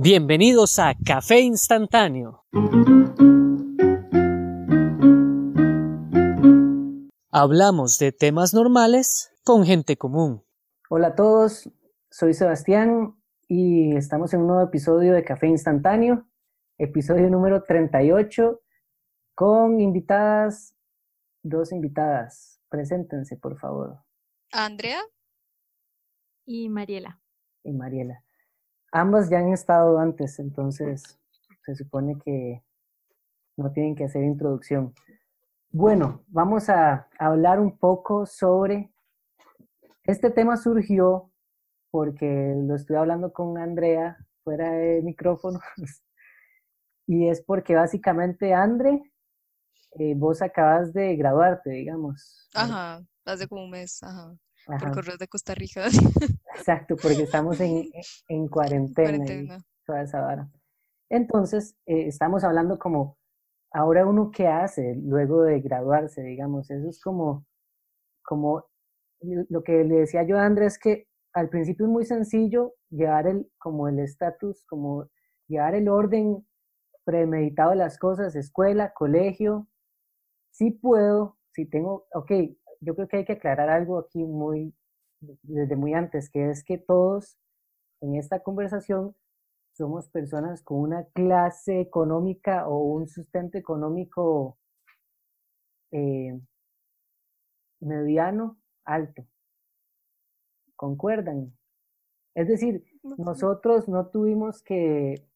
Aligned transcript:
Bienvenidos 0.00 0.78
a 0.78 0.94
Café 1.04 1.40
Instantáneo. 1.40 2.44
Hablamos 7.32 7.98
de 7.98 8.12
temas 8.12 8.54
normales 8.54 9.32
con 9.42 9.64
gente 9.64 9.96
común. 9.96 10.44
Hola 10.88 11.08
a 11.08 11.14
todos, 11.16 11.68
soy 12.12 12.32
Sebastián 12.32 13.16
y 13.48 13.96
estamos 13.96 14.32
en 14.34 14.42
un 14.42 14.46
nuevo 14.46 14.62
episodio 14.62 15.14
de 15.14 15.24
Café 15.24 15.48
Instantáneo, 15.48 16.28
episodio 16.78 17.28
número 17.28 17.64
38, 17.64 18.60
con 19.34 19.80
invitadas, 19.80 20.76
dos 21.42 21.72
invitadas. 21.72 22.60
Preséntense, 22.68 23.36
por 23.36 23.58
favor. 23.58 23.98
Andrea 24.52 25.00
y 26.46 26.68
Mariela. 26.68 27.20
Y 27.64 27.72
Mariela. 27.72 28.22
Ambas 28.92 29.28
ya 29.28 29.38
han 29.38 29.52
estado 29.52 29.98
antes, 29.98 30.38
entonces 30.38 31.18
se 31.64 31.74
supone 31.74 32.18
que 32.24 32.62
no 33.56 33.70
tienen 33.72 33.94
que 33.94 34.04
hacer 34.04 34.22
introducción. 34.22 34.94
Bueno, 35.70 36.24
vamos 36.28 36.68
a 36.70 37.08
hablar 37.18 37.60
un 37.60 37.76
poco 37.76 38.24
sobre... 38.24 38.90
Este 40.04 40.30
tema 40.30 40.56
surgió 40.56 41.30
porque 41.90 42.54
lo 42.56 42.74
estoy 42.74 42.96
hablando 42.96 43.32
con 43.32 43.58
Andrea 43.58 44.16
fuera 44.42 44.70
de 44.70 45.02
micrófono 45.02 45.60
y 47.06 47.28
es 47.28 47.42
porque 47.42 47.74
básicamente, 47.74 48.54
Andre, 48.54 49.02
eh, 49.98 50.14
vos 50.16 50.40
acabas 50.40 50.92
de 50.94 51.16
graduarte, 51.16 51.70
digamos. 51.70 52.48
Ajá, 52.54 53.02
hace 53.24 53.46
como 53.46 53.64
un 53.64 53.70
mes, 53.70 54.02
ajá, 54.02 54.34
por 54.76 54.92
correo 54.92 55.16
de 55.16 55.28
Costa 55.28 55.54
Rica. 55.54 55.86
Exacto, 56.56 56.96
porque 57.00 57.22
estamos 57.22 57.58
en, 57.60 57.88
en 58.28 58.48
cuarentena. 58.48 59.18
cuarentena. 59.18 59.64
toda 59.86 60.02
esa 60.02 60.20
vara. 60.20 60.50
Entonces, 61.10 61.74
eh, 61.86 62.06
estamos 62.06 62.44
hablando 62.44 62.78
como, 62.78 63.16
ahora 63.72 64.06
uno 64.06 64.30
qué 64.30 64.46
hace 64.46 64.94
luego 64.96 65.42
de 65.42 65.60
graduarse, 65.60 66.22
digamos, 66.22 66.70
eso 66.70 66.88
es 66.88 67.00
como, 67.00 67.46
como 68.22 68.66
lo 69.20 69.62
que 69.62 69.84
le 69.84 70.00
decía 70.00 70.22
yo 70.24 70.38
a 70.38 70.44
Andrés, 70.44 70.78
que 70.78 71.06
al 71.32 71.48
principio 71.48 71.86
es 71.86 71.92
muy 71.92 72.04
sencillo 72.04 72.74
llevar 72.90 73.26
el, 73.26 73.50
como 73.58 73.88
el 73.88 73.98
estatus, 73.98 74.64
como 74.66 75.08
llevar 75.48 75.74
el 75.74 75.88
orden 75.88 76.46
premeditado 77.04 77.70
de 77.70 77.76
las 77.76 77.98
cosas, 77.98 78.36
escuela, 78.36 78.92
colegio, 78.92 79.66
sí 80.50 80.72
puedo, 80.72 81.38
si 81.52 81.64
tengo, 81.64 82.06
ok, 82.12 82.30
yo 82.80 82.94
creo 82.94 83.08
que 83.08 83.18
hay 83.18 83.24
que 83.24 83.34
aclarar 83.34 83.70
algo 83.70 83.98
aquí 83.98 84.24
muy, 84.24 84.74
desde 85.20 85.76
muy 85.76 85.94
antes, 85.94 86.30
que 86.30 86.50
es 86.50 86.64
que 86.64 86.78
todos 86.78 87.38
en 88.00 88.16
esta 88.16 88.42
conversación 88.42 89.14
somos 89.72 90.08
personas 90.08 90.62
con 90.62 90.78
una 90.80 91.04
clase 91.14 91.80
económica 91.80 92.68
o 92.68 92.78
un 92.78 93.08
sustento 93.08 93.58
económico 93.58 94.58
eh, 95.92 96.38
mediano, 97.80 98.58
alto. 98.84 99.24
¿Concuerdan? 100.74 101.56
Es 102.34 102.48
decir, 102.48 102.84
nosotros 103.18 103.88
no 103.88 104.08
tuvimos 104.08 104.62
que, 104.62 105.27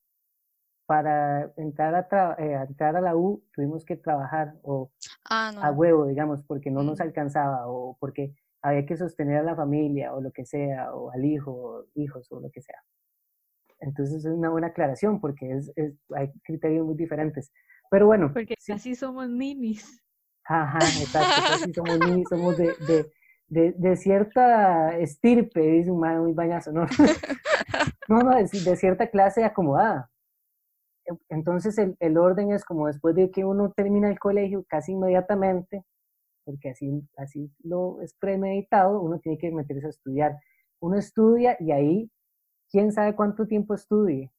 para 0.87 1.53
entrar 1.57 1.95
a, 1.95 2.37
eh, 2.39 2.67
entrar 2.69 2.97
a 2.97 3.01
la 3.01 3.17
U, 3.17 3.43
tuvimos 3.53 3.85
que 3.85 3.97
trabajar 3.97 4.55
o 4.63 4.91
ah, 5.31 5.53
a 5.63 5.71
huevo, 5.71 6.07
digamos, 6.07 6.43
porque 6.47 6.71
no 6.71 6.83
nos 6.83 7.01
alcanzaba 7.01 7.69
o 7.69 7.97
porque 7.99 8.35
había 8.63 8.87
que 8.87 8.97
sostener 8.97 9.39
a 9.39 9.43
la 9.43 9.57
familia 9.57 10.15
o 10.15 10.21
lo 10.21 10.31
que 10.31 10.45
sea, 10.45 10.95
o 10.95 11.11
al 11.11 11.25
hijo, 11.25 11.53
o 11.53 11.85
hijos 11.95 12.31
o 12.31 12.41
lo 12.41 12.51
que 12.51 12.63
sea. 12.63 12.79
Entonces 13.81 14.25
es 14.25 14.33
una 14.33 14.49
buena 14.49 14.69
aclaración 14.69 15.21
porque 15.21 15.51
es, 15.51 15.73
hay 16.15 16.31
criterios 16.45 16.87
muy 16.87 16.97
diferentes. 16.97 17.53
Pero 17.91 18.07
bueno. 18.07 18.33
Porque 18.33 18.55
así 18.73 18.95
somos 18.95 19.29
ninis. 19.29 20.01
Ajá, 20.45 20.79
exacto, 20.79 21.55
así 21.55 21.73
somos 21.73 21.99
ninis, 22.07 22.29
somos 22.29 22.57
de, 22.57 22.75
de, 22.87 23.13
de, 23.49 23.73
de, 23.77 23.97
cierta 23.97 24.97
estirpe, 24.99 25.61
dice 25.61 25.91
un 25.91 26.01
muy 26.01 26.33
bañazo, 26.33 26.73
¿no? 26.73 26.87
no, 28.09 28.19
no, 28.21 28.37
de, 28.37 28.45
de, 28.45 28.77
cierta 28.77 29.09
clase 29.09 29.45
acomodada. 29.45 30.11
Entonces 31.29 31.79
el, 31.79 31.97
el 32.01 32.19
orden 32.19 32.53
es 32.53 32.65
como 32.65 32.87
después 32.87 33.15
de 33.15 33.31
que 33.31 33.45
uno 33.45 33.73
termina 33.73 34.09
el 34.09 34.19
colegio, 34.19 34.65
casi 34.69 34.93
inmediatamente, 34.93 35.85
porque 36.45 36.71
así, 36.71 37.09
así 37.17 37.51
lo 37.63 38.01
es 38.03 38.15
premeditado, 38.15 39.01
uno 39.01 39.19
tiene 39.21 39.39
que 39.39 39.51
meterse 39.51 39.87
a 39.87 39.91
estudiar. 39.91 40.39
Uno 40.81 40.97
estudia 40.99 41.57
y 41.61 41.73
ahí, 41.73 42.11
quién 42.71 42.93
sabe 42.93 43.15
cuánto 43.15 43.47
tiempo 43.47 43.75
estudie. 43.75 44.33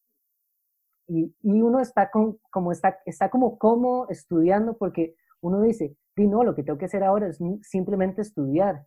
Y, 1.08 1.36
y 1.42 1.62
uno 1.62 1.80
está, 1.80 2.10
con, 2.12 2.40
como 2.50 2.72
está, 2.72 3.00
está 3.06 3.30
como 3.30 3.58
cómodo 3.58 4.08
estudiando 4.10 4.78
porque 4.78 5.16
uno 5.42 5.62
dice, 5.62 5.96
y 6.16 6.28
no, 6.28 6.44
lo 6.44 6.56
que 6.56 6.64
tengo 6.64 6.78
que 6.78 6.86
hacer 6.86 7.04
ahora 7.04 7.28
es 7.28 7.40
simplemente 7.62 8.22
estudiar. 8.22 8.86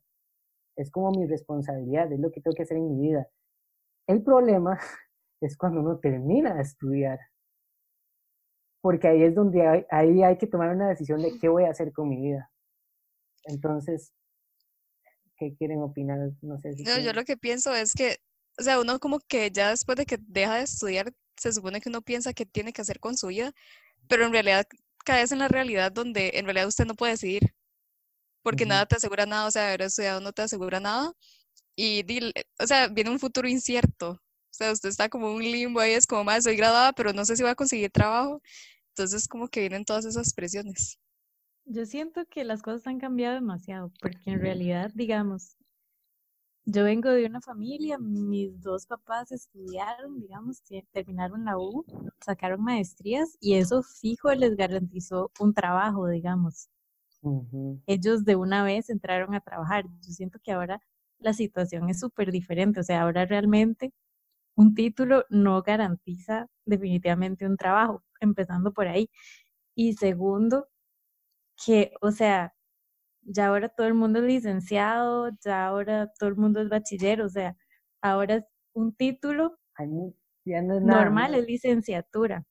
Es 0.77 0.91
como 0.91 1.11
mi 1.11 1.27
responsabilidad, 1.27 2.13
es 2.13 2.21
lo 2.21 2.31
que 2.31 2.41
tengo 2.41 2.55
que 2.55 2.63
hacer 2.63 2.77
en 2.77 2.89
mi 2.89 3.09
vida. 3.09 3.29
El 4.07 4.23
problema 4.23 4.79
es 5.41 5.57
cuando 5.57 5.81
uno 5.81 5.99
termina 5.99 6.55
de 6.55 6.63
estudiar. 6.63 7.19
Porque 8.87 9.09
ahí 9.09 9.25
es 9.25 9.35
donde 9.35 9.67
hay, 9.67 9.85
ahí 9.91 10.23
hay 10.23 10.39
que 10.39 10.47
tomar 10.47 10.73
una 10.73 10.89
decisión 10.89 11.21
de 11.21 11.37
qué 11.41 11.49
voy 11.49 11.65
a 11.65 11.71
hacer 11.71 11.93
con 11.93 12.09
mi 12.09 12.21
vida. 12.21 12.53
Entonces, 13.43 14.13
¿qué 15.37 15.57
quieren 15.57 15.83
opinar? 15.83 16.31
No 16.41 16.57
sé 16.61 16.73
si. 16.73 16.85
No, 16.85 16.97
yo 17.01 17.13
lo 17.13 17.25
que 17.25 17.37
pienso 17.37 17.75
es 17.75 17.95
que, 17.95 18.19
o 18.57 18.63
sea, 18.63 18.81
uno 18.81 19.01
como 19.01 19.19
que 19.19 19.51
ya 19.51 19.71
después 19.71 19.97
de 19.97 20.07
que 20.07 20.19
deja 20.21 20.55
de 20.55 20.63
estudiar, 20.63 21.13
se 21.37 21.53
supone 21.53 21.81
que 21.81 21.89
uno 21.89 22.01
piensa 22.01 22.33
qué 22.33 22.47
tiene 22.47 22.73
que 22.73 22.81
hacer 22.81 23.01
con 23.01 23.17
su 23.17 23.27
vida, 23.27 23.53
pero 24.07 24.25
en 24.25 24.31
realidad 24.31 24.65
caes 25.05 25.33
en 25.33 25.41
la 25.41 25.49
realidad 25.49 25.91
donde 25.91 26.31
en 26.35 26.45
realidad 26.45 26.69
usted 26.69 26.87
no 26.87 26.95
puede 26.95 27.15
decidir, 27.15 27.57
porque 28.45 28.67
nada 28.67 28.87
te 28.87 28.95
asegura 28.95 29.27
nada, 29.27 29.49
o 29.49 29.51
sea, 29.51 29.67
haber 29.67 29.83
estudiado 29.83 30.21
no 30.21 30.33
te 30.33 30.43
asegura 30.43 30.79
nada, 30.79 31.13
y, 31.75 32.05
o 32.61 32.67
sea, 32.69 32.87
viene 32.87 33.11
un 33.11 33.19
futuro 33.19 33.49
incierto. 33.49 34.21
O 34.57 34.59
sea, 34.59 34.73
usted 34.73 34.89
está 34.89 35.11
como 35.11 35.35
un 35.35 35.43
limbo 35.43 35.81
ahí, 35.81 35.93
es 35.93 36.07
como, 36.07 36.25
más 36.25 36.45
soy 36.45 36.57
graduada, 36.57 36.95
pero 36.95 37.13
no 37.13 37.27
sé 37.27 37.37
si 37.37 37.43
voy 37.43 37.51
a 37.53 37.55
conseguir 37.55 37.91
trabajo. 37.91 38.41
Entonces, 38.97 39.29
como 39.29 39.49
que 39.49 39.61
vienen 39.61 39.85
todas 39.85 40.07
esas 40.07 40.33
presiones. 40.33 40.99
Yo 41.67 41.85
siento 41.85 42.25
que 42.31 42.45
las 42.45 42.63
cosas 42.63 42.87
han 42.87 42.99
cambiado 42.99 43.35
demasiado, 43.35 43.93
porque 44.01 44.31
en 44.31 44.41
realidad, 44.41 44.91
digamos, 44.95 45.59
yo 46.65 46.83
vengo 46.83 47.11
de 47.11 47.27
una 47.27 47.43
familia, 47.43 47.99
mis 47.99 48.59
dos 48.63 48.87
papás 48.87 49.33
estudiaron, 49.33 50.19
digamos, 50.19 50.63
terminaron 50.93 51.45
la 51.45 51.59
U, 51.59 51.85
sacaron 52.25 52.63
maestrías 52.63 53.37
y 53.39 53.57
eso 53.57 53.83
fijo 53.83 54.33
les 54.33 54.57
garantizó 54.57 55.31
un 55.41 55.53
trabajo, 55.53 56.09
digamos. 56.09 56.71
Ellos 57.87 58.25
de 58.25 58.37
una 58.37 58.65
vez 58.65 58.89
entraron 58.89 59.35
a 59.35 59.41
trabajar. 59.41 59.85
Yo 59.85 60.13
siento 60.13 60.39
que 60.43 60.53
ahora 60.53 60.81
la 61.19 61.35
situación 61.35 61.91
es 61.91 62.01
súper 62.01 62.33
diferente, 62.33 62.81
o 62.81 62.83
sea, 62.83 63.03
ahora 63.03 63.27
realmente 63.27 63.93
un 64.55 64.75
título 64.75 65.27
no 65.29 65.61
garantiza 65.61 66.49
definitivamente 66.65 67.45
un 67.45 67.59
trabajo, 67.59 68.03
empezando 68.21 68.73
por 68.73 68.89
ahí. 68.89 69.11
Y 69.75 69.95
segundo, 69.95 70.69
que, 71.65 71.93
o 72.01 72.11
sea, 72.11 72.55
ya 73.23 73.49
ahora 73.49 73.69
todo 73.69 73.87
el 73.87 73.95
mundo 73.95 74.21
es 74.21 74.25
licenciado, 74.25 75.31
ya 75.45 75.67
ahora 75.67 76.13
todo 76.19 76.29
el 76.29 76.37
mundo 76.37 76.61
es 76.61 76.69
bachiller, 76.69 77.23
o 77.23 77.29
sea, 77.29 77.57
ahora 78.01 78.37
es 78.37 78.45
un 78.73 78.95
título 78.95 79.59
normal, 80.45 81.35
es 81.35 81.47
licenciatura. 81.47 82.45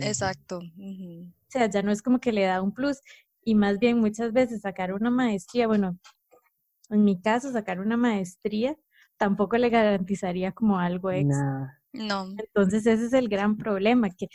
Exacto. 0.00 0.58
O 0.58 1.50
sea, 1.50 1.66
ya 1.68 1.82
no 1.82 1.90
es 1.90 2.02
como 2.02 2.20
que 2.20 2.32
le 2.32 2.42
da 2.42 2.62
un 2.62 2.72
plus. 2.72 3.00
Y 3.42 3.54
más 3.54 3.78
bien 3.78 3.98
muchas 3.98 4.32
veces 4.32 4.60
sacar 4.60 4.92
una 4.92 5.10
maestría, 5.10 5.66
bueno, 5.66 5.98
en 6.90 7.04
mi 7.04 7.20
caso 7.20 7.50
sacar 7.50 7.80
una 7.80 7.96
maestría 7.96 8.76
tampoco 9.16 9.56
le 9.56 9.70
garantizaría 9.70 10.52
como 10.52 10.78
algo 10.78 11.10
extra. 11.10 11.80
No. 11.92 12.28
Entonces 12.38 12.86
ese 12.86 13.06
es 13.06 13.12
el 13.14 13.28
gran 13.28 13.56
problema, 13.56 14.10
que 14.10 14.28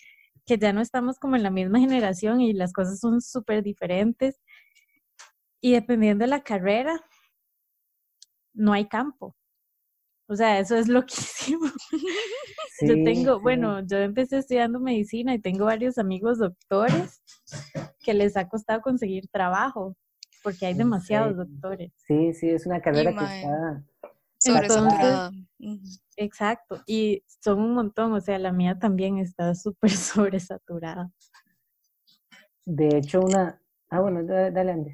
que 0.45 0.57
ya 0.57 0.73
no 0.73 0.81
estamos 0.81 1.19
como 1.19 1.35
en 1.35 1.43
la 1.43 1.49
misma 1.49 1.79
generación 1.79 2.41
y 2.41 2.53
las 2.53 2.73
cosas 2.73 2.99
son 2.99 3.21
súper 3.21 3.63
diferentes. 3.63 4.39
Y 5.61 5.73
dependiendo 5.73 6.23
de 6.23 6.29
la 6.29 6.43
carrera, 6.43 7.01
no 8.53 8.73
hay 8.73 8.87
campo. 8.87 9.35
O 10.27 10.35
sea, 10.35 10.59
eso 10.59 10.75
es 10.75 10.87
loquísimo. 10.89 11.65
yo 12.81 12.93
tengo, 13.03 13.39
bueno, 13.39 13.85
yo 13.85 13.97
empecé 13.97 14.37
estudiando 14.39 14.79
medicina 14.79 15.33
y 15.33 15.39
tengo 15.39 15.65
varios 15.65 15.97
amigos 15.97 16.39
doctores 16.39 17.21
que 17.99 18.13
les 18.13 18.35
ha 18.37 18.47
costado 18.47 18.81
conseguir 18.81 19.27
trabajo 19.29 19.95
porque 20.43 20.65
hay 20.65 20.73
demasiados 20.73 21.37
doctores. 21.37 21.93
Sí, 22.05 22.33
sí, 22.33 22.49
es 22.49 22.65
una 22.65 22.81
carrera 22.81 23.15
que 23.15 23.23
está 23.23 23.83
Sobresaturada. 24.43 25.31
Exacto, 26.17 26.83
y 26.85 27.23
son 27.43 27.59
un 27.59 27.73
montón, 27.73 28.13
o 28.13 28.21
sea, 28.21 28.37
la 28.37 28.51
mía 28.51 28.77
también 28.79 29.17
está 29.17 29.55
súper 29.55 29.91
sobresaturada. 29.91 31.11
De 32.65 32.97
hecho, 32.97 33.21
una... 33.21 33.61
Ah, 33.89 33.99
bueno, 33.99 34.23
dale, 34.23 34.71
Andy. 34.71 34.91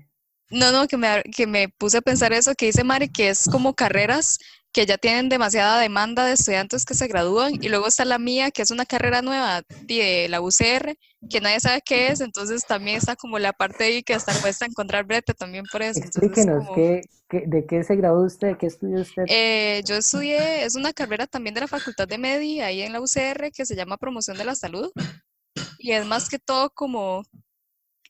No, 0.52 0.72
no, 0.72 0.88
que 0.88 0.98
me, 0.98 1.22
que 1.24 1.46
me 1.46 1.70
puse 1.70 1.98
a 1.98 2.02
pensar 2.02 2.34
eso 2.34 2.54
que 2.56 2.66
dice 2.68 2.84
Mari, 2.84 3.10
que 3.10 3.30
es 3.30 3.46
como 3.52 3.76
carreras 3.76 4.40
que 4.72 4.86
ya 4.86 4.98
tienen 4.98 5.30
demasiada 5.30 5.80
demanda 5.80 6.26
de 6.26 6.34
estudiantes 6.34 6.86
que 6.86 6.94
se 6.94 7.08
gradúan 7.08 7.54
y 7.60 7.70
luego 7.70 7.88
está 7.88 8.06
la 8.06 8.20
mía, 8.20 8.52
que 8.52 8.62
es 8.62 8.70
una 8.70 8.86
carrera 8.86 9.22
nueva 9.24 9.64
de 9.82 10.28
la 10.30 10.42
UCR, 10.42 10.96
que 11.30 11.42
nadie 11.42 11.60
sabe 11.60 11.82
qué 11.84 12.10
es, 12.10 12.22
entonces 12.22 12.66
también 12.68 12.98
está 12.98 13.16
como 13.16 13.40
la 13.40 13.52
parte 13.52 13.86
ahí 13.86 14.04
que 14.04 14.14
está 14.14 14.32
cuesta 14.42 14.66
encontrar 14.66 15.06
brete 15.06 15.34
también 15.34 15.66
por 15.72 15.82
eso. 15.82 16.00
Entonces, 16.00 16.22
Explíquenos, 16.24 16.66
como- 16.68 16.76
¿qué, 16.76 17.02
qué- 17.30 17.44
de 17.48 17.66
qué 17.66 17.84
se 17.84 17.96
graduó 17.96 18.26
usted? 18.26 18.58
¿Qué 18.58 18.68
estudió 18.68 19.02
usted? 19.02 19.24
Eh, 19.28 19.82
yo 19.88 19.96
estudié, 19.96 20.64
es 20.64 20.76
una 20.76 20.94
carrera 20.94 21.26
también 21.26 21.56
de 21.56 21.62
la 21.62 21.68
Facultad 21.68 22.08
de 22.08 22.18
Medi, 22.20 22.62
ahí 22.62 22.82
en 22.84 22.94
la 22.94 23.02
UCR, 23.02 23.52
que 23.52 23.66
se 23.66 23.76
llama 23.76 23.98
Promoción 23.98 24.38
de 24.38 24.46
la 24.46 24.54
Salud. 24.56 24.92
Y 25.80 25.94
es 25.94 26.06
más 26.06 26.30
que 26.30 26.38
todo 26.38 26.70
como 26.70 27.24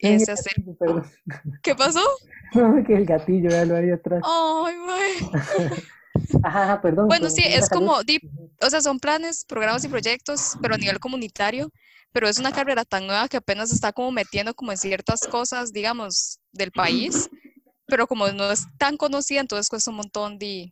Ay, 0.04 0.16
hacer. 0.16 0.54
perdón. 0.78 1.10
¿Qué 1.64 1.74
pasó? 1.74 2.02
No, 2.54 2.84
que 2.84 2.96
el 2.96 3.06
gatillo, 3.06 3.50
ya 3.52 3.64
lo 3.64 3.78
había 3.78 3.94
atrás. 3.94 4.24
Ay. 4.26 4.76
Ajá, 6.44 6.82
perdón. 6.82 7.08
Bueno, 7.08 7.30
sí, 7.30 7.44
es 7.46 7.68
salud. 7.68 7.86
como, 7.86 7.98
Ujú. 8.00 8.52
o 8.62 8.70
sea, 8.70 8.82
son 8.82 9.00
planes, 9.00 9.46
programas 9.46 9.84
y 9.84 9.88
proyectos, 9.90 10.58
pero 10.62 10.76
a 10.76 10.78
nivel 10.78 11.00
comunitario. 11.00 11.70
Pero 12.12 12.28
es 12.28 12.40
una 12.40 12.52
carrera 12.52 12.86
tan 12.86 13.06
nueva 13.06 13.28
que 13.28 13.38
apenas 13.38 13.72
está 13.72 13.94
como 13.94 14.12
metiendo 14.12 14.54
como 14.56 14.72
en 14.72 14.78
ciertas 14.78 15.28
cosas, 15.28 15.72
digamos, 15.72 16.40
del 16.52 16.72
país. 16.72 17.30
Pero 17.86 18.08
como 18.08 18.28
no 18.32 18.52
es 18.52 18.66
tan 18.78 18.98
conocida, 18.98 19.42
entonces 19.42 19.70
cuesta 19.70 19.92
un 19.92 19.98
montón 19.98 20.40
de 20.40 20.72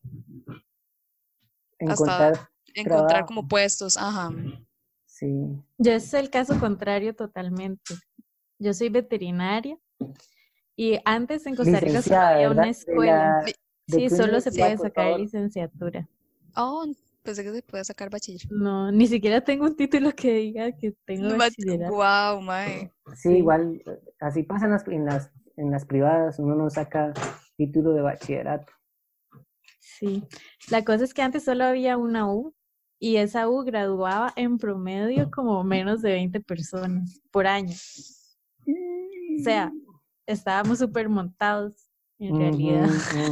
Encontrar, 1.79 2.49
encontrar 2.73 3.25
como 3.25 3.47
puestos. 3.47 3.97
Ajá. 3.97 4.31
sí. 5.05 5.27
Yo 5.77 5.91
es 5.91 6.11
el 6.13 6.29
caso 6.31 6.59
contrario 6.59 7.15
totalmente. 7.15 7.93
Yo 8.57 8.73
soy 8.73 8.89
veterinaria 8.89 9.77
y 10.75 10.99
antes 11.05 11.45
en 11.45 11.55
Costa 11.55 11.79
Rica 11.79 12.29
había 12.29 12.49
una 12.49 12.69
escuela. 12.69 13.45
La- 13.87 13.97
Li- 13.97 14.03
¿de 14.03 14.09
Sí, 14.09 14.15
solo 14.15 14.41
se 14.41 14.51
puede 14.51 14.77
sacar 14.77 15.19
licenciatura. 15.19 16.07
Oh, 16.55 16.85
pensé 17.23 17.43
que 17.43 17.51
se 17.53 17.61
puede 17.61 17.83
sacar 17.83 18.09
bachiller. 18.09 18.41
No, 18.51 18.91
ni 18.91 19.07
siquiera 19.07 19.41
tengo 19.41 19.65
un 19.65 19.75
título 19.75 20.11
que 20.13 20.33
diga 20.33 20.71
que 20.71 20.93
tengo 21.05 21.37
bachillerato. 21.37 21.93
Wow, 21.93 22.41
mae. 22.41 22.91
Sí, 23.15 23.29
igual, 23.37 23.81
así 24.19 24.43
pasa 24.43 24.65
en 24.65 24.71
las, 24.71 24.87
en 24.87 25.05
las, 25.05 25.31
en 25.55 25.71
las 25.71 25.85
privadas, 25.85 26.39
uno 26.39 26.55
no 26.55 26.69
saca 26.69 27.13
título 27.57 27.91
de 27.93 28.01
bachillerato. 28.01 28.71
Sí. 29.79 30.23
La 30.69 30.83
cosa 30.83 31.03
es 31.05 31.13
que 31.13 31.21
antes 31.21 31.43
solo 31.43 31.63
había 31.65 31.97
una 31.97 32.31
U 32.31 32.53
y 32.99 33.17
esa 33.17 33.47
U 33.49 33.63
graduaba 33.63 34.33
en 34.35 34.57
promedio 34.57 35.29
como 35.31 35.63
menos 35.63 36.01
de 36.01 36.11
20 36.11 36.39
personas 36.41 37.21
por 37.31 37.47
año. 37.47 37.75
O 39.39 39.43
sea, 39.43 39.71
estábamos 40.25 40.79
súper 40.79 41.09
montados 41.09 41.86
en 42.19 42.37
realidad. 42.39 42.89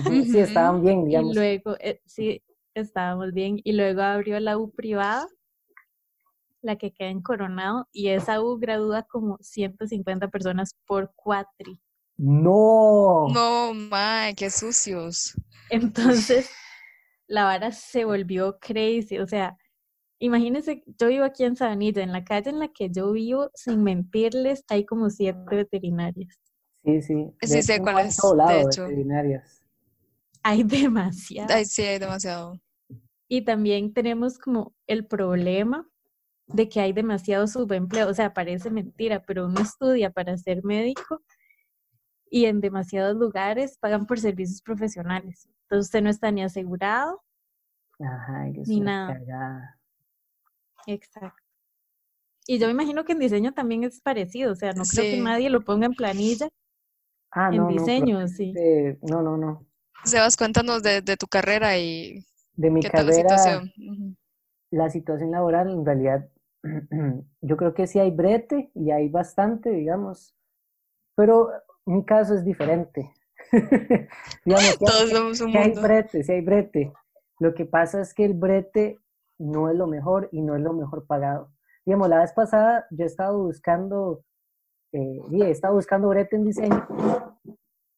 Sí, 0.08 0.40
estaban 0.40 0.84
bien, 0.84 1.02
Y 1.06 1.08
digamos. 1.08 1.36
luego, 1.36 1.76
eh, 1.80 2.02
sí, 2.06 2.42
estábamos 2.74 3.34
bien. 3.34 3.60
Y 3.64 3.74
luego 3.74 4.02
abrió 4.02 4.40
la 4.40 4.58
U 4.58 4.72
privada, 4.72 5.28
la 6.62 6.78
que 6.78 6.92
queda 6.92 7.10
en 7.10 7.22
Coronado, 7.22 7.88
y 7.92 8.10
esa 8.10 8.42
U 8.42 8.58
gradúa 8.58 9.04
como 9.04 9.38
150 9.42 10.28
personas 10.30 10.76
por 10.86 11.12
cuatri. 11.16 11.80
No. 12.18 13.28
No, 13.34 13.74
mae, 13.74 14.34
qué 14.36 14.50
sucios. 14.50 15.36
Entonces, 15.70 16.50
la 17.28 17.46
vara 17.46 17.72
se 17.72 18.06
volvió 18.06 18.58
crazy. 18.60 19.20
O 19.20 19.28
sea, 19.28 19.58
imagínense, 20.20 20.84
yo 21.00 21.08
vivo 21.08 21.26
aquí 21.26 21.44
en 21.44 21.56
Sabanilla, 21.56 22.04
en 22.04 22.14
la 22.14 22.24
calle 22.24 22.50
en 22.50 22.60
la 22.60 22.70
que 22.70 22.90
yo 22.90 23.12
vivo, 23.12 23.52
sin 23.54 23.84
mentirles, 23.84 24.64
hay 24.70 24.86
como 24.86 25.10
siete 25.10 25.40
veterinarias. 25.56 26.40
Sí, 26.86 27.02
sí. 27.02 27.36
Sí 27.42 27.54
De- 27.56 27.64
sé 27.64 27.82
cuál 27.82 28.06
es, 28.08 28.16
de 28.18 28.62
hecho. 28.62 28.84
veterinarias. 28.88 29.62
Hay 30.44 30.64
demasiadas. 30.64 31.52
Ay, 31.56 31.66
sí, 31.66 31.82
hay 31.82 31.98
demasiado. 31.98 32.62
Y 33.28 33.44
también 33.44 33.92
tenemos 33.94 34.38
como 34.38 34.76
el 34.86 35.08
problema 35.08 35.90
de 36.46 36.70
que 36.70 36.80
hay 36.80 36.94
demasiado 36.94 37.48
subempleo. 37.48 38.08
O 38.08 38.14
sea, 38.14 38.34
parece 38.34 38.70
mentira, 38.70 39.24
pero 39.26 39.48
uno 39.48 39.60
estudia 39.62 40.12
para 40.12 40.38
ser 40.38 40.64
médico 40.64 41.24
y 42.30 42.46
en 42.46 42.62
demasiados 42.62 43.16
lugares 43.16 43.78
pagan 43.80 44.06
por 44.06 44.20
servicios 44.20 44.62
profesionales. 44.62 45.50
Entonces 45.64 45.88
usted 45.88 46.02
no 46.04 46.12
está 46.12 46.30
ni 46.30 46.44
asegurado. 46.44 47.24
Ajá, 48.00 48.46
que 48.54 48.62
Ni 48.68 48.80
nada. 48.82 49.80
Exacto. 50.86 51.42
Y 52.46 52.60
yo 52.60 52.68
me 52.68 52.74
imagino 52.74 53.06
que 53.06 53.14
en 53.14 53.20
diseño 53.20 53.54
también 53.54 53.84
es 53.84 54.02
parecido. 54.02 54.52
O 54.52 54.56
sea, 54.56 54.74
no 54.74 54.84
creo 54.84 55.04
que 55.06 55.18
nadie 55.18 55.50
lo 55.50 55.62
ponga 55.62 55.88
en 55.88 55.94
planilla. 55.94 56.48
Ah, 57.38 57.50
En 57.52 57.58
no, 57.58 57.64
no, 57.66 57.72
diseño, 57.74 58.28
sí. 58.28 58.54
probablemente- 58.54 59.00
no, 59.12 59.22
no, 59.22 59.38
no. 59.38 59.66
Sebas, 60.06 60.38
cuéntanos 60.38 60.82
de, 60.82 61.02
de 61.02 61.18
tu 61.18 61.28
carrera 61.28 61.78
y 61.78 62.26
De 62.54 62.70
mi 62.70 62.82
qué 62.82 62.90
tal 62.90 63.06
la 63.08 63.12
carrera, 63.12 63.30
situación. 63.30 63.74
La 64.72 64.90
situación 64.90 65.32
laboral, 65.32 65.70
en 65.70 65.86
realidad, 65.86 66.30
yo 67.42 67.58
creo 67.58 67.74
que 67.74 67.88
sí 67.88 68.00
hay 68.00 68.12
brete 68.12 68.72
y 68.74 68.92
hay 68.92 69.10
bastante, 69.10 69.70
digamos, 69.72 70.36
pero 71.16 71.50
mi 71.86 72.04
caso 72.06 72.36
es 72.36 72.44
diferente. 72.46 73.12
Digamos, 74.46 74.70
hay- 74.72 74.78
Todos 74.86 75.10
somos 75.10 75.42
un 75.42 75.52
Sí 75.52 75.58
hay 75.58 75.68
mundo. 75.70 75.82
brete, 75.82 76.24
sí 76.24 76.32
hay 76.32 76.42
brete. 76.42 76.94
Lo 77.40 77.54
que 77.54 77.66
pasa 77.66 78.00
es 78.02 78.14
que 78.14 78.26
el 78.26 78.34
brete 78.34 78.98
no 79.38 79.70
es 79.70 79.76
lo 79.76 79.88
mejor 79.88 80.30
y 80.32 80.42
no 80.42 80.56
es 80.56 80.62
lo 80.62 80.74
mejor 80.74 81.06
pagado. 81.06 81.52
Digamos, 81.86 82.10
la 82.10 82.20
vez 82.22 82.32
pasada 82.34 82.86
yo 82.92 83.06
estaba 83.06 83.32
buscando, 83.36 84.24
eh, 84.96 85.22
mire, 85.28 85.54
buscando 85.74 86.08
brete 86.08 86.38
en 86.38 86.46
diseño 86.46 86.88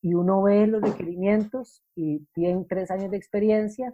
y 0.02 0.16
uno 0.16 0.42
ve 0.42 0.66
los 0.66 0.82
requerimientos 0.82 1.84
y 1.96 2.26
tienen 2.34 2.68
tres 2.68 2.90
años 2.90 3.12
de 3.12 3.18
experiencia, 3.18 3.94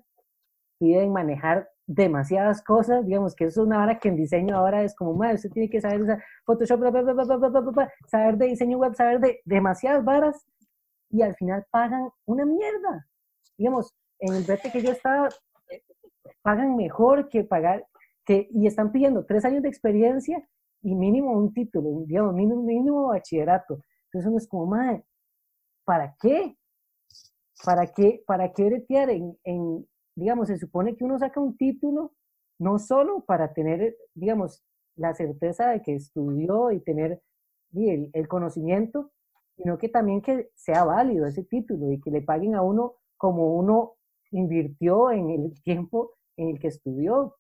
piden 0.79 1.11
manejar 1.11 1.69
demasiadas 1.85 2.63
cosas, 2.63 3.05
digamos 3.05 3.35
que 3.35 3.44
eso 3.44 3.61
es 3.61 3.67
una 3.67 3.83
hora 3.83 4.00
que 4.00 4.07
en 4.07 4.15
diseño 4.15 4.55
ahora 4.55 4.83
es 4.83 4.95
como, 4.95 5.13
madre, 5.15 5.35
usted 5.35 5.51
tiene 5.51 5.69
que 5.69 5.81
saber 5.81 6.01
usar 6.01 6.23
Photoshop, 6.45 6.79
bla, 6.79 6.91
bla, 6.91 7.13
bla, 7.13 7.91
saber 8.07 8.38
de 8.38 8.45
diseño 8.45 8.77
web, 8.77 8.95
saber 8.95 9.19
de 9.19 9.41
demasiadas 9.44 10.05
varas 10.05 10.45
y 11.09 11.23
al 11.23 11.35
final 11.35 11.65
pagan 11.71 12.09
una 12.25 12.45
mierda. 12.45 13.05
Digamos, 13.57 13.94
en 14.19 14.33
el 14.33 14.44
brete 14.44 14.71
que 14.71 14.81
yo 14.81 14.91
estaba, 14.91 15.27
pagan 16.41 16.77
mejor 16.77 17.27
que 17.27 17.44
pagar, 17.44 17.85
que, 18.23 18.47
y 18.50 18.65
están 18.65 18.94
pidiendo 18.94 19.25
tres 19.25 19.44
años 19.44 19.61
de 19.61 19.67
experiencia 19.67 20.47
y 20.83 20.95
mínimo 20.95 21.31
un 21.31 21.53
título, 21.53 22.03
digamos, 22.06 22.33
mínimo, 22.33 22.62
mínimo 22.62 23.07
bachillerato. 23.07 23.80
Entonces 24.06 24.30
uno 24.30 24.38
es 24.38 24.47
como, 24.47 24.65
madre, 24.68 25.03
¿para 25.85 26.15
qué? 26.21 26.57
¿Para 27.63 27.88
qué, 27.88 28.24
para 28.27 28.51
qué 28.51 28.65
bretear 28.65 29.09
en, 29.09 29.88
digamos, 30.15 30.48
se 30.50 30.57
supone 30.57 30.96
que 30.96 31.05
uno 31.05 31.17
saca 31.17 31.39
un 31.39 31.55
título 31.57 32.13
no 32.60 32.77
solo 32.79 33.24
para 33.25 33.53
tener, 33.53 33.96
digamos, 34.13 34.62
la 34.96 35.13
certeza 35.15 35.69
de 35.69 35.81
que 35.81 35.96
estudió 35.96 36.72
y 36.72 36.81
tener 36.81 37.22
el, 37.74 38.10
el 38.13 38.27
conocimiento, 38.27 39.12
sino 39.55 39.77
que 39.77 39.89
también 39.89 40.22
que 40.22 40.50
sea 40.55 40.84
válido 40.84 41.25
ese 41.25 41.43
título 41.43 41.91
y 41.91 42.00
que 42.00 42.12
le 42.12 42.22
paguen 42.22 42.55
a 42.55 42.62
uno 42.62 42.96
como 43.17 43.55
uno 43.55 43.93
invirtió 44.31 45.12
en 45.12 45.29
el 45.29 45.62
tiempo 45.63 46.12
en 46.38 46.50
el 46.50 46.60
que 46.60 46.67
estudió. 46.67 47.38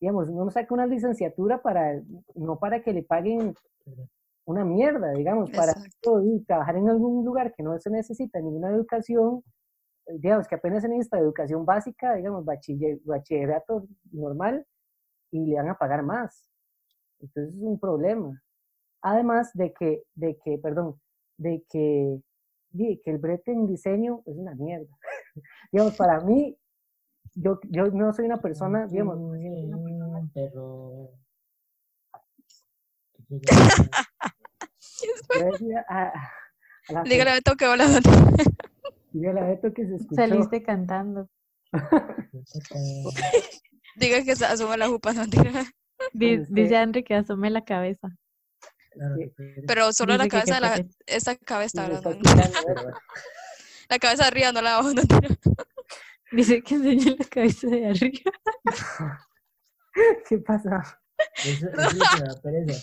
Digamos, 0.00 0.28
uno 0.28 0.50
saca 0.50 0.74
una 0.74 0.86
licenciatura 0.86 1.62
para, 1.62 2.00
no 2.34 2.58
para 2.58 2.82
que 2.82 2.92
le 2.92 3.02
paguen 3.02 3.54
una 4.44 4.64
mierda, 4.64 5.10
digamos, 5.12 5.50
para 5.50 5.72
y 6.24 6.44
trabajar 6.44 6.76
en 6.76 6.88
algún 6.88 7.24
lugar 7.24 7.54
que 7.54 7.62
no 7.62 7.78
se 7.78 7.90
necesita 7.90 8.38
ninguna 8.40 8.70
educación, 8.70 9.42
eh, 10.06 10.18
digamos, 10.18 10.46
que 10.46 10.54
apenas 10.54 10.82
se 10.82 10.88
necesita 10.88 11.18
educación 11.18 11.64
básica, 11.64 12.14
digamos, 12.14 12.44
bachiller- 12.44 13.00
bachillerato 13.04 13.86
normal, 14.12 14.64
y 15.32 15.46
le 15.46 15.56
van 15.56 15.70
a 15.70 15.78
pagar 15.78 16.02
más. 16.02 16.48
Entonces 17.20 17.56
es 17.56 17.62
un 17.62 17.78
problema. 17.80 18.40
Además 19.02 19.50
de 19.54 19.72
que, 19.72 20.04
de 20.14 20.36
que, 20.44 20.58
perdón, 20.58 21.00
de 21.38 21.64
que, 21.68 22.20
de 22.70 23.00
que 23.02 23.10
el 23.10 23.18
brete 23.18 23.52
en 23.52 23.66
diseño 23.66 24.22
es 24.26 24.36
una 24.36 24.54
mierda. 24.54 24.88
digamos, 25.72 25.96
para 25.96 26.20
mí, 26.20 26.56
yo, 27.36 27.58
yo 27.70 27.86
no 27.86 28.12
soy 28.12 28.26
una 28.26 28.36
persona, 28.38 28.86
digamos, 28.86 29.18
no 29.18 29.30
soy 29.30 29.46
una 29.46 29.78
persona- 30.34 31.08
a- 35.88 36.12
a 36.88 36.92
la 36.92 37.02
Dígale 37.02 37.30
a 37.30 37.34
Beto 37.34 37.56
que 37.56 37.66
hola. 37.66 37.86
Yo 39.12 39.32
la 39.32 39.44
Beto 39.48 39.72
que 39.74 39.86
se 39.86 39.96
escuchó. 39.96 40.14
Saliste 40.22 40.62
cantando. 40.62 41.28
Diga 43.96 44.22
que 44.24 44.36
se 44.36 44.44
asuma 44.44 44.76
la 44.76 44.88
jupa, 44.88 45.12
no 45.12 45.22
Este- 45.22 45.72
Dice 46.12 46.76
André 46.76 47.02
que 47.04 47.14
asome 47.14 47.50
la 47.50 47.64
cabeza. 47.64 48.08
Pero 49.66 49.92
solo 49.92 50.16
la 50.16 50.24
Dice 50.24 50.36
que 50.40 50.44
cabeza 50.44 50.54
de 50.54 50.60
la, 50.60 50.86
esta 51.06 51.36
cabeza, 51.36 51.88
¿verdad? 51.88 52.16
La 53.88 53.98
cabeza 53.98 54.26
arriba, 54.26 54.52
no 54.52 54.62
la 54.62 54.74
abajo, 54.78 54.92
no. 54.94 55.02
Dice 56.36 56.62
que 56.62 56.74
enseñe 56.74 57.16
la 57.18 57.24
cabeza 57.24 57.66
de 57.68 57.86
arriba. 57.86 58.32
¿Qué 60.28 60.38
pasa? 60.38 61.00
Eso, 61.44 61.68
eso 61.68 61.80
es 61.80 62.20
una 62.20 62.34
pereza. 62.42 62.74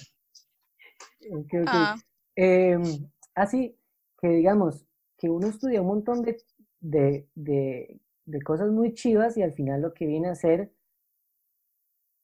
Ok, 1.31 1.53
ok. 1.62 1.67
Ah, 1.67 1.95
Em, 2.36 2.81
así 3.36 3.77
que 4.19 4.27
digamos 4.29 4.88
que 5.17 5.29
uno 5.29 5.48
estudia 5.48 5.81
un 5.81 5.88
montón 5.88 6.24
de, 6.24 6.38
de, 6.79 7.29
de 7.36 8.01
de 8.25 8.41
cosas 8.41 8.72
muy 8.72 8.93
chivas 8.93 9.38
y 9.38 9.41
al 9.43 9.53
final 9.53 9.81
lo 9.81 9.93
que 9.93 10.05
viene 10.05 10.29
a 10.29 10.36
ser 10.36 10.72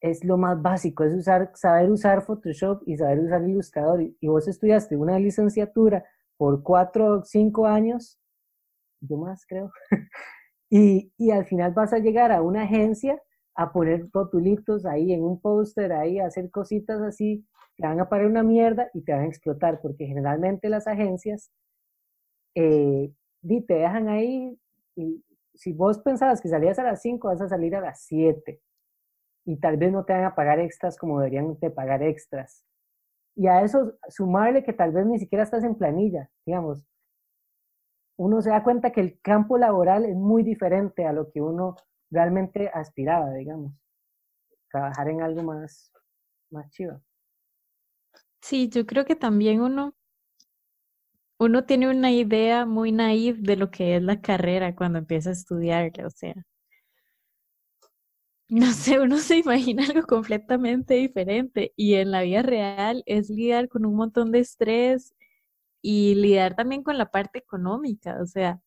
es 0.02 0.24
lo 0.24 0.38
más 0.38 0.62
básico, 0.62 1.04
es 1.04 1.14
usar, 1.14 1.52
saber 1.56 1.92
usar 1.92 2.24
Photoshop 2.24 2.84
y 2.86 2.96
saber 2.98 3.20
usar 3.20 3.44
Illustrator. 3.44 4.02
Y, 4.02 4.18
y 4.22 4.28
vos 4.28 4.48
estudiaste 4.48 4.96
una 4.96 5.20
licenciatura 5.20 6.06
por 6.38 6.64
cuatro 6.64 7.20
o 7.20 7.24
cinco 7.26 7.66
años, 7.68 8.18
yo 9.02 9.18
más 9.18 9.46
creo, 9.46 9.72
y, 10.70 11.12
y 11.18 11.32
al 11.32 11.46
final 11.46 11.74
vas 11.74 11.94
a 11.94 12.00
llegar 12.00 12.32
a 12.32 12.42
una 12.42 12.64
agencia 12.64 13.22
a 13.56 13.72
poner 13.74 14.08
rotulitos 14.14 14.86
ahí 14.86 15.12
en 15.14 15.24
un 15.24 15.42
póster, 15.42 15.92
ahí 15.92 16.20
a 16.20 16.28
hacer 16.28 16.50
cositas 16.52 17.02
así, 17.02 17.46
te 17.78 17.88
van 17.88 18.00
a 18.00 18.10
pagar 18.10 18.28
una 18.28 18.44
mierda 18.44 18.90
y 18.94 19.04
te 19.04 19.12
van 19.14 19.24
a 19.24 19.28
explotar, 19.28 19.82
porque 19.82 20.06
generalmente 20.06 20.70
las 20.70 20.88
agencias 20.88 21.52
eh, 22.56 23.12
te 23.42 23.74
dejan 23.74 24.10
ahí 24.10 24.58
y 24.96 25.24
si 25.54 25.74
vos 25.74 26.00
pensabas 26.00 26.42
que 26.42 26.50
salías 26.50 26.80
a 26.80 26.84
las 26.84 27.02
5, 27.02 27.28
vas 27.28 27.42
a 27.42 27.50
salir 27.50 27.76
a 27.76 27.82
las 27.82 28.04
7 28.04 28.62
y 29.46 29.58
tal 29.58 29.78
vez 29.78 29.92
no 29.92 30.06
te 30.06 30.14
van 30.14 30.26
a 30.26 30.36
pagar 30.36 30.60
extras 30.60 30.98
como 30.98 31.20
deberían 31.20 31.58
de 31.60 31.72
pagar 31.72 32.04
extras. 32.04 32.64
Y 33.36 33.48
a 33.48 33.62
eso 33.64 33.94
sumarle 34.10 34.64
que 34.64 34.74
tal 34.74 34.92
vez 34.92 35.06
ni 35.06 35.20
siquiera 35.20 35.44
estás 35.44 35.64
en 35.64 35.76
planilla, 35.76 36.30
digamos. 36.46 36.86
Uno 38.20 38.42
se 38.42 38.50
da 38.50 38.64
cuenta 38.64 38.92
que 38.92 39.00
el 39.00 39.22
campo 39.22 39.58
laboral 39.58 40.04
es 40.04 40.14
muy 40.14 40.44
diferente 40.44 41.06
a 41.06 41.14
lo 41.14 41.32
que 41.32 41.40
uno 41.40 41.78
realmente 42.12 42.68
aspiraba, 42.68 43.32
digamos. 43.32 43.72
Trabajar 44.70 45.08
en 45.08 45.22
algo 45.22 45.42
más, 45.42 45.94
más 46.52 46.70
chido. 46.70 47.02
Sí, 48.42 48.68
yo 48.68 48.86
creo 48.86 49.06
que 49.06 49.16
también 49.16 49.62
uno, 49.62 49.96
uno 51.40 51.64
tiene 51.64 51.90
una 51.90 52.12
idea 52.12 52.66
muy 52.66 52.92
naive 52.92 53.40
de 53.42 53.56
lo 53.56 53.72
que 53.72 53.96
es 53.96 54.04
la 54.04 54.20
carrera 54.20 54.76
cuando 54.76 55.00
empieza 55.00 55.30
a 55.30 55.34
estudiarla, 55.34 56.06
o 56.06 56.10
sea, 56.10 56.36
no 58.50 58.74
sé, 58.74 59.00
uno 59.00 59.20
se 59.20 59.38
imagina 59.38 59.86
algo 59.86 60.06
completamente 60.06 60.96
diferente 60.96 61.72
y 61.78 61.94
en 61.94 62.12
la 62.12 62.24
vida 62.24 62.42
real 62.42 63.02
es 63.06 63.30
lidiar 63.30 63.70
con 63.70 63.86
un 63.86 63.96
montón 63.96 64.34
de 64.34 64.40
estrés 64.40 65.14
y 65.82 66.16
lidiar 66.16 66.56
también 66.56 66.84
con 66.84 66.98
la 66.98 67.12
parte 67.12 67.40
económica, 67.40 68.18
o 68.22 68.26
sea, 68.26 68.62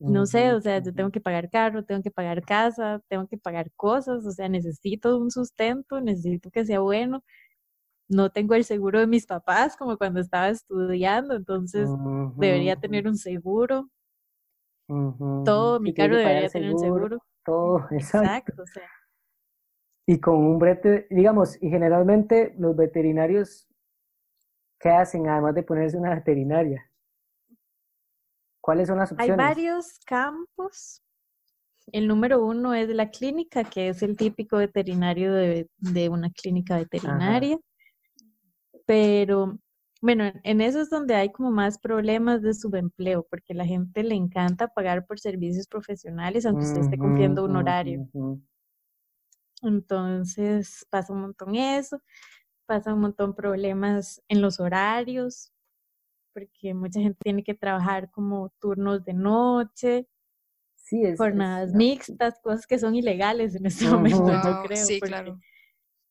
no 0.00 0.26
sé, 0.26 0.52
o 0.54 0.60
sea, 0.60 0.80
yo 0.80 0.94
tengo 0.94 1.10
que 1.10 1.20
pagar 1.20 1.50
carro, 1.50 1.84
tengo 1.84 2.02
que 2.02 2.10
pagar 2.12 2.44
casa, 2.44 3.02
tengo 3.08 3.26
que 3.26 3.36
pagar 3.36 3.72
cosas, 3.74 4.24
o 4.24 4.30
sea, 4.30 4.48
necesito 4.48 5.18
un 5.18 5.30
sustento, 5.30 6.00
necesito 6.00 6.50
que 6.50 6.64
sea 6.64 6.80
bueno. 6.80 7.24
No 8.08 8.30
tengo 8.30 8.54
el 8.54 8.64
seguro 8.64 9.00
de 9.00 9.06
mis 9.06 9.26
papás 9.26 9.76
como 9.76 9.98
cuando 9.98 10.20
estaba 10.20 10.50
estudiando, 10.50 11.36
entonces 11.36 11.96
debería 12.36 12.76
tener 12.76 13.08
un 13.08 13.16
seguro. 13.16 13.90
Todo, 15.44 15.80
mi 15.80 15.92
carro 15.94 16.16
debería 16.16 16.50
tener 16.50 16.70
un 16.72 16.78
seguro, 16.78 17.08
seguro. 17.08 17.18
todo, 17.44 17.86
exacto. 17.90 18.52
Exacto, 18.52 18.62
o 18.62 18.66
sea, 18.66 18.88
Y 20.06 20.18
con 20.20 20.36
un 20.36 20.58
brete, 20.58 21.06
digamos, 21.10 21.62
y 21.62 21.68
generalmente 21.70 22.54
los 22.58 22.74
veterinarios, 22.76 23.67
¿qué 24.80 24.90
hacen 24.90 25.28
además 25.28 25.54
de 25.54 25.62
ponerse 25.62 25.96
una 25.96 26.14
veterinaria? 26.14 26.90
¿Cuáles 28.60 28.86
son 28.88 28.98
las 28.98 29.10
hay 29.10 29.30
opciones? 29.30 29.36
varios 29.56 29.98
campos. 30.06 31.02
El 31.92 32.08
número 32.08 32.44
uno 32.44 32.74
es 32.74 32.88
la 32.90 33.10
clínica, 33.10 33.64
que 33.64 33.88
es 33.90 34.02
el 34.02 34.16
típico 34.16 34.58
veterinario 34.58 35.32
de, 35.34 35.68
de 35.78 36.08
una 36.08 36.30
clínica 36.30 36.74
Ajá. 36.74 36.80
veterinaria. 36.80 37.58
Pero 38.86 39.58
bueno, 40.00 40.24
en- 40.42 40.60
eso 40.60 40.80
es 40.80 40.90
donde 40.90 41.14
hay 41.14 41.30
como 41.30 41.50
más 41.50 41.78
problemas 41.78 42.42
de 42.42 42.54
subempleo, 42.54 43.26
porque 43.30 43.54
la 43.54 43.64
gente 43.66 44.02
le 44.02 44.14
encanta 44.16 44.68
pagar 44.68 45.06
por 45.06 45.20
servicios 45.20 45.66
profesionales, 45.68 46.46
aunque 46.46 46.64
usted 46.64 46.80
esté 46.80 46.98
cumpliendo 46.98 47.44
un 47.44 47.56
horario. 47.56 48.08
Entonces 49.62 50.86
pasa 50.90 51.12
un 51.12 51.22
montón 51.22 51.54
eso, 51.56 52.00
pasa 52.68 52.92
un 52.92 53.00
montón 53.00 53.34
problemas 53.34 54.22
en 54.28 54.42
los 54.42 54.60
horarios, 54.60 55.52
porque 56.34 56.74
mucha 56.74 57.00
gente 57.00 57.18
tiene 57.22 57.42
que 57.42 57.54
trabajar 57.54 58.10
como 58.10 58.50
turnos 58.60 59.04
de 59.04 59.14
noche, 59.14 60.06
Sí, 60.76 61.02
es, 61.02 61.12
es 61.12 61.18
jornadas 61.18 61.70
una- 61.70 61.78
mixtas, 61.78 62.38
cosas 62.42 62.66
que 62.66 62.78
son 62.78 62.94
ilegales 62.94 63.54
en 63.54 63.66
este 63.66 63.84
momento, 63.90 64.32
yo 64.32 64.62
creo, 64.68 64.84
sí, 64.86 65.00
claro. 65.00 65.38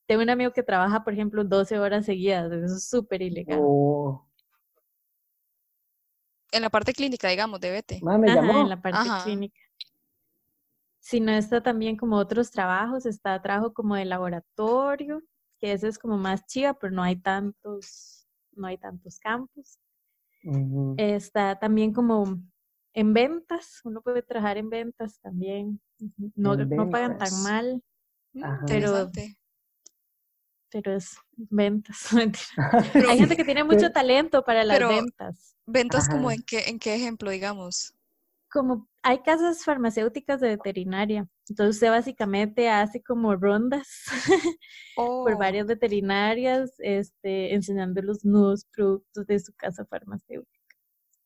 tengo 0.08 0.24
un 0.24 0.30
amigo 0.32 0.52
que 0.52 0.64
trabaja, 0.64 1.04
por 1.04 1.14
ejemplo, 1.14 1.44
12 1.44 1.78
horas 1.80 2.06
seguidas, 2.06 2.52
eso 2.52 2.76
es 2.76 2.90
súper 2.90 3.22
ilegal. 3.22 3.60
Oh, 3.62 4.26
En 6.52 6.62
la 6.64 6.70
parte 6.70 6.94
clínica, 6.94 7.28
digamos, 7.30 7.60
de 7.60 7.72
vete. 7.72 8.00
ma, 8.02 8.18
me 8.18 8.32
Ajá, 8.32 8.62
en 8.62 8.70
la 8.70 8.82
parte 8.82 8.98
Ajá. 9.00 9.24
clínica. 9.24 9.60
Si 11.00 11.20
no 11.22 11.32
está 11.32 11.62
también 11.62 11.96
como 11.96 12.18
otros 12.18 12.52
trabajos, 12.52 13.06
está 13.06 13.42
trabajo 13.42 13.74
como 13.74 13.96
de 13.96 14.06
laboratorio, 14.06 15.22
que 15.60 15.72
ese 15.74 15.88
es 15.88 15.98
como 15.98 16.18
más 16.18 16.46
chiva, 16.46 16.74
pero 16.74 16.94
no 16.94 17.04
hay 17.04 17.16
tantos, 17.16 18.28
no 18.54 18.68
hay 18.68 18.78
tantos 18.78 19.20
campos. 19.20 19.80
Está 20.98 21.58
también 21.60 21.94
como 21.94 22.40
en 22.94 23.14
ventas, 23.14 23.82
uno 23.84 24.02
puede 24.02 24.22
trabajar 24.22 24.58
en 24.58 24.70
ventas 24.70 25.20
también. 25.20 25.82
No, 26.36 26.56
no 26.56 26.90
pagan 26.90 27.18
tan 27.18 27.44
mal, 27.44 27.84
Mm, 28.34 28.44
Ajá. 28.44 28.64
Pero- 28.68 29.10
pero 30.70 30.96
es 30.96 31.18
ventas. 31.36 31.98
mentira. 32.14 32.86
Pero- 32.94 33.10
Hay 33.10 33.18
gente 33.18 33.36
que 33.38 33.46
tiene 33.46 33.64
mucho 33.64 33.80
Pero- 33.80 33.92
talento 33.94 34.44
para 34.44 34.64
las 34.64 34.78
pero- 34.78 34.90
ventas. 34.90 35.56
¿Ventas 35.66 36.08
como 36.08 36.30
en 36.32 36.42
qué, 36.44 36.70
en 36.70 36.78
qué 36.80 36.96
ejemplo, 36.96 37.30
digamos? 37.32 37.94
Como 38.52 38.88
hay 39.04 39.20
casas 39.24 39.64
farmacéuticas 39.64 40.42
de 40.42 40.50
veterinaria, 40.50 41.28
entonces 41.50 41.76
usted 41.78 41.90
básicamente 41.92 42.70
hace 42.70 43.02
como 43.04 43.36
rondas 43.36 43.88
por 45.24 45.38
Oh, 45.38 45.38
varias 45.38 45.68
veterinarias, 45.68 46.74
este, 46.80 47.54
enseñando 47.56 48.02
los 48.02 48.26
nuevos 48.26 48.66
productos 48.74 49.28
de 49.28 49.40
su 49.40 49.54
casa 49.56 49.86
farmacéutica. 49.86 50.60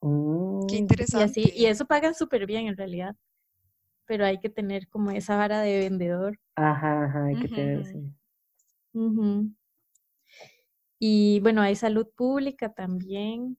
Mm, 0.04 0.60
qué 0.68 0.78
Y 1.14 1.22
interesante. 1.22 1.22
así, 1.22 1.52
y 1.56 1.66
eso 1.68 1.86
pagan 1.86 2.16
súper 2.16 2.46
bien 2.46 2.68
en 2.68 2.78
realidad, 2.78 3.16
pero 4.08 4.26
hay 4.26 4.40
que 4.40 4.50
tener 4.50 4.90
como 4.90 5.12
esa 5.12 5.38
vara 5.38 5.62
de 5.62 5.80
vendedor. 5.80 6.40
Ajá, 6.56 7.04
ajá, 7.06 7.26
hay 7.26 7.38
que 7.40 7.50
tener, 7.50 7.84
sí. 7.86 8.14
Y 11.00 11.40
bueno, 11.42 11.62
hay 11.62 11.76
salud 11.76 12.08
pública 12.16 12.72
también, 12.74 13.58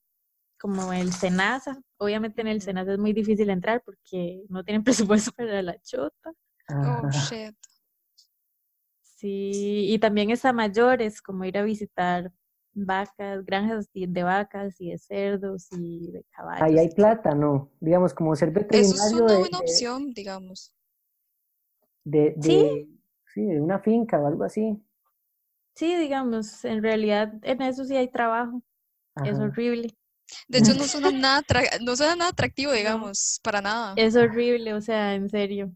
como 0.63 0.93
el 0.93 1.13
SENASA. 1.13 1.83
Obviamente 1.99 2.41
en 2.41 2.47
el. 2.49 2.63
SENASA 2.63 2.93
es 2.95 2.99
muy 3.01 3.13
difícil 3.13 3.51
entrar 3.51 3.83
porque 3.85 4.45
no 4.49 4.65
tienen 4.65 4.85
presupuesto 4.85 5.33
para 5.33 5.61
la 5.61 5.79
chota. 5.83 6.33
Oh, 6.71 7.11
shit. 7.11 7.57
Sí, 9.01 9.87
y 9.93 9.99
también 9.99 10.31
es 10.31 10.45
a 10.45 10.53
mayores, 10.53 11.21
como 11.23 11.45
ir 11.45 11.59
a 11.59 11.63
visitar 11.63 12.33
vacas, 12.75 13.45
granjas 13.45 13.89
de 13.93 14.23
vacas 14.23 14.81
y 14.81 14.91
de 14.91 14.99
cerdos 14.99 15.69
y 15.73 16.11
de 16.11 16.25
caballos. 16.35 16.63
Ahí 16.63 16.79
hay 16.79 16.89
plata, 16.91 17.35
¿no? 17.35 17.69
Digamos, 17.81 18.15
como 18.15 18.35
ser 18.35 18.51
Eso 18.51 18.95
es 18.95 19.13
veterinario 19.13 19.25
una 19.25 19.39
buena 19.39 19.59
de, 19.59 19.65
opción, 19.65 20.11
digamos. 20.15 20.75
de, 22.05 22.35
Sí. 22.41 22.59
de- 22.59 22.89
sí, 23.35 23.43
de 23.45 23.61
una 23.61 23.79
finca 23.81 24.19
o 24.21 24.27
algo 24.27 24.45
así. 24.45 24.83
Sí, 25.75 25.97
digamos, 25.97 26.65
en 26.65 26.83
realidad 26.83 27.33
en 27.43 27.63
eso 27.63 27.85
sí 27.85 27.97
hay 27.97 28.09
trabajo. 28.09 28.63
Es 29.25 29.39
horrible. 29.39 29.95
De 30.49 30.59
hecho, 30.59 30.75
no 30.75 30.85
suena 30.89 31.11
nada, 31.11 31.41
atra- 31.43 31.79
no 31.83 31.97
suena 31.97 32.17
nada 32.17 32.31
atractivo, 32.31 32.73
No. 32.73 32.79
digamos, 32.79 33.41
para 33.43 33.61
nada. 33.63 33.97
Es 33.97 34.17
horrible, 34.17 34.75
o 34.75 34.81
sea, 34.83 35.15
en 35.15 35.31
serio. 35.31 35.75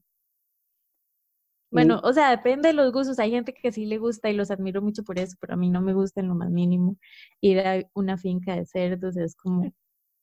Bueno, 1.71 2.01
o 2.05 2.13
sea, 2.13 2.31
depende 2.31 2.69
de 2.69 2.75
los 2.75 2.93
gustos. 2.93 3.19
Hay 3.19 3.31
gente 3.31 3.53
que 3.55 3.71
sí 3.73 3.87
le 3.87 3.99
gusta 3.99 4.31
y 4.31 4.35
los 4.35 4.51
admiro 4.51 4.81
mucho 4.83 5.05
por 5.05 5.19
eso, 5.19 5.37
pero 5.41 5.55
a 5.55 5.57
mí 5.57 5.69
no 5.71 5.81
me 5.83 5.93
gusta 5.95 6.21
en 6.21 6.29
lo 6.29 6.35
más 6.35 6.51
mínimo. 6.51 6.97
Ir 7.41 7.61
a 7.61 7.83
una 7.95 8.17
finca 8.19 8.57
de 8.57 8.65
cerdos 8.67 9.17
es 9.17 9.37
como 9.37 9.73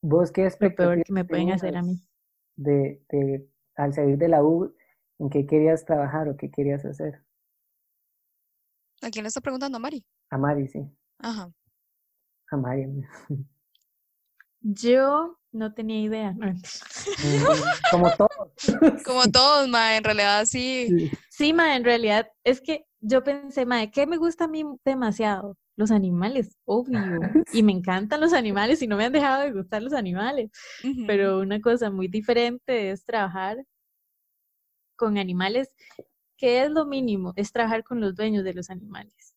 ¿Vos 0.01 0.31
qué 0.31 0.47
lo 0.59 0.73
peor 0.75 1.03
que 1.03 1.13
me 1.13 1.25
pueden 1.25 1.51
hacer 1.51 1.77
a 1.77 1.83
mí. 1.83 2.01
de, 2.55 3.01
de, 3.09 3.47
al 3.75 3.93
salir 3.93 4.17
de 4.17 4.27
la 4.27 4.43
U, 4.43 4.73
en 5.19 5.29
qué 5.29 5.45
querías 5.45 5.85
trabajar 5.85 6.27
o 6.29 6.37
qué 6.37 6.49
querías 6.51 6.83
hacer? 6.85 7.23
¿A 9.05 9.09
quién 9.11 9.23
le 9.23 9.27
está 9.29 9.41
preguntando? 9.41 9.77
¿A 9.77 9.79
Mari? 9.79 10.03
A 10.31 10.37
Mari, 10.37 10.67
sí. 10.67 10.81
Ajá. 11.19 11.51
A 12.51 12.55
Mari. 12.57 12.85
Yo 14.63 15.37
no 15.51 15.73
tenía 15.73 15.99
idea. 16.01 16.33
no. 16.33 16.53
Como 17.91 18.09
todo. 18.11 18.53
Como 19.05 19.23
todos, 19.29 19.67
ma, 19.67 19.97
en 19.97 20.03
realidad 20.03 20.45
sí. 20.45 20.87
Sí. 20.87 21.11
Sí, 21.29 21.53
ma, 21.53 21.75
en 21.75 21.83
realidad 21.83 22.29
es 22.43 22.61
que 22.61 22.85
yo 23.01 23.23
pensé, 23.23 23.65
ma, 23.65 23.85
¿qué 23.87 24.07
me 24.07 24.17
gusta 24.17 24.45
a 24.45 24.47
mí 24.47 24.63
demasiado? 24.85 25.57
Los 25.75 25.91
animales, 25.91 26.57
obvio. 26.65 26.99
Y 27.53 27.61
me 27.63 27.73
encantan 27.73 28.21
los 28.21 28.33
animales 28.33 28.81
y 28.81 28.87
no 28.87 28.95
me 28.95 29.05
han 29.05 29.11
dejado 29.11 29.43
de 29.43 29.51
gustar 29.51 29.83
los 29.83 29.93
animales. 29.93 30.49
Pero 31.07 31.39
una 31.39 31.59
cosa 31.59 31.91
muy 31.91 32.07
diferente 32.07 32.91
es 32.91 33.03
trabajar 33.03 33.57
con 34.95 35.17
animales, 35.17 35.75
que 36.37 36.63
es 36.63 36.71
lo 36.71 36.85
mínimo, 36.85 37.33
es 37.35 37.51
trabajar 37.51 37.83
con 37.83 37.99
los 37.99 38.15
dueños 38.15 38.43
de 38.43 38.53
los 38.53 38.69
animales, 38.69 39.35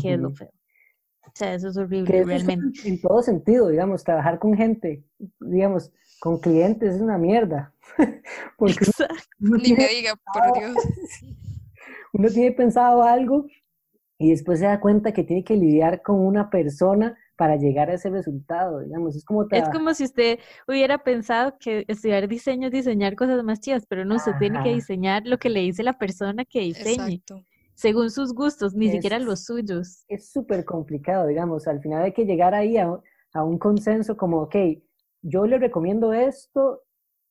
que 0.00 0.14
es 0.14 0.20
lo 0.20 0.32
feo. 0.32 0.52
O 1.26 1.30
sea, 1.34 1.54
eso 1.54 1.68
es 1.68 1.76
horrible 1.76 2.20
eso 2.20 2.30
es 2.30 2.44
realmente. 2.44 2.88
en, 2.88 2.94
en 2.94 3.00
todo 3.00 3.22
sentido, 3.22 3.68
digamos, 3.68 4.04
trabajar 4.04 4.38
con 4.38 4.54
gente, 4.54 5.04
digamos, 5.40 5.90
con 6.20 6.38
clientes 6.40 6.96
es 6.96 7.00
una 7.00 7.18
mierda. 7.18 7.72
Porque 8.58 8.84
Exacto. 8.84 9.14
uno 9.40 9.56
Ni 9.56 9.70
me 9.70 9.76
tiene, 9.76 9.88
diga, 9.88 10.14
por 10.32 10.58
Dios. 10.58 10.76
uno 12.12 12.28
tiene 12.28 12.52
pensado 12.52 13.02
algo 13.02 13.46
y 14.18 14.30
después 14.30 14.60
se 14.60 14.66
da 14.66 14.80
cuenta 14.80 15.12
que 15.12 15.24
tiene 15.24 15.44
que 15.44 15.56
lidiar 15.56 16.02
con 16.02 16.20
una 16.20 16.50
persona 16.50 17.16
para 17.36 17.56
llegar 17.56 17.90
a 17.90 17.94
ese 17.94 18.08
resultado, 18.10 18.80
digamos. 18.80 19.16
Es 19.16 19.24
como 19.24 19.46
Es 19.50 19.68
como 19.70 19.94
si 19.94 20.04
usted 20.04 20.38
hubiera 20.68 20.98
pensado 21.02 21.56
que 21.58 21.84
estudiar 21.88 22.28
diseño 22.28 22.68
es 22.68 22.72
diseñar 22.72 23.16
cosas 23.16 23.42
más 23.42 23.58
chidas, 23.60 23.84
pero 23.88 24.04
no, 24.04 24.16
usted 24.16 24.32
tiene 24.38 24.56
que 24.62 24.68
Ajá. 24.68 24.74
diseñar 24.76 25.22
lo 25.26 25.38
que 25.38 25.48
le 25.50 25.60
dice 25.60 25.82
la 25.82 25.98
persona 25.98 26.44
que 26.44 26.60
diseñe, 26.60 27.14
Exacto. 27.14 27.44
Según 27.74 28.10
sus 28.10 28.34
gustos, 28.34 28.74
ni 28.74 28.90
siquiera 28.90 29.18
Es- 29.18 29.24
los 29.24 29.44
suyos. 29.44 30.06
es 30.08 30.30
súper 30.30 30.64
complicado, 30.64 31.26
digamos. 31.26 31.66
Al 31.68 31.80
final 31.82 32.02
hay 32.04 32.12
que 32.12 32.26
llegar 32.26 32.54
ahí 32.54 32.76
a, 32.78 32.90
a 33.34 33.44
un 33.44 33.58
consenso 33.58 34.16
como, 34.16 34.42
ok, 34.42 34.56
yo 35.22 35.46
le 35.46 35.58
recomiendo 35.58 36.12
esto 36.12 36.82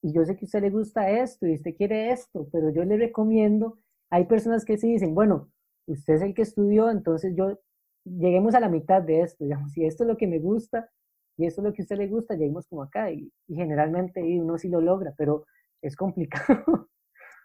y 0.02 0.14
yo 0.14 0.26
sé 0.26 0.36
que 0.36 0.46
a 0.46 0.48
usted 0.48 0.62
le 0.62 0.70
gusta 0.72 1.10
esto 1.12 1.48
y 1.48 1.56
usted 1.56 1.76
quiere 1.76 2.12
esto, 2.12 2.48
pero 2.52 2.72
yo 2.72 2.84
le 2.86 2.98
recomiendo, 2.98 3.80
hay 4.10 4.26
personas 4.26 4.66
que 4.66 4.78
sí 4.78 4.92
dicen, 4.94 5.14
bueno, 5.16 5.52
usted 5.88 6.16
es 6.16 6.22
el 6.24 6.34
que 6.34 6.42
estudió, 6.44 6.90
entonces 6.90 7.36
yo, 7.36 7.60
lleguemos 8.06 8.56
a 8.56 8.60
la 8.62 8.70
mitad 8.70 9.02
de 9.04 9.22
esto, 9.22 9.44
digamos, 9.46 9.74
si 9.74 9.86
esto 9.86 10.04
es 10.04 10.08
lo 10.10 10.18
que 10.18 10.28
me 10.28 10.40
gusta 10.40 10.90
y 11.38 11.46
esto 11.46 11.62
es 11.62 11.66
lo 11.68 11.74
que 11.74 11.84
a 11.84 11.86
usted 11.86 11.98
le 11.98 12.08
gusta, 12.08 12.36
lleguemos 12.36 12.68
como 12.68 12.84
acá 12.84 13.12
y, 13.12 13.32
y 13.48 13.56
generalmente 13.56 14.22
uno 14.40 14.58
sí 14.58 14.70
lo 14.70 14.82
logra, 14.82 15.14
pero 15.18 15.46
es 15.82 15.96
complicado. 15.96 16.90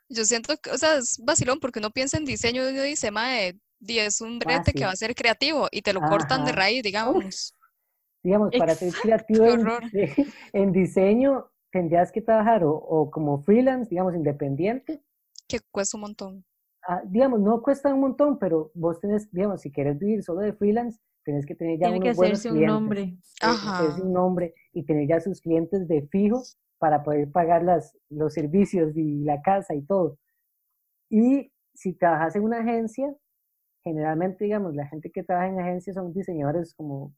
Yo 0.08 0.24
siento 0.24 0.56
que, 0.56 0.70
o 0.70 0.78
sea, 0.78 0.96
es 0.96 1.18
vacilón 1.24 1.58
porque 1.60 1.78
uno 1.78 1.90
piensa 1.90 2.16
en 2.16 2.24
diseño 2.24 2.64
y 2.64 2.72
uno 2.72 2.82
dice, 2.82 3.10
mae, 3.10 3.58
di, 3.80 3.98
es 3.98 4.20
un 4.20 4.38
brete 4.38 4.72
que 4.72 4.84
va 4.84 4.92
a 4.92 4.96
ser 4.96 5.14
creativo 5.14 5.68
y 5.70 5.82
te 5.82 5.92
lo 5.92 6.00
cortan 6.00 6.44
de 6.44 6.52
raíz, 6.52 6.82
digamos. 6.82 7.54
digamos, 8.22 8.50
para 8.56 8.74
ser 8.74 8.92
creativo 8.92 9.44
qué 9.44 9.50
en, 9.52 9.60
horror. 9.60 9.82
en 10.52 10.72
diseño, 10.72 11.50
tendrías 11.70 12.12
que 12.12 12.22
trabajar 12.22 12.64
o, 12.64 12.74
o 12.74 13.10
como 13.10 13.42
freelance, 13.42 13.90
digamos, 13.90 14.14
independiente. 14.14 15.02
Que 15.48 15.60
cuesta 15.70 15.96
un 15.96 16.02
montón. 16.02 16.44
Ah, 16.88 17.02
digamos, 17.04 17.40
no 17.40 17.60
cuesta 17.62 17.92
un 17.92 18.00
montón, 18.00 18.38
pero 18.38 18.70
vos 18.74 19.00
tenés, 19.00 19.30
digamos, 19.32 19.60
si 19.60 19.72
quieres 19.72 19.98
vivir 19.98 20.22
solo 20.22 20.40
de 20.40 20.52
freelance, 20.52 21.00
tenés 21.24 21.44
que 21.44 21.56
tener 21.56 21.78
ya 21.80 21.86
tiene 21.86 22.00
que 22.00 22.08
unos 22.08 22.16
buenos 22.16 22.38
hacerse 22.38 22.56
un 22.56 22.64
nombre. 22.64 23.18
Ajá. 23.42 23.78
hacerse 23.78 24.02
un 24.02 24.12
nombre 24.12 24.54
y 24.72 24.84
tener 24.84 25.08
ya 25.08 25.20
sus 25.20 25.40
clientes 25.40 25.88
de 25.88 26.06
fijo 26.06 26.42
para 26.78 27.02
poder 27.02 27.30
pagar 27.30 27.62
las, 27.62 27.96
los 28.10 28.34
servicios 28.34 28.96
y 28.96 29.24
la 29.24 29.40
casa 29.42 29.74
y 29.74 29.82
todo. 29.82 30.18
Y 31.10 31.52
si 31.74 31.94
trabajas 31.94 32.36
en 32.36 32.44
una 32.44 32.60
agencia, 32.60 33.14
generalmente, 33.84 34.44
digamos, 34.44 34.74
la 34.74 34.86
gente 34.86 35.10
que 35.10 35.22
trabaja 35.22 35.48
en 35.48 35.60
agencias 35.60 35.94
son 35.94 36.12
diseñadores 36.12 36.74
como, 36.74 37.14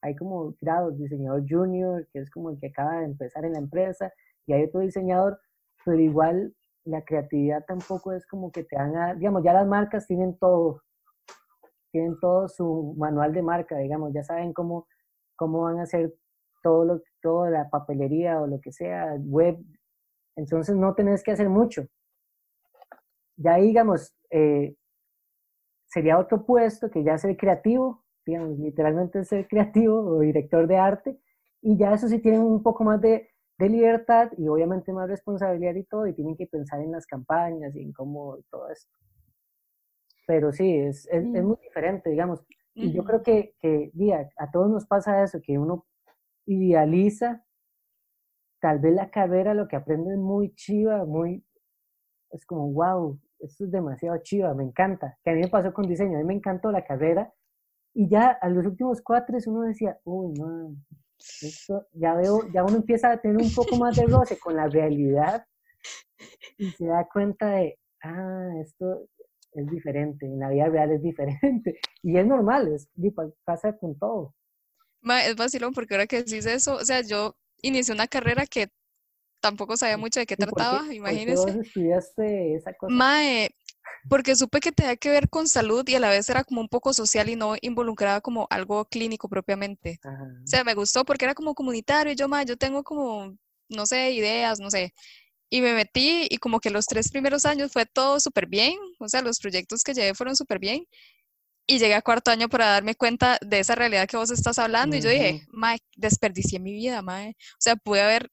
hay 0.00 0.16
como 0.16 0.54
grados, 0.60 0.98
diseñador 0.98 1.44
junior, 1.48 2.08
que 2.12 2.20
es 2.20 2.30
como 2.30 2.50
el 2.50 2.58
que 2.58 2.68
acaba 2.68 3.00
de 3.00 3.06
empezar 3.06 3.44
en 3.44 3.52
la 3.52 3.58
empresa, 3.58 4.12
y 4.46 4.54
hay 4.54 4.64
otro 4.64 4.80
diseñador, 4.80 5.38
pero 5.84 5.98
igual 5.98 6.54
la 6.84 7.02
creatividad 7.02 7.64
tampoco 7.66 8.12
es 8.12 8.26
como 8.26 8.50
que 8.52 8.64
te 8.64 8.76
van 8.76 8.96
a, 8.96 9.14
digamos, 9.14 9.42
ya 9.42 9.52
las 9.52 9.66
marcas 9.66 10.06
tienen 10.06 10.36
todo, 10.38 10.82
tienen 11.90 12.18
todo 12.20 12.48
su 12.48 12.94
manual 12.98 13.32
de 13.32 13.42
marca, 13.42 13.78
digamos, 13.78 14.12
ya 14.12 14.22
saben 14.22 14.52
cómo, 14.52 14.86
cómo 15.36 15.62
van 15.62 15.78
a 15.78 15.82
hacer 15.82 16.14
todo 16.64 16.84
lo, 16.86 17.02
toda 17.20 17.50
la 17.50 17.68
papelería 17.70 18.40
o 18.40 18.46
lo 18.48 18.58
que 18.60 18.72
sea, 18.72 19.14
web, 19.20 19.58
entonces 20.36 20.74
no 20.74 20.94
tenés 20.94 21.22
que 21.22 21.32
hacer 21.32 21.48
mucho. 21.50 21.82
Ya 23.36 23.56
digamos, 23.56 24.14
eh, 24.30 24.74
sería 25.86 26.18
otro 26.18 26.44
puesto 26.46 26.90
que 26.90 27.04
ya 27.04 27.18
ser 27.18 27.36
creativo, 27.36 28.02
digamos, 28.26 28.58
literalmente 28.58 29.24
ser 29.24 29.46
creativo 29.48 30.00
o 30.00 30.20
director 30.20 30.66
de 30.66 30.76
arte, 30.76 31.18
y 31.60 31.76
ya 31.76 31.92
eso 31.94 32.08
sí 32.08 32.18
tienen 32.20 32.40
un 32.40 32.62
poco 32.62 32.82
más 32.82 33.00
de, 33.00 33.28
de 33.58 33.68
libertad 33.68 34.30
y 34.38 34.48
obviamente 34.48 34.92
más 34.92 35.08
responsabilidad 35.08 35.74
y 35.74 35.84
todo, 35.84 36.06
y 36.06 36.14
tienen 36.14 36.36
que 36.36 36.46
pensar 36.46 36.80
en 36.80 36.92
las 36.92 37.06
campañas 37.06 37.76
y 37.76 37.82
en 37.82 37.92
cómo 37.92 38.38
y 38.38 38.42
todo 38.44 38.70
esto. 38.70 38.90
Pero 40.26 40.52
sí, 40.52 40.74
es, 40.74 41.06
es, 41.12 41.24
es 41.34 41.42
Mm. 41.42 41.46
muy 41.46 41.56
diferente, 41.62 42.08
digamos. 42.08 42.42
Y 42.76 42.92
yo 42.92 43.04
creo 43.04 43.22
que, 43.22 43.54
que 43.60 43.90
día, 43.92 44.28
a 44.36 44.50
todos 44.50 44.68
nos 44.70 44.86
pasa 44.86 45.22
eso, 45.22 45.40
que 45.40 45.58
uno 45.58 45.86
idealiza 46.46 47.44
tal 48.60 48.78
vez 48.78 48.94
la 48.94 49.10
carrera, 49.10 49.52
lo 49.52 49.68
que 49.68 49.76
aprende 49.76 50.12
es 50.14 50.18
muy 50.18 50.54
chiva, 50.54 51.04
muy, 51.04 51.44
es 52.30 52.46
como, 52.46 52.72
wow, 52.72 53.20
esto 53.40 53.64
es 53.64 53.70
demasiado 53.70 54.16
chiva, 54.22 54.54
me 54.54 54.64
encanta. 54.64 55.18
Que 55.22 55.30
a 55.30 55.34
mí 55.34 55.40
me 55.40 55.48
pasó 55.48 55.72
con 55.74 55.86
diseño, 55.86 56.16
a 56.16 56.20
mí 56.20 56.24
me 56.24 56.34
encantó 56.34 56.72
la 56.72 56.84
carrera. 56.84 57.32
Y 57.92 58.08
ya 58.08 58.30
a 58.30 58.48
los 58.48 58.64
últimos 58.64 59.02
cuatro 59.02 59.36
uno 59.46 59.62
decía, 59.62 59.98
uy, 60.04 60.32
no, 60.38 60.74
esto, 61.18 61.86
ya 61.92 62.14
veo, 62.14 62.40
ya 62.52 62.64
uno 62.64 62.76
empieza 62.76 63.12
a 63.12 63.20
tener 63.20 63.36
un 63.36 63.54
poco 63.54 63.76
más 63.76 63.96
de 63.96 64.06
roce 64.06 64.38
con 64.38 64.56
la 64.56 64.66
realidad 64.66 65.44
y 66.58 66.70
se 66.70 66.86
da 66.86 67.06
cuenta 67.12 67.50
de, 67.50 67.78
ah, 68.02 68.50
esto 68.60 69.08
es 69.52 69.66
diferente, 69.70 70.26
en 70.26 70.38
la 70.38 70.48
vida 70.48 70.68
real 70.68 70.90
es 70.92 71.02
diferente. 71.02 71.78
Y 72.02 72.18
es 72.18 72.26
normal, 72.26 72.68
es, 72.68 72.90
pasa 73.44 73.76
con 73.78 73.98
todo. 73.98 74.34
Ma, 75.04 75.24
es 75.24 75.36
vacilón 75.36 75.72
porque 75.74 75.94
ahora 75.94 76.06
que 76.06 76.24
decís 76.24 76.46
eso, 76.46 76.76
o 76.76 76.84
sea, 76.84 77.02
yo 77.02 77.36
inicié 77.62 77.94
una 77.94 78.08
carrera 78.08 78.46
que 78.46 78.70
tampoco 79.40 79.76
sabía 79.76 79.98
mucho 79.98 80.18
de 80.20 80.26
qué 80.26 80.34
¿Y 80.34 80.36
por 80.38 80.46
qué- 80.48 80.54
trataba, 80.54 80.78
por 80.80 80.88
qué 80.88 80.94
imagínense. 80.96 81.52
vos 81.52 81.66
estudiaste 81.66 82.54
esa 82.56 82.72
cosa? 82.72 82.94
Mae, 82.94 83.54
porque 84.08 84.34
supe 84.36 84.60
que 84.60 84.72
tenía 84.72 84.96
que 84.96 85.10
ver 85.10 85.28
con 85.28 85.46
salud 85.48 85.86
y 85.88 85.94
a 85.94 86.00
la 86.00 86.08
vez 86.08 86.28
era 86.30 86.44
como 86.44 86.60
un 86.62 86.68
poco 86.68 86.92
social 86.94 87.28
y 87.28 87.36
no 87.36 87.54
involucraba 87.60 88.20
como 88.22 88.46
algo 88.50 88.86
clínico 88.86 89.28
propiamente. 89.28 90.00
Ajá. 90.02 90.24
O 90.24 90.46
sea, 90.46 90.64
me 90.64 90.74
gustó 90.74 91.04
porque 91.04 91.24
era 91.26 91.34
como 91.34 91.54
comunitario 91.54 92.12
y 92.12 92.16
yo, 92.16 92.28
mae, 92.28 92.46
yo 92.46 92.56
tengo 92.56 92.82
como, 92.82 93.36
no 93.68 93.86
sé, 93.86 94.12
ideas, 94.12 94.58
no 94.60 94.70
sé. 94.70 94.94
Y 95.50 95.60
me 95.60 95.74
metí 95.74 96.26
y 96.30 96.38
como 96.38 96.60
que 96.60 96.70
los 96.70 96.86
tres 96.86 97.10
primeros 97.10 97.44
años 97.46 97.72
fue 97.72 97.86
todo 97.86 98.20
súper 98.20 98.46
bien, 98.46 98.74
o 98.98 99.08
sea, 99.08 99.22
los 99.22 99.38
proyectos 99.38 99.82
que 99.84 99.94
llevé 99.94 100.14
fueron 100.14 100.36
súper 100.36 100.58
bien. 100.58 100.86
Y 101.66 101.78
llegué 101.78 101.94
a 101.94 102.02
cuarto 102.02 102.30
año 102.30 102.48
para 102.48 102.66
darme 102.66 102.94
cuenta 102.94 103.38
de 103.40 103.58
esa 103.60 103.74
realidad 103.74 104.06
que 104.06 104.16
vos 104.18 104.30
estás 104.30 104.58
hablando 104.58 104.96
y 104.96 105.00
yo 105.00 105.08
dije, 105.08 105.46
mae, 105.48 105.78
desperdicié 105.96 106.60
mi 106.60 106.72
vida, 106.72 107.00
mae. 107.00 107.30
O 107.30 107.56
sea, 107.58 107.74
pude 107.76 108.02
haber 108.02 108.30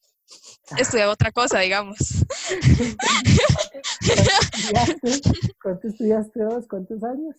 estudiado 0.78 1.12
otra 1.14 1.32
cosa, 1.32 1.60
digamos. 1.60 1.98
¿Cuánto 4.72 5.08
estudiaste? 5.08 5.54
¿Cuánto 5.62 5.88
estudiaste 5.88 6.46
vos? 6.46 6.66
¿Cuántos 6.70 7.04
años? 7.04 7.36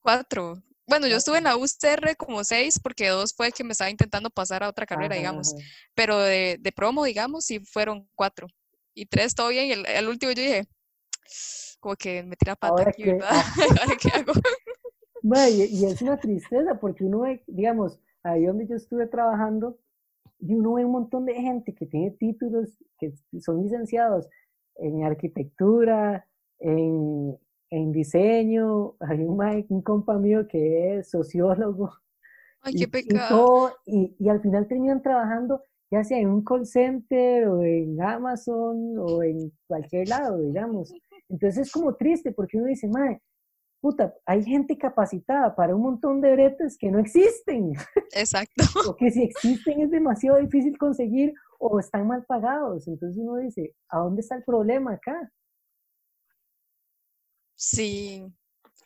Cuatro. 0.00 0.62
Bueno, 0.88 1.06
yo 1.08 1.16
estuve 1.16 1.38
en 1.38 1.44
la 1.44 1.56
UCR 1.56 2.16
como 2.16 2.44
seis 2.44 2.78
porque 2.80 3.08
dos 3.08 3.34
fue 3.34 3.50
que 3.50 3.64
me 3.64 3.72
estaba 3.72 3.90
intentando 3.90 4.30
pasar 4.30 4.62
a 4.62 4.68
otra 4.68 4.86
carrera, 4.86 5.14
Ajá, 5.14 5.18
digamos. 5.18 5.54
ajá. 5.54 5.64
Pero 5.94 6.18
de, 6.20 6.58
de 6.60 6.72
promo, 6.72 7.04
digamos, 7.04 7.44
sí 7.44 7.60
fueron 7.60 8.08
cuatro. 8.14 8.46
Y 8.94 9.06
tres 9.06 9.34
todo 9.34 9.48
bien. 9.48 9.66
Y 9.66 9.72
el, 9.72 9.86
el 9.86 10.08
último 10.08 10.32
yo 10.32 10.42
dije, 10.42 10.66
como 11.80 11.96
que 11.96 12.22
me 12.22 12.36
tira 12.36 12.54
pata 12.56 12.72
Ahora 12.72 12.90
aquí, 12.90 13.04
¿verdad? 13.04 13.28
ah, 13.30 13.54
¿Ahora 13.82 13.96
qué 14.00 14.08
hago? 14.10 14.32
Ma, 15.26 15.48
y, 15.48 15.62
y 15.64 15.84
es 15.86 16.02
una 16.02 16.16
tristeza 16.16 16.78
porque 16.78 17.04
uno 17.04 17.20
ve, 17.20 17.42
digamos, 17.46 18.00
ahí 18.22 18.44
donde 18.44 18.66
yo 18.66 18.76
estuve 18.76 19.06
trabajando, 19.06 19.78
y 20.38 20.54
uno 20.54 20.74
ve 20.74 20.84
un 20.84 20.92
montón 20.92 21.24
de 21.24 21.34
gente 21.34 21.74
que 21.74 21.86
tiene 21.86 22.10
títulos, 22.12 22.78
que 22.98 23.12
son 23.40 23.62
licenciados 23.62 24.28
en 24.76 25.04
arquitectura, 25.04 26.26
en, 26.58 27.36
en 27.70 27.92
diseño. 27.92 28.96
Hay 29.00 29.20
un, 29.22 29.82
compa 29.82 30.18
mío 30.18 30.46
que 30.46 30.98
es 30.98 31.10
sociólogo 31.10 31.90
Ay, 32.60 32.74
qué 32.74 32.84
y 32.84 32.86
pecado. 32.86 33.28
todo, 33.36 33.72
y, 33.86 34.14
y 34.18 34.28
al 34.28 34.40
final 34.40 34.68
terminan 34.68 35.02
trabajando 35.02 35.62
ya 35.90 36.02
sea 36.02 36.18
en 36.18 36.28
un 36.28 36.44
call 36.44 36.66
center 36.66 37.46
o 37.48 37.62
en 37.62 38.00
Amazon 38.02 38.98
o 38.98 39.22
en 39.22 39.52
cualquier 39.66 40.08
lado, 40.08 40.38
digamos. 40.38 40.92
Entonces 41.28 41.66
es 41.66 41.72
como 41.72 41.94
triste 41.94 42.32
porque 42.32 42.56
uno 42.58 42.66
dice, 42.66 42.88
madre, 42.88 43.22
puta, 43.86 44.12
hay 44.26 44.42
gente 44.42 44.76
capacitada 44.76 45.54
para 45.54 45.76
un 45.76 45.82
montón 45.82 46.20
de 46.20 46.32
bretes 46.32 46.76
que 46.76 46.90
no 46.90 46.98
existen, 46.98 47.72
Exacto. 48.12 48.64
o 48.90 48.96
que 48.96 49.12
si 49.12 49.22
existen 49.22 49.80
es 49.80 49.92
demasiado 49.92 50.38
difícil 50.38 50.76
conseguir 50.76 51.32
o 51.60 51.78
están 51.78 52.08
mal 52.08 52.24
pagados. 52.24 52.88
Entonces 52.88 53.16
uno 53.16 53.36
dice, 53.36 53.76
¿a 53.88 53.98
dónde 53.98 54.22
está 54.22 54.34
el 54.34 54.42
problema 54.42 54.94
acá? 54.94 55.32
Sí. 57.54 58.26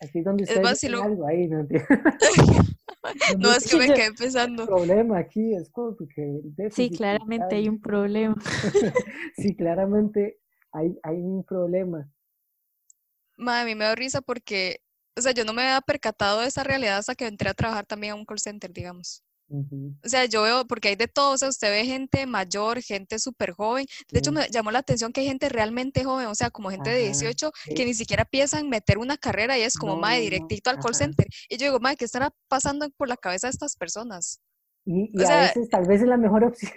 Aquí 0.02 0.18
es 0.18 0.24
donde 0.24 0.44
Es 0.44 0.84
algo 0.84 1.26
ahí, 1.26 1.48
¿no? 1.48 1.66
No, 3.38 3.48
¿Dónde 3.48 3.56
es 3.56 3.70
que 3.70 3.78
me 3.78 3.94
quedé 3.94 4.12
pensando. 4.12 4.64
el 4.64 4.68
problema 4.68 5.18
aquí 5.18 5.54
es 5.54 5.70
como 5.70 5.96
que 5.96 6.22
el 6.22 6.70
Sí, 6.72 6.90
claramente 6.90 7.56
hay 7.56 7.70
un 7.70 7.80
problema. 7.80 8.36
sí, 9.36 9.56
claramente 9.56 10.38
hay, 10.72 10.94
hay 11.02 11.16
un 11.16 11.42
problema. 11.42 12.06
Ma, 13.40 13.62
a 13.62 13.64
mí 13.64 13.74
me 13.74 13.86
da 13.86 13.94
risa 13.94 14.20
porque, 14.20 14.82
o 15.16 15.20
sea, 15.20 15.32
yo 15.32 15.44
no 15.44 15.52
me 15.52 15.62
había 15.62 15.80
percatado 15.80 16.40
de 16.40 16.48
esa 16.48 16.64
realidad 16.64 16.98
hasta 16.98 17.14
que 17.14 17.26
entré 17.26 17.50
a 17.50 17.54
trabajar 17.54 17.86
también 17.86 18.12
a 18.12 18.16
un 18.16 18.24
call 18.24 18.38
center, 18.38 18.72
digamos. 18.72 19.22
O 19.52 20.08
sea, 20.08 20.26
yo 20.26 20.42
veo, 20.42 20.64
porque 20.64 20.88
hay 20.88 20.96
de 20.96 21.08
todo, 21.08 21.32
o 21.32 21.38
sea, 21.38 21.48
usted 21.48 21.70
ve 21.72 21.84
gente 21.84 22.24
mayor, 22.24 22.80
gente 22.82 23.18
súper 23.18 23.50
joven. 23.50 23.84
De 24.08 24.20
hecho, 24.20 24.30
me 24.30 24.48
llamó 24.48 24.70
la 24.70 24.78
atención 24.78 25.12
que 25.12 25.22
hay 25.22 25.26
gente 25.26 25.48
realmente 25.48 26.04
joven, 26.04 26.28
o 26.28 26.34
sea, 26.36 26.50
como 26.50 26.70
gente 26.70 26.90
de 26.90 27.00
Ajá, 27.00 27.06
18 27.06 27.50
que 27.74 27.84
ni 27.84 27.94
siquiera 27.94 28.24
piensan 28.24 28.68
meter 28.68 28.98
una 28.98 29.16
carrera 29.16 29.58
y 29.58 29.62
es 29.62 29.76
como, 29.76 29.96
No, 29.96 30.08
no, 30.08 30.16
directito 30.16 30.70
al 30.70 30.78
call 30.78 30.94
center. 30.94 31.26
Y 31.48 31.56
yo 31.56 31.66
digo, 31.66 31.80
mae, 31.80 31.96
¿qué 31.96 32.04
estará 32.04 32.30
pasando 32.46 32.88
por 32.90 33.08
la 33.08 33.16
cabeza 33.16 33.48
de 33.48 33.52
estas 33.52 33.74
personas? 33.74 34.40
Y, 34.84 35.10
y 35.12 35.20
O 35.20 35.24
a 35.24 35.26
sea, 35.26 35.40
veces 35.42 35.68
tal 35.68 35.86
vez 35.86 36.00
es 36.02 36.08
la 36.08 36.16
mejor 36.16 36.44
opción. 36.50 36.72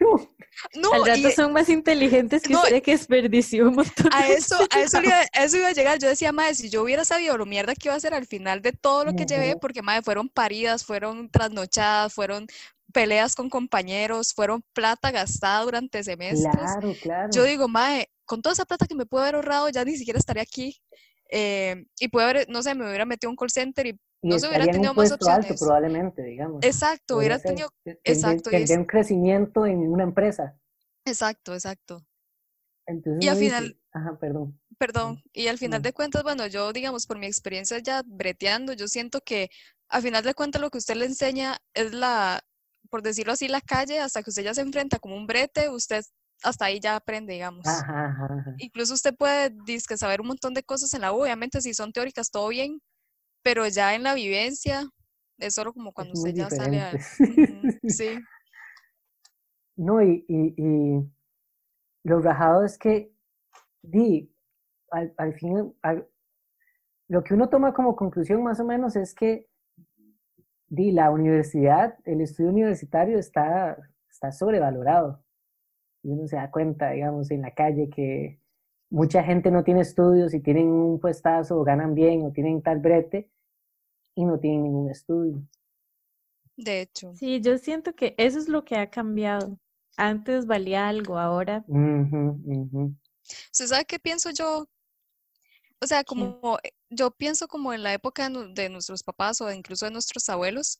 No, 0.75 0.93
Al 0.93 1.05
rato 1.05 1.19
y 1.19 1.31
son 1.31 1.53
más 1.53 1.69
inteligentes 1.69 2.43
que 2.43 2.53
no, 2.53 2.61
usted 2.61 2.81
que 2.83 2.91
desperdició 2.91 3.69
un 3.69 3.75
montón 3.75 4.09
a 4.13 4.27
de 4.27 4.33
eso, 4.33 4.55
a 4.69 4.81
eso, 4.81 5.01
iba, 5.01 5.15
a 5.33 5.43
eso 5.45 5.57
iba 5.57 5.67
a 5.69 5.73
llegar. 5.73 5.99
Yo 5.99 6.09
decía, 6.09 6.31
madre, 6.31 6.53
si 6.55 6.69
yo 6.69 6.83
hubiera 6.83 7.05
sabido 7.05 7.37
lo 7.37 7.45
mierda 7.45 7.73
que 7.75 7.87
iba 7.87 7.93
a 7.93 7.97
hacer 7.97 8.13
al 8.13 8.27
final 8.27 8.61
de 8.61 8.73
todo 8.73 9.05
lo 9.05 9.13
que 9.15 9.25
llevé, 9.25 9.55
porque 9.55 9.81
madre, 9.81 10.03
fueron 10.03 10.29
paridas, 10.29 10.85
fueron 10.85 11.29
trasnochadas, 11.29 12.13
fueron 12.13 12.45
peleas 12.93 13.35
con 13.35 13.49
compañeros, 13.49 14.33
fueron 14.33 14.63
plata 14.73 15.09
gastada 15.11 15.63
durante 15.63 16.03
semestres. 16.03 16.53
Claro, 16.53 16.93
claro. 17.01 17.29
Yo 17.31 17.43
digo, 17.45 17.67
mae, 17.67 18.09
con 18.25 18.41
toda 18.41 18.53
esa 18.53 18.65
plata 18.65 18.85
que 18.85 18.95
me 18.95 19.05
pude 19.07 19.21
haber 19.23 19.35
ahorrado, 19.35 19.69
ya 19.69 19.83
ni 19.85 19.97
siquiera 19.97 20.19
estaría 20.19 20.43
aquí. 20.43 20.79
eh, 21.31 21.85
y 21.99 22.09
puede 22.09 22.29
haber, 22.29 22.49
no 22.49 22.61
sé, 22.61 22.75
me 22.75 22.85
hubiera 22.87 23.05
metido 23.05 23.29
a 23.29 23.31
un 23.31 23.37
call 23.37 23.49
center 23.49 23.87
y 23.87 23.99
y 24.23 24.27
no 24.29 24.39
se 24.39 24.47
hubiera 24.47 24.65
tenido 24.65 24.91
un 24.91 24.97
más 24.97 25.09
puesto 25.09 25.29
alto 25.29 25.39
opciones. 25.41 25.59
probablemente, 25.61 26.23
digamos. 26.23 26.63
Exacto, 26.63 27.17
hubiera 27.17 27.37
tenido, 27.39 27.69
tendría- 27.83 28.01
exacto, 28.05 28.49
tendría 28.49 28.77
un 28.79 28.85
crecimiento 28.85 29.65
en 29.65 29.79
una 29.91 30.03
empresa. 30.03 30.57
exacto, 31.05 31.53
exacto. 31.53 32.03
Entonces 32.85 33.23
Y 33.23 33.27
al 33.29 33.37
dice, 33.37 33.55
final- 33.55 33.77
ajá, 33.91 34.17
perdón. 34.19 34.59
Perdón, 34.79 35.21
y 35.33 35.47
al 35.47 35.57
final 35.59 35.81
no. 35.81 35.83
de 35.83 35.93
cuentas, 35.93 36.23
bueno, 36.23 36.47
yo 36.47 36.73
digamos 36.73 37.05
por 37.05 37.19
mi 37.19 37.27
experiencia 37.27 37.77
ya 37.79 38.01
breteando, 38.05 38.73
yo 38.73 38.87
siento 38.87 39.21
que 39.21 39.49
al 39.87 40.01
final 40.01 40.23
de 40.23 40.33
cuentas 40.33 40.61
lo 40.61 40.69
que 40.71 40.79
usted 40.79 40.95
le 40.95 41.05
enseña 41.05 41.57
es 41.75 41.93
la, 41.93 42.41
por 42.89 43.03
decirlo 43.03 43.33
así, 43.33 43.47
la 43.47 43.61
calle, 43.61 43.99
hasta 43.99 44.23
que 44.23 44.31
usted 44.31 44.43
ya 44.43 44.53
se 44.53 44.61
enfrenta 44.61 44.97
como 44.99 45.15
un 45.15 45.27
brete, 45.27 45.69
usted 45.69 46.03
hasta 46.41 46.65
ahí 46.65 46.79
ya 46.79 46.95
aprende, 46.95 47.33
digamos. 47.33 47.65
Ajá, 47.67 48.05
ajá, 48.09 48.25
ajá. 48.39 48.55
Incluso 48.57 48.93
usted 48.95 49.15
puede 49.15 49.51
dizque, 49.65 49.95
saber 49.95 50.19
un 50.21 50.27
montón 50.27 50.53
de 50.53 50.63
cosas 50.63 50.93
en 50.93 51.01
la 51.01 51.13
U, 51.13 51.21
obviamente 51.21 51.61
si 51.61 51.73
son 51.73 51.93
teóricas 51.93 52.31
todo 52.31 52.47
bien, 52.49 52.81
pero 53.43 53.67
ya 53.67 53.93
en 53.95 54.03
la 54.03 54.13
vivencia 54.15 54.89
es 55.37 55.53
solo 55.55 55.73
como 55.73 55.91
cuando 55.91 56.13
usted 56.13 56.33
ya 56.33 56.49
sale 56.49 56.79
a... 56.81 56.91
Sí, 57.87 58.19
No, 59.75 60.01
y, 60.01 60.25
y, 60.27 60.53
y 60.57 61.11
lo 62.03 62.19
rajado 62.21 62.63
es 62.63 62.77
que, 62.77 63.11
di, 63.81 64.31
al, 64.91 65.13
al 65.17 65.33
fin, 65.33 65.73
al- 65.81 66.07
lo 67.09 67.23
que 67.23 67.33
uno 67.33 67.49
toma 67.49 67.73
como 67.73 67.95
conclusión 67.95 68.43
más 68.43 68.59
o 68.59 68.65
menos 68.65 68.95
es 68.95 69.13
que, 69.13 69.47
di, 70.67 70.91
la 70.91 71.11
universidad, 71.11 71.97
el 72.05 72.21
estudio 72.21 72.49
universitario 72.49 73.19
está, 73.19 73.77
está 74.09 74.31
sobrevalorado. 74.31 75.23
Y 76.03 76.09
uno 76.09 76.27
se 76.27 76.35
da 76.35 76.51
cuenta, 76.51 76.91
digamos, 76.91 77.31
en 77.31 77.41
la 77.41 77.51
calle 77.53 77.89
que 77.89 78.39
mucha 78.93 79.23
gente 79.23 79.51
no 79.51 79.63
tiene 79.63 79.81
estudios 79.81 80.33
y 80.33 80.39
tienen 80.39 80.67
un 80.69 80.99
puestazo 80.99 81.57
o 81.59 81.63
ganan 81.63 81.95
bien 81.95 82.23
o 82.23 82.31
tienen 82.31 82.61
tal 82.61 82.79
brete 82.79 83.27
y 84.15 84.25
no 84.25 84.39
tienen 84.39 84.63
ningún 84.63 84.89
estudio. 84.91 85.41
de 86.57 86.81
hecho. 86.81 87.13
Sí, 87.15 87.41
yo 87.41 87.57
siento 87.57 87.93
que 87.95 88.15
eso 88.17 88.39
es 88.39 88.47
lo 88.47 88.63
que 88.63 88.75
ha 88.77 88.89
cambiado. 88.89 89.57
Antes 89.97 90.45
valía 90.45 90.87
algo, 90.87 91.17
ahora 91.19 91.63
Ujú, 91.67 92.39
ujú. 92.45 92.95
¿Usted 93.51 93.67
sabe 93.67 93.85
qué 93.85 93.99
pienso 93.99 94.29
yo? 94.31 94.67
O 95.81 95.87
sea, 95.87 96.03
como 96.03 96.57
eh, 96.63 96.71
yo 96.89 97.11
pienso 97.11 97.47
como 97.47 97.73
en 97.73 97.83
la 97.83 97.93
época 97.93 98.29
de 98.29 98.69
nuestros 98.69 99.03
papás 99.03 99.41
o 99.41 99.51
incluso 99.51 99.85
de 99.85 99.91
nuestros 99.91 100.29
abuelos, 100.29 100.79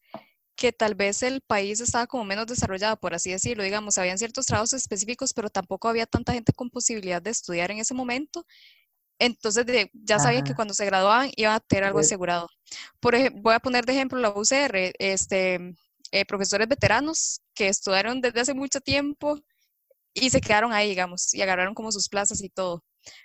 que 0.56 0.72
tal 0.72 0.96
vez 0.96 1.24
el 1.24 1.42
país 1.42 1.80
estaba 1.82 2.08
como 2.08 2.26
menos 2.26 2.48
desarrollado, 2.48 2.98
por 2.98 3.14
así 3.16 3.32
decirlo, 3.32 3.64
digamos, 3.64 3.98
habían 3.98 4.18
ciertos 4.20 4.46
trabajos 4.46 4.74
específicos, 4.74 5.34
pero 5.34 5.50
tampoco 5.50 5.90
había 5.90 6.06
tanta 6.06 6.34
gente 6.34 6.54
con 6.54 6.70
posibilidad 6.70 7.22
de 7.22 7.32
estudiar 7.32 7.72
en 7.72 7.80
ese 7.80 7.94
momento. 7.94 8.46
Entonces 9.20 9.66
de- 9.66 9.90
ya 9.94 10.20
sabían 10.20 10.44
que 10.44 10.54
cuando 10.56 10.74
se 10.74 10.86
graduaban 10.86 11.32
iban 11.36 11.54
a 11.56 11.60
tener 11.60 11.86
algo 11.86 12.00
asegurado. 12.00 12.50
Por 13.00 13.16
ejemplo, 13.16 13.42
voy 13.44 13.54
a 13.56 13.60
poner 13.60 13.86
de 13.86 13.94
ejemplo 13.94 14.20
la 14.20 14.32
UCR, 14.32 14.94
este, 15.00 15.76
eh, 16.12 16.26
profesores 16.26 16.68
veteranos 16.68 17.42
que 17.54 17.68
estudiaron 17.70 18.22
desde 18.22 18.42
hace 18.42 18.54
mucho 18.54 18.82
tiempo 18.82 19.40
y 20.14 20.30
se 20.30 20.42
quedaron 20.42 20.74
ahí, 20.74 20.90
digamos, 20.90 21.34
y 21.34 21.42
agarraron 21.42 21.74
como 21.74 21.92
sus 21.92 22.10
plazas 22.10 22.42
y 22.44 22.50
todo. 22.50 22.84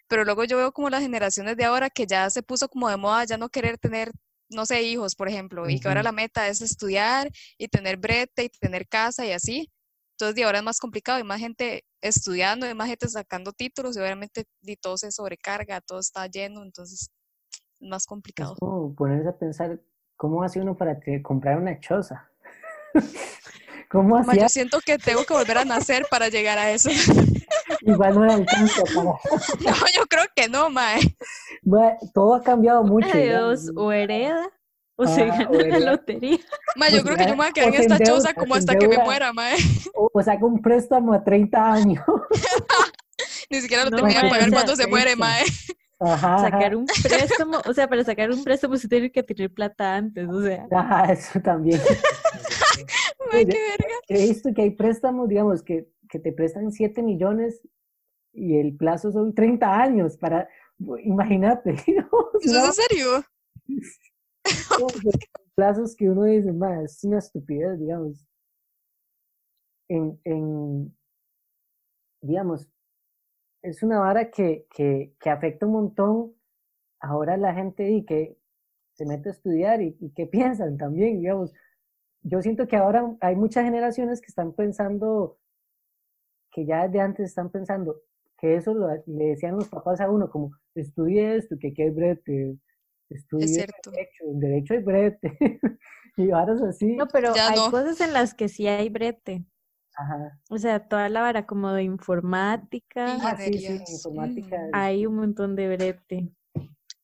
Pero 0.08 0.24
luego 0.24 0.44
yo 0.44 0.56
veo 0.58 0.72
como 0.72 0.90
las 0.90 1.02
generaciones 1.02 1.56
de 1.56 1.64
ahora 1.64 1.90
que 1.90 2.06
ya 2.06 2.28
se 2.30 2.42
puso 2.42 2.68
como 2.68 2.88
de 2.90 2.96
moda 2.96 3.24
ya 3.24 3.36
no 3.38 3.48
querer 3.50 3.78
tener, 3.78 4.12
no 4.50 4.66
sé, 4.66 4.82
hijos, 4.82 5.14
por 5.14 5.28
ejemplo, 5.28 5.68
y 5.68 5.78
que 5.80 5.88
ahora 5.88 6.02
la 6.02 6.12
meta 6.12 6.48
es 6.48 6.60
estudiar 6.62 7.30
y 7.58 7.68
tener 7.68 7.96
brete 7.96 8.44
y 8.44 8.48
tener 8.48 8.88
casa 8.88 9.26
y 9.26 9.32
así. 9.32 9.70
Entonces, 10.12 10.34
de 10.34 10.44
ahora 10.44 10.58
es 10.58 10.64
más 10.64 10.80
complicado, 10.80 11.18
hay 11.18 11.24
más 11.24 11.38
gente 11.38 11.84
estudiando, 12.00 12.66
hay 12.66 12.74
más 12.74 12.88
gente 12.88 13.08
sacando 13.08 13.52
títulos 13.52 13.96
y 13.96 14.00
obviamente 14.00 14.44
di, 14.60 14.76
todo 14.76 14.96
se 14.98 15.12
sobrecarga, 15.12 15.80
todo 15.80 16.00
está 16.00 16.26
lleno, 16.26 16.62
entonces 16.62 17.10
es 17.80 17.88
más 17.88 18.02
Es 18.02 18.06
complicado. 18.06 18.56
como 18.58 18.94
ponerse 18.94 19.28
a 19.28 19.36
pensar, 19.38 19.80
¿cómo 20.16 20.42
hace 20.42 20.60
uno 20.60 20.76
para 20.76 20.98
comprar 21.22 21.58
una 21.58 21.78
choza? 21.78 22.30
¿Cómo 23.90 24.16
hacía? 24.18 24.42
yo 24.42 24.48
siento 24.48 24.80
que 24.84 24.98
tengo 24.98 25.24
que 25.24 25.32
volver 25.34 25.58
a 25.58 25.64
nacer 25.64 26.06
para 26.10 26.28
llegar 26.28 26.58
a 26.58 26.70
eso. 26.70 26.90
Igual 27.82 28.14
no 28.14 28.24
le 28.26 28.32
alcanza 28.34 28.82
para... 28.84 28.96
No, 29.60 29.86
yo 29.94 30.06
creo 30.08 30.24
que 30.34 30.48
no, 30.48 30.68
mae. 30.70 31.00
Bueno, 31.62 31.96
todo 32.14 32.34
ha 32.34 32.42
cambiado 32.42 32.82
mucho. 32.84 33.16
Dios, 33.16 33.70
o 33.76 33.90
hereda 33.92 34.50
o 34.96 35.06
se 35.06 35.22
Ah, 35.22 35.26
gana 35.26 35.50
o 35.50 35.54
la 35.54 35.78
lotería. 35.78 36.38
Ma, 36.76 36.88
yo 36.90 37.00
O 37.00 37.04
creo 37.04 37.16
que 37.16 37.22
yo 37.24 37.30
me 37.30 37.36
voy 37.36 37.46
a 37.46 37.52
quedar 37.52 37.68
en 37.68 37.74
se 37.76 37.82
esta 37.82 37.94
endeuda- 37.96 38.16
choza 38.16 38.34
como 38.34 38.54
se 38.54 38.58
hasta 38.60 38.76
que 38.76 38.88
me 38.88 38.98
muera, 38.98 39.32
mae. 39.32 39.56
O, 39.94 40.10
o 40.12 40.22
saca 40.22 40.44
un 40.44 40.60
préstamo 40.60 41.12
a 41.14 41.22
30 41.24 41.72
años. 41.72 42.04
Ni 43.50 43.60
siquiera 43.62 43.84
lo 43.84 43.90
No, 43.90 43.96
termina 43.98 44.22
de 44.24 44.28
pagar 44.30 44.50
cuando 44.50 44.76
se 44.76 44.86
muere, 44.86 45.16
mae. 45.16 45.44
Ajá. 46.00 46.38
Sacar 46.38 46.76
un 46.76 46.86
préstamo, 46.86 47.58
o 47.66 47.72
sea, 47.72 47.88
para 47.88 48.04
sacar 48.04 48.30
un 48.30 48.44
préstamo 48.44 48.76
se 48.76 48.88
tiene 48.88 49.10
que 49.10 49.22
tener 49.22 49.52
plata 49.52 49.96
antes, 49.96 50.28
o 50.28 50.42
sea. 50.42 50.66
Ajá, 50.70 51.12
eso 51.12 51.40
también. 51.40 51.80
Oye, 53.32 53.46
qué 53.46 53.58
verga. 53.58 53.94
He 54.08 54.28
visto 54.28 54.50
que 54.54 54.62
hay 54.62 54.70
préstamos, 54.70 55.28
digamos, 55.28 55.62
que, 55.62 55.88
que 56.08 56.20
te 56.20 56.32
prestan 56.32 56.70
7 56.70 57.02
millones 57.02 57.60
y 58.32 58.58
el 58.58 58.76
plazo 58.76 59.10
son 59.10 59.34
30 59.34 59.80
años 59.80 60.16
para, 60.16 60.48
imagínate, 61.02 61.72
¿no? 61.96 62.08
¿Eso 62.40 62.58
es 62.58 62.64
en 62.64 62.72
serio? 62.72 63.24
pues, 64.78 65.18
plazos 65.56 65.96
que 65.96 66.08
uno 66.08 66.24
dice, 66.24 66.52
"Ma, 66.52 66.82
es 66.82 67.02
una 67.02 67.18
estupidez, 67.18 67.80
digamos. 67.80 68.24
En, 69.88 70.20
en, 70.24 70.96
digamos, 72.22 72.68
es 73.62 73.82
una 73.82 74.00
vara 74.00 74.30
que, 74.30 74.66
que, 74.74 75.14
que 75.20 75.30
afecta 75.30 75.66
un 75.66 75.72
montón 75.72 76.34
ahora 77.00 77.36
la 77.36 77.54
gente 77.54 77.90
y 77.90 78.04
que 78.04 78.36
se 78.94 79.06
mete 79.06 79.30
a 79.30 79.32
estudiar 79.32 79.82
y, 79.82 79.96
y 80.00 80.10
qué 80.12 80.26
piensan 80.28 80.76
también, 80.78 81.20
digamos. 81.20 81.52
Yo 82.22 82.42
siento 82.42 82.66
que 82.68 82.76
ahora 82.76 83.16
hay 83.20 83.36
muchas 83.36 83.64
generaciones 83.64 84.20
que 84.20 84.28
están 84.28 84.52
pensando, 84.54 85.38
que 86.50 86.64
ya 86.66 86.86
desde 86.86 87.00
antes 87.00 87.26
están 87.28 87.50
pensando, 87.50 88.00
que 88.38 88.56
eso 88.56 88.74
lo, 88.74 88.88
le 89.06 89.24
decían 89.26 89.56
los 89.56 89.68
papás 89.68 90.00
a 90.00 90.10
uno, 90.10 90.30
como, 90.30 90.50
estudie 90.74 91.36
esto, 91.36 91.56
que 91.60 91.68
aquí 91.68 91.82
hay 91.82 91.90
brete, 91.90 92.56
estudie 93.10 93.46
cierto. 93.46 93.90
derecho, 93.90 94.24
en 94.24 94.40
derecho 94.40 94.74
hay 94.74 94.82
brete, 94.82 95.38
y 96.16 96.30
ahora 96.30 96.54
es 96.54 96.62
así. 96.62 96.96
No, 96.96 97.06
pero 97.08 97.34
Ya 97.34 97.48
hay 97.48 97.56
no. 97.56 97.70
cosas 97.70 98.00
en 98.00 98.12
las 98.12 98.34
que 98.34 98.48
sí 98.48 98.66
hay 98.66 98.88
brete. 98.88 99.44
Ajá. 100.00 100.40
O 100.48 100.56
sea, 100.58 100.86
toda 100.88 101.08
la 101.08 101.22
vara 101.22 101.44
como 101.44 101.72
de 101.72 101.82
informática, 101.82 103.16
Ah, 103.20 103.36
sí, 103.36 103.52
sí, 103.58 103.80
informática. 103.94 104.56
Hay 104.72 105.04
un 105.06 105.16
montón 105.16 105.56
de 105.56 105.68
brete. 105.76 106.28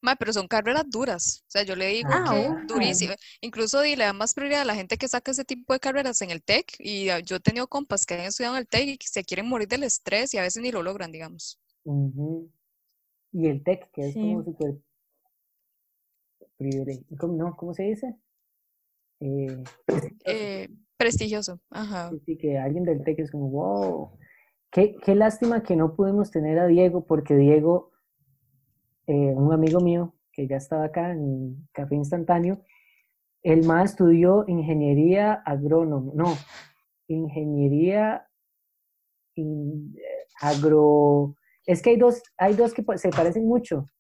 Mae, 0.00 0.16
pero 0.16 0.33
son 0.33 0.46
carreras 0.46 0.85
duras. 0.88 1.42
O 1.48 1.50
sea, 1.50 1.62
yo 1.64 1.74
le 1.74 1.87
digo 1.88 2.09
Ah, 2.12 2.24
que 2.30 2.46
ah. 2.46 2.64
durísimo. 2.68 3.14
Incluso 3.40 3.80
di, 3.80 3.96
le 3.96 4.04
da 4.04 4.12
más 4.12 4.35
prioridad 4.35 4.61
a 4.61 4.64
la 4.66 4.74
gente 4.74 4.96
que 4.98 5.09
saca 5.09 5.30
ese 5.33 5.44
tipo 5.44 5.72
de 5.72 5.80
carreras 5.80 6.20
en 6.22 6.30
el 6.30 6.42
TEC. 6.44 6.74
Y 6.78 7.09
ah, 7.09 7.18
yo 7.20 7.37
he 7.37 7.40
tenido 7.40 7.66
compas 7.68 8.04
que 8.07 8.14
han 8.14 8.20
estudiado 8.20 8.54
en 8.54 8.61
el 8.61 8.68
TEC 8.68 8.88
y 8.90 8.98
que 8.98 9.07
se 9.09 9.24
quieren 9.24 9.48
morir 9.48 9.66
del 9.66 9.83
estrés 9.83 10.33
y 10.35 10.38
a 10.38 10.42
veces 10.42 10.62
ni 10.62 10.70
lo 10.70 10.83
logran, 10.83 11.11
digamos. 11.11 11.59
Ujú. 11.85 12.50
Y 13.33 13.48
el 13.48 13.64
tech, 13.64 13.90
que 13.92 14.09
es 14.09 14.12
Sí. 14.14 14.20
como 14.20 14.44
súper. 14.44 14.74
¿Cómo, 17.18 17.33
no, 17.37 17.57
¿cómo 17.57 17.74
se 17.74 17.83
dice? 17.85 18.14
Eh. 19.20 19.64
Eh, 20.26 20.68
prestigioso. 21.04 21.60
Ajá. 21.70 22.08
Sí, 22.10 22.18
sí, 22.24 22.38
que 22.38 22.56
alguien 22.58 22.84
del 22.84 23.04
tech 23.04 23.18
es 23.18 23.30
como, 23.30 23.50
wow. 23.50 24.10
Qué, 24.70 24.96
qué 25.04 25.14
lástima 25.14 25.62
que 25.62 25.76
no 25.76 25.94
pudimos 25.94 26.30
tener 26.30 26.58
a 26.58 26.66
Diego, 26.66 27.04
porque 27.04 27.36
Diego, 27.36 27.90
eh, 29.06 29.34
un 29.36 29.52
amigo 29.52 29.80
mío 29.80 30.14
que 30.32 30.48
ya 30.48 30.56
estaba 30.56 30.86
acá 30.86 31.10
en 31.12 31.68
Café 31.72 31.94
Instantáneo, 31.94 32.62
él 33.42 33.66
más 33.66 33.90
estudió 33.90 34.44
ingeniería 34.48 35.34
agrónomo, 35.34 36.12
no, 36.14 36.34
ingeniería 37.06 38.26
in- 39.34 39.94
agro. 40.40 41.36
Es 41.66 41.82
que 41.82 41.90
hay 41.90 41.96
dos, 41.98 42.22
hay 42.38 42.54
dos 42.54 42.72
que 42.72 42.82
se 42.96 43.10
parecen 43.10 43.46
mucho. 43.46 43.90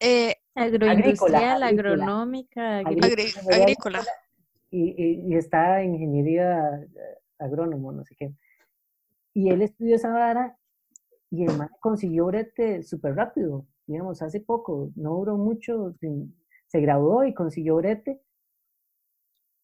Eh, 0.00 0.34
Agroindustrial, 0.54 1.62
agrícola. 1.62 2.04
agronómica, 2.04 2.78
agrícola. 2.78 4.02
Y, 4.78 5.30
y- 5.34 5.36
está 5.36 5.82
ingeniería 5.84 6.80
eh, 6.82 6.88
agrónomo, 7.38 7.92
no 7.92 8.04
sé 8.04 8.14
qué. 8.18 8.34
Y 9.34 9.50
él 9.50 9.60
estudió 9.62 9.96
esa 9.96 10.10
vara 10.10 10.56
y 11.30 11.44
el 11.44 11.56
man 11.58 11.70
consiguió 11.80 12.26
brete 12.26 12.82
súper 12.84 13.16
rápido, 13.16 13.66
digamos, 13.86 14.22
hace 14.22 14.40
poco, 14.40 14.90
no 14.96 15.16
duró 15.16 15.36
mucho, 15.38 15.94
se 16.68 16.80
graduó 16.80 17.24
y 17.24 17.34
consiguió 17.34 17.76
brete. 17.76 18.20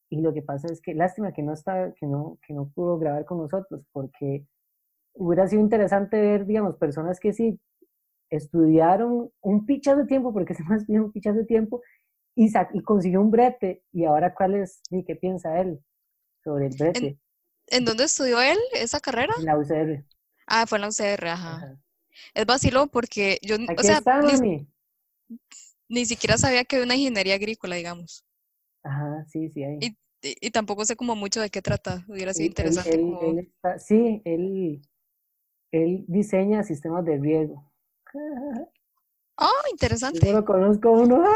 y 0.09 0.21
lo 0.21 0.33
que 0.35 0.43
pasa 0.43 0.69
es 0.73 0.81
que 0.81 0.95
lástima 0.95 1.33
que 1.33 1.43
no 1.43 1.53
está, 1.53 1.93
que 1.95 2.07
no, 2.07 2.39
que 2.47 2.53
no 2.55 2.69
pudo 2.71 2.99
grabar 2.99 3.25
con 3.25 3.39
nosotros, 3.39 3.83
porque 3.93 4.45
hubiera 5.15 5.49
sido 5.49 5.63
interesante 5.63 6.21
ver, 6.21 6.47
digamos, 6.47 6.77
personas 6.77 7.21
que 7.21 7.33
sí 7.35 7.61
estudiaron 8.31 9.31
un 9.43 9.67
pichazo 9.67 10.01
de 10.01 10.07
tiempo, 10.07 10.33
porque 10.33 10.55
se 10.57 10.65
más 10.65 10.87
bien 10.87 11.03
un 11.03 11.13
pichazo 11.13 11.39
de 11.41 11.47
tiempo, 11.47 11.83
y, 12.47 12.79
y 12.79 12.83
consiguió 12.83 13.21
un 13.21 13.31
brete, 13.31 13.83
y 13.93 14.05
ahora 14.05 14.35
cuál 14.35 14.55
es, 14.55 14.81
y 14.91 15.05
qué 15.05 15.17
piensa 15.17 15.61
él 15.61 15.81
sobre 16.45 16.67
el 16.69 16.75
brete 16.79 17.19
¿En 17.69 17.85
dónde 17.85 18.05
estudió 18.05 18.41
él 18.41 18.59
esa 18.75 19.01
carrera? 19.01 19.33
en 19.39 19.45
la 19.47 19.57
UCR. 19.57 20.05
Ah, 20.47 20.67
fue 20.67 20.79
en 20.79 20.83
la 20.83 20.89
UCR, 20.89 21.29
ajá. 21.29 21.57
Ajá. 21.57 21.77
Es 22.35 22.47
vacilo 22.47 22.87
porque 22.89 23.39
yo, 23.43 23.57
o 23.79 23.83
sea, 23.83 23.99
está, 23.99 24.21
ni, 24.23 24.67
ni 25.89 26.07
siquiera 26.07 26.39
sabía 26.39 26.65
que 26.65 26.77
había 26.77 26.87
una 26.87 26.97
ingeniería 26.97 27.35
agrícola, 27.35 27.77
digamos. 27.77 28.25
Ajá, 28.83 29.25
sí, 29.29 29.49
sí, 29.51 29.65
ahí. 29.65 29.79
Y, 29.79 29.89
y, 30.23 30.37
y 30.41 30.51
tampoco 30.51 30.85
sé 30.85 30.97
como 30.97 31.17
mucho 31.17 31.41
de 31.41 31.51
qué 31.51 31.63
trata. 31.63 32.05
Hubiera 32.09 32.35
sido 32.35 32.47
él- 32.47 32.49
interesante 32.49 32.99
él- 32.99 33.01
como... 33.01 33.21
él 33.21 33.39
está- 33.41 33.79
sí, 33.79 34.23
él, 34.25 34.83
él 35.73 36.05
diseña 36.09 36.63
sistemas 36.65 37.05
de 37.05 37.19
riego. 37.19 37.73
Oh, 39.41 39.47
Yo 39.65 39.71
interesante. 39.73 40.21
solo 40.27 40.45
conozco 40.45 40.91
uno. 40.93 41.25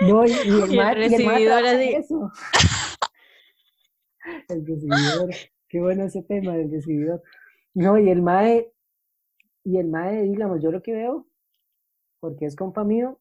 No, 0.00 0.26
y, 0.26 0.30
y 0.30 0.32
el 0.32 0.74
Y 0.74 0.78
el 0.78 0.94
recibidor 0.96 1.64
así. 1.64 1.94
eso. 1.94 2.32
El 4.48 4.66
recibidor. 4.66 5.30
Qué 5.68 5.80
bueno 5.80 6.04
ese 6.04 6.22
tema 6.22 6.54
del 6.56 6.70
recibidor. 6.70 7.22
No, 7.74 7.98
y 7.98 8.08
el 8.10 8.22
MAE, 8.22 8.72
y 9.64 9.78
el 9.78 9.88
MAE, 9.88 10.22
digamos, 10.22 10.62
yo 10.62 10.70
lo 10.70 10.82
que 10.82 10.92
veo, 10.92 11.26
porque 12.20 12.46
es 12.46 12.56
compa 12.56 12.84
mío, 12.84 13.20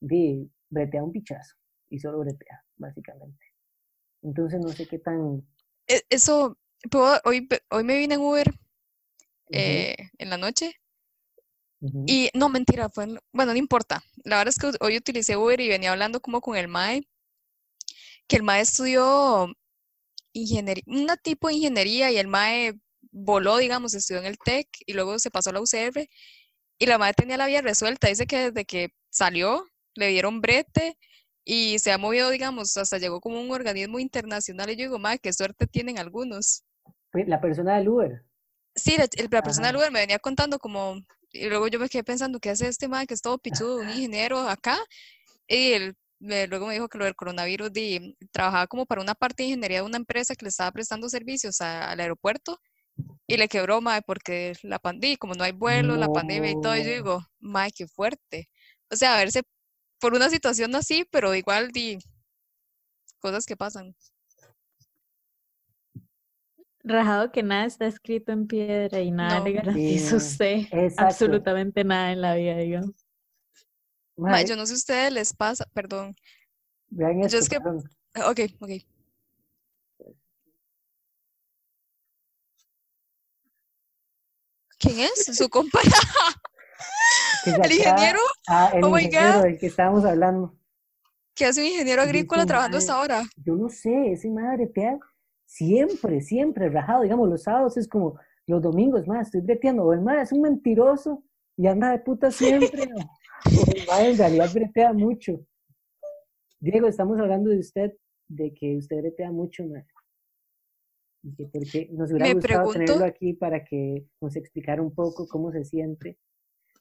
di, 0.00 0.50
bretea 0.70 1.02
un 1.02 1.12
pichazo. 1.12 1.56
Y 1.90 1.98
solo 1.98 2.20
bretea, 2.20 2.64
básicamente. 2.76 3.44
Entonces 4.22 4.60
no 4.60 4.68
sé 4.68 4.86
qué 4.86 4.98
tan. 4.98 5.42
E- 5.86 6.04
Eso, 6.08 6.56
puedo- 6.90 7.20
hoy, 7.24 7.46
ve- 7.48 7.62
hoy 7.70 7.84
me 7.84 7.96
vine 7.98 8.14
en 8.14 8.20
Uber 8.20 8.46
eh, 9.50 9.96
en 10.18 10.30
la 10.30 10.36
noche 10.36 10.72
y 12.06 12.30
no, 12.34 12.48
mentira, 12.48 12.88
fue, 12.88 13.04
en- 13.04 13.20
bueno, 13.32 13.52
no 13.52 13.58
importa. 13.58 14.02
La 14.24 14.38
verdad 14.38 14.54
es 14.56 14.58
que 14.58 14.84
hoy 14.84 14.96
utilicé 14.96 15.36
Uber 15.36 15.60
y 15.60 15.68
venía 15.68 15.92
hablando 15.92 16.20
como 16.20 16.40
con 16.40 16.56
el 16.56 16.68
MAE, 16.68 17.06
que 18.26 18.36
el 18.36 18.42
MAE 18.42 18.60
estudió 18.62 19.48
ingeniería, 20.32 20.84
una 20.86 21.16
tipo 21.16 21.48
de 21.48 21.54
ingeniería 21.54 22.10
y 22.10 22.18
el 22.18 22.26
MAE 22.28 22.74
voló, 23.10 23.58
digamos, 23.58 23.94
estudió 23.94 24.20
en 24.20 24.26
el 24.26 24.38
TEC 24.38 24.68
y 24.86 24.92
luego 24.92 25.18
se 25.18 25.30
pasó 25.30 25.50
a 25.50 25.52
la 25.54 25.60
UCR 25.60 26.08
y 26.78 26.86
la 26.86 26.98
MAE 26.98 27.14
tenía 27.14 27.36
la 27.36 27.46
vía 27.46 27.62
resuelta. 27.62 28.08
Dice 28.08 28.26
que 28.26 28.50
desde 28.50 28.64
que 28.64 28.88
salió 29.10 29.64
le 29.94 30.08
dieron 30.08 30.40
brete 30.40 30.96
y 31.44 31.78
se 31.78 31.92
ha 31.92 31.98
movido, 31.98 32.30
digamos, 32.30 32.76
hasta 32.76 32.98
llegó 32.98 33.20
como 33.20 33.40
un 33.40 33.50
organismo 33.50 33.98
internacional 33.98 34.68
y 34.70 34.76
yo 34.76 34.82
digo, 34.84 34.98
MAE, 34.98 35.18
qué 35.18 35.32
suerte 35.32 35.66
tienen 35.66 35.98
algunos. 35.98 36.64
Pues, 37.10 37.26
La 37.26 37.40
persona 37.40 37.78
del 37.78 37.88
Uber. 37.88 38.24
Sí, 38.74 38.96
la, 38.96 39.42
persona 39.42 39.68
del. 39.68 39.76
Uber 39.76 39.90
me 39.90 40.00
venía 40.00 40.18
contando 40.18 40.58
como, 40.58 41.00
y 41.32 41.48
luego 41.48 41.68
yo 41.68 41.78
me 41.78 41.88
quedé 41.88 42.04
pensando, 42.04 42.40
¿qué 42.40 42.50
hace 42.50 42.68
este 42.68 42.88
man 42.88 43.06
que 43.06 43.14
es 43.14 43.22
todo 43.22 43.38
pichudo, 43.38 43.80
un 43.80 43.88
ingeniero 43.90 44.40
acá? 44.48 44.78
Y 45.48 45.72
él 45.72 45.94
me- 46.20 46.46
luego 46.48 46.66
me 46.66 46.74
dijo 46.74 46.88
que 46.88 46.98
lo 46.98 47.04
del 47.04 47.14
coronavirus, 47.16 47.72
di, 47.72 48.16
trabajaba 48.32 48.66
como 48.66 48.86
para 48.86 49.00
una 49.02 49.14
parte 49.14 49.42
de 49.42 49.50
ingeniería 49.50 49.78
de 49.78 49.86
una 49.86 49.98
empresa 49.98 50.34
que 50.34 50.44
le 50.44 50.50
estaba 50.50 50.72
prestando 50.72 51.08
servicios 51.08 51.60
a- 51.60 51.90
al 51.90 52.00
aeropuerto 52.00 52.58
y 53.26 53.36
le 53.36 53.48
quebró, 53.48 53.80
mae, 53.80 54.02
porque 54.02 54.54
la 54.62 54.78
pandemia, 54.78 55.16
como 55.18 55.34
no 55.34 55.44
hay 55.44 55.52
vuelos, 55.52 55.98
la 55.98 56.08
pandemia 56.08 56.50
y 56.50 56.54
todo, 56.60 56.76
y 56.76 56.84
yo 56.84 56.90
digo, 56.90 57.26
mae, 57.40 57.70
qué 57.72 57.86
fuerte. 57.88 58.48
O 58.90 58.96
sea, 58.96 59.14
a 59.14 59.18
verse 59.18 59.42
por 60.00 60.14
una 60.14 60.30
situación 60.30 60.74
así, 60.76 61.04
pero 61.10 61.34
igual, 61.34 61.70
di, 61.72 61.98
cosas 63.20 63.46
que 63.46 63.56
pasan. 63.56 63.94
Rajado 66.84 67.32
que 67.32 67.42
nada 67.42 67.64
está 67.66 67.86
escrito 67.86 68.32
en 68.32 68.46
piedra 68.46 69.00
y 69.00 69.10
nada 69.10 69.40
No. 69.40 69.44
le 69.44 69.52
garantiza 69.52 70.14
a 70.14 70.18
usted 70.18 70.54
Exacto. 70.70 71.02
absolutamente 71.04 71.84
nada 71.84 72.12
en 72.12 72.20
la 72.20 72.34
vida, 72.36 72.56
digamos. 72.56 72.94
Yo 74.46 74.56
no 74.56 74.66
sé 74.66 74.68
si 74.68 74.72
a 74.74 74.76
ustedes 74.76 75.12
les 75.12 75.32
pasa, 75.34 75.64
perdón. 75.74 76.14
vean 76.90 77.20
yo 77.20 77.26
esto, 77.26 77.38
es 77.38 77.48
que- 77.48 77.60
perdón. 77.60 77.82
Ok, 78.16 78.40
ok. 78.60 78.70
¿Quién 84.78 85.00
es? 85.00 85.36
¿Su 85.36 85.48
compa? 85.50 85.80
que 87.44 87.50
se 87.50 87.56
¿El 87.62 87.72
ingeniero? 87.72 88.20
Ah, 88.46 88.70
el 88.74 88.84
Oh 88.84 88.90
my 88.90 89.02
ingeniero 89.04 89.38
God. 89.38 89.44
del 89.44 89.58
que 89.58 89.66
estábamos 89.66 90.04
hablando. 90.04 90.54
¿Qué 91.34 91.44
hace 91.46 91.60
un 91.60 91.66
ingeniero 91.68 92.02
agrícola 92.02 92.46
trabajando 92.46 92.78
hasta 92.78 92.92
"Mae, 92.92 93.00
ahora? 93.00 93.22
Yo 93.36 93.54
no 93.54 93.68
sé, 93.68 94.12
ese 94.12 94.28
madre 94.28 94.66
bretea 94.66 94.98
siempre, 95.48 96.20
siempre 96.20 96.68
rajado. 96.68 97.02
Digamos, 97.02 97.28
los 97.28 97.42
sábados 97.42 97.76
es 97.76 97.88
como 97.88 98.18
los 98.46 98.62
domingos, 98.62 99.06
más 99.08 99.26
estoy 99.28 99.40
breteando. 99.40 99.84
O 99.84 99.92
el 99.92 100.02
más 100.02 100.22
es 100.28 100.32
un 100.32 100.42
mentiroso 100.42 101.24
y 101.56 101.66
anda 101.66 101.90
de 101.90 101.98
puta 102.00 102.30
siempre. 102.30 102.82
o, 102.94 102.98
o 103.60 103.72
el 103.74 103.86
mae 103.86 104.10
en 104.10 104.18
realidad 104.18 104.50
bretea 104.54 104.92
mucho. 104.92 105.40
Diego, 106.60 106.86
estamos 106.88 107.18
hablando 107.18 107.50
de 107.50 107.58
usted, 107.58 107.92
de 108.28 108.52
que 108.52 108.76
usted 108.76 108.98
bretea 108.98 109.30
mucho, 109.32 109.64
que 111.36 111.46
porque 111.52 111.88
nos 111.92 112.10
hubiera 112.10 112.26
Me 112.26 112.34
gustado 112.34 112.58
pregunto- 112.64 112.72
tenerlo 112.78 113.04
aquí 113.04 113.32
para 113.32 113.64
que 113.64 114.06
nos 114.20 114.36
explicara 114.36 114.82
un 114.82 114.94
poco 114.94 115.26
cómo 115.28 115.50
se 115.52 115.64
siente 115.64 116.18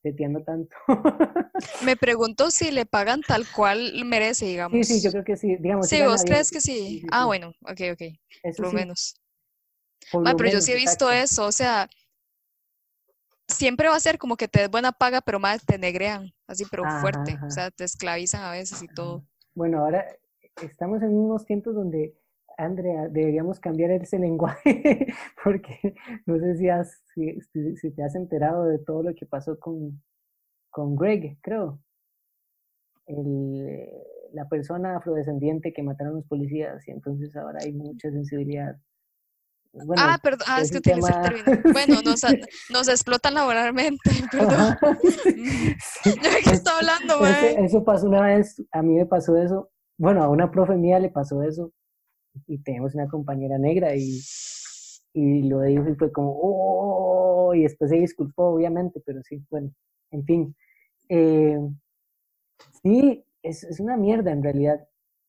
breteando 0.04 0.44
tanto. 0.44 0.76
Me 1.86 1.96
pregunto 1.96 2.52
si 2.52 2.72
le 2.72 2.86
pagan 2.86 3.22
tal 3.24 3.46
cual 3.56 4.06
merece, 4.06 4.46
digamos. 4.46 4.86
sí, 4.88 5.00
sí, 5.00 5.06
yo 5.06 5.12
creo 5.12 5.24
que 5.24 5.36
sí. 5.38 5.56
Digamos, 5.58 5.88
Sí, 5.88 6.02
¿vos 6.04 6.24
crees 6.24 6.52
que 6.52 6.62
Sí, 6.62 7.04
Ah, 7.12 7.26
bueno, 7.26 7.54
ok, 7.62 7.82
ok, 7.94 8.02
Eso 8.44 8.58
por 8.58 8.66
lo 8.66 8.70
sí, 8.70 8.76
menos. 8.76 9.16
por 10.12 10.24
Ma, 10.24 10.32
lo 10.32 10.38
pero 10.38 10.50
yo 10.52 10.62
sí 10.62 10.72
he 10.72 10.76
visto 10.76 11.10
exacto. 11.10 11.12
eso, 11.12 11.46
o 11.46 11.52
sea, 11.52 11.90
siempre 13.48 13.90
va 13.90 13.96
a 13.96 14.00
ser 14.00 14.18
como 14.18 14.38
que 14.38 14.48
te 14.48 14.60
des 14.60 14.70
buena 14.70 14.92
paga, 14.92 15.22
pero 15.22 15.40
más 15.40 15.66
te 15.66 15.78
negrean, 15.78 16.32
así, 16.48 16.66
pero 16.70 16.84
Ajá, 16.84 17.00
fuerte. 17.02 17.34
ajá. 17.34 17.48
O 17.48 17.52
sea, 17.52 17.72
te 17.72 17.84
esclavizan 17.84 18.44
a 18.44 18.52
veces 18.52 18.82
y 18.82 18.88
todo. 18.88 19.24
Bueno, 19.56 19.80
ahora 19.80 20.06
estamos 20.62 21.02
en 21.02 21.16
unos 21.16 21.46
tiempos 21.46 21.74
donde, 21.76 22.14
Andrea, 22.58 23.08
deberíamos 23.08 23.60
cambiar 23.60 23.92
ese 23.92 24.20
lenguaje, 24.20 25.08
porque 25.44 25.96
no 26.26 26.40
sé 26.40 26.58
si, 26.58 26.70
has, 26.70 27.02
si, 27.14 27.92
te 27.92 28.04
has 28.04 28.16
enterado 28.16 28.66
de 28.66 28.80
todo 28.80 29.04
lo 29.04 29.16
que 29.16 29.26
pasó 29.26 29.60
con, 29.60 30.02
con 30.70 30.96
Greg, 30.96 31.38
creo. 31.42 31.80
El, 33.06 33.90
la 34.34 34.50
persona 34.50 34.98
afrodescendiente 34.98 35.72
que 35.72 35.84
mataron 35.84 36.16
los 36.16 36.26
policías, 36.26 36.86
y 36.88 36.92
entonces 36.92 37.34
ahora 37.36 37.60
hay 37.64 37.72
mucha 37.72 38.12
sensibilidad. 38.12 38.76
Bueno, 39.72 40.02
ah, 40.06 40.20
perdón, 40.22 40.48
ah, 40.48 40.62
es 40.62 40.72
que 40.72 40.80
utilicé 40.80 41.14
el 41.14 41.22
término. 41.22 41.62
Bueno, 41.74 42.02
nos, 42.70 42.88
explotan 42.88 43.36
laboralmente, 43.36 44.10
perdón. 44.32 44.76
sí, 46.04 46.10
¿De 46.10 46.30
qué 46.44 46.52
está 46.52 46.78
hablando, 46.78 47.14
Eso, 47.16 47.22
mae? 47.22 47.66
eso 47.66 47.84
pasó 47.84 48.08
una 48.08 48.22
vez, 48.22 48.62
a 48.72 48.82
mí 48.82 48.96
me 48.96 49.06
pasó 49.06 49.38
eso, 49.38 49.70
bueno, 49.98 50.24
a 50.24 50.30
una 50.30 50.50
profe 50.50 50.76
mía 50.76 51.00
le 51.00 51.10
pasó 51.10 51.44
eso, 51.44 51.72
y 52.48 52.60
tenemos 52.60 52.96
una 52.96 53.08
compañera 53.08 53.58
negra 53.58 53.96
y, 53.96 54.20
y 55.14 55.44
lo 55.44 55.62
dijo 55.62 55.90
y 55.90 55.96
fue 55.96 56.12
como, 56.12 56.38
oh, 56.42 57.54
y 57.56 57.64
después 57.64 57.90
se 57.90 57.98
disculpó, 57.98 58.50
obviamente, 58.50 59.02
pero 59.06 59.22
sí, 59.24 59.44
bueno, 59.50 59.72
en 60.12 60.24
fin. 60.26 60.56
Eh, 61.10 61.60
sí, 62.84 63.26
es, 63.44 63.64
es 63.64 63.80
una 63.80 63.98
mierda 63.98 64.32
en 64.32 64.44
realidad. 64.44 64.88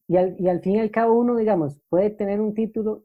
Y 0.09 0.17
al, 0.17 0.37
y 0.39 0.49
al 0.49 0.61
fin 0.61 0.77
y 0.77 0.81
al 0.81 0.91
cabo 0.91 1.19
uno, 1.19 1.37
digamos, 1.37 1.81
puede 1.89 2.11
tener 2.11 2.41
un 2.41 2.55
título. 2.55 3.05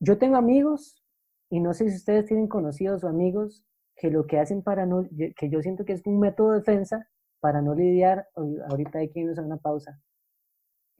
Yo 0.00 0.18
tengo 0.18 0.36
amigos, 0.36 1.02
y 1.50 1.60
no 1.60 1.72
sé 1.72 1.88
si 1.90 1.96
ustedes 1.96 2.26
tienen 2.26 2.48
conocidos 2.48 3.04
o 3.04 3.08
amigos, 3.08 3.64
que 3.96 4.10
lo 4.10 4.26
que 4.26 4.38
hacen 4.38 4.62
para 4.62 4.86
no, 4.86 5.06
que 5.36 5.48
yo 5.48 5.62
siento 5.62 5.84
que 5.84 5.92
es 5.92 6.02
un 6.06 6.18
método 6.18 6.52
de 6.52 6.58
defensa 6.58 7.08
para 7.40 7.62
no 7.62 7.74
lidiar, 7.74 8.28
ahorita 8.34 8.98
hay 8.98 9.10
que 9.10 9.20
irnos 9.20 9.38
a 9.38 9.42
una 9.42 9.58
pausa, 9.58 10.00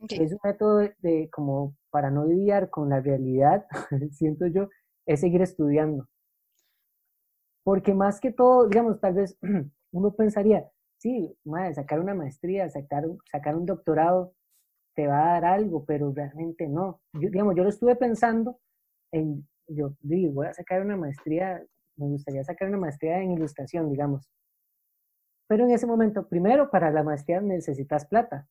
Es 0.08 0.32
un 0.32 0.38
método 0.44 0.78
de, 0.98 1.28
como 1.32 1.76
para 1.90 2.10
no 2.10 2.26
lidiar 2.26 2.70
con 2.70 2.90
la 2.90 3.00
realidad, 3.00 3.66
siento 4.12 4.46
yo, 4.46 4.68
es 5.06 5.20
seguir 5.20 5.42
estudiando. 5.42 6.08
Porque 7.62 7.94
más 7.94 8.20
que 8.20 8.32
todo, 8.32 8.68
digamos, 8.68 9.00
tal 9.00 9.14
vez 9.14 9.38
uno 9.92 10.12
pensaría, 10.12 10.68
sí, 10.98 11.36
madre, 11.44 11.74
sacar 11.74 12.00
una 12.00 12.14
maestría, 12.14 12.68
sacar, 12.68 13.04
sacar 13.30 13.56
un 13.56 13.66
doctorado, 13.66 14.34
te 14.94 15.06
va 15.06 15.22
a 15.22 15.40
dar 15.40 15.44
algo, 15.46 15.84
pero 15.84 16.12
realmente 16.12 16.68
no. 16.68 17.00
Yo, 17.14 17.30
digamos, 17.30 17.56
yo 17.56 17.62
lo 17.64 17.68
estuve 17.68 17.96
pensando 17.96 18.58
en, 19.12 19.46
yo 19.68 19.94
digo, 20.00 20.32
voy 20.32 20.46
a 20.46 20.54
sacar 20.54 20.82
una 20.82 20.96
maestría, 20.96 21.62
me 21.96 22.06
gustaría 22.06 22.44
sacar 22.44 22.68
una 22.68 22.78
maestría 22.78 23.20
en 23.20 23.32
ilustración, 23.32 23.90
digamos. 23.90 24.28
Pero 25.48 25.64
en 25.64 25.72
ese 25.72 25.86
momento, 25.86 26.28
primero, 26.28 26.70
para 26.70 26.90
la 26.90 27.02
maestría 27.02 27.40
necesitas 27.40 28.06
plata. 28.06 28.46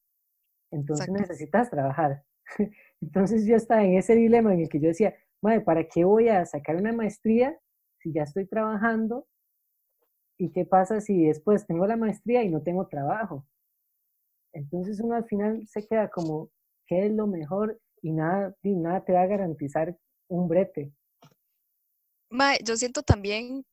Entonces 0.73 1.07
Exacto. 1.07 1.21
necesitas 1.21 1.69
trabajar. 1.69 2.23
Entonces 3.01 3.45
yo 3.45 3.55
estaba 3.55 3.83
en 3.83 3.97
ese 3.97 4.15
dilema 4.15 4.53
en 4.53 4.61
el 4.61 4.69
que 4.69 4.79
yo 4.79 4.87
decía, 4.87 5.15
madre, 5.41 5.61
¿para 5.61 5.87
qué 5.87 6.03
voy 6.03 6.29
a 6.29 6.45
sacar 6.45 6.75
una 6.75 6.91
maestría 6.91 7.57
si 7.99 8.11
ya 8.11 8.23
estoy 8.23 8.47
trabajando? 8.47 9.27
¿Y 10.39 10.51
qué 10.51 10.65
pasa 10.65 10.99
si 10.99 11.25
después 11.25 11.67
tengo 11.67 11.85
la 11.85 11.95
maestría 11.95 12.43
y 12.43 12.49
no 12.49 12.63
tengo 12.63 12.87
trabajo? 12.87 13.47
Entonces 14.51 14.99
uno 14.99 15.15
al 15.15 15.25
final 15.25 15.63
se 15.67 15.85
queda 15.87 16.09
como, 16.09 16.49
¿qué 16.87 17.05
es 17.05 17.11
lo 17.11 17.27
mejor? 17.27 17.79
Y 18.01 18.11
nada, 18.11 18.55
y 18.63 18.75
nada 18.75 19.05
te 19.05 19.13
va 19.13 19.21
a 19.21 19.27
garantizar 19.27 19.95
un 20.27 20.47
brete. 20.47 20.91
Mae, 22.29 22.57
yo 22.63 22.75
siento 22.77 23.03
también, 23.03 23.63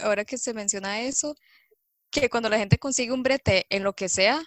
ahora 0.00 0.24
que 0.24 0.38
se 0.38 0.54
menciona 0.54 1.00
eso, 1.00 1.34
que 2.10 2.30
cuando 2.30 2.48
la 2.48 2.58
gente 2.58 2.78
consigue 2.78 3.12
un 3.12 3.24
brete 3.24 3.66
en 3.70 3.82
lo 3.82 3.92
que 3.92 4.08
sea, 4.08 4.40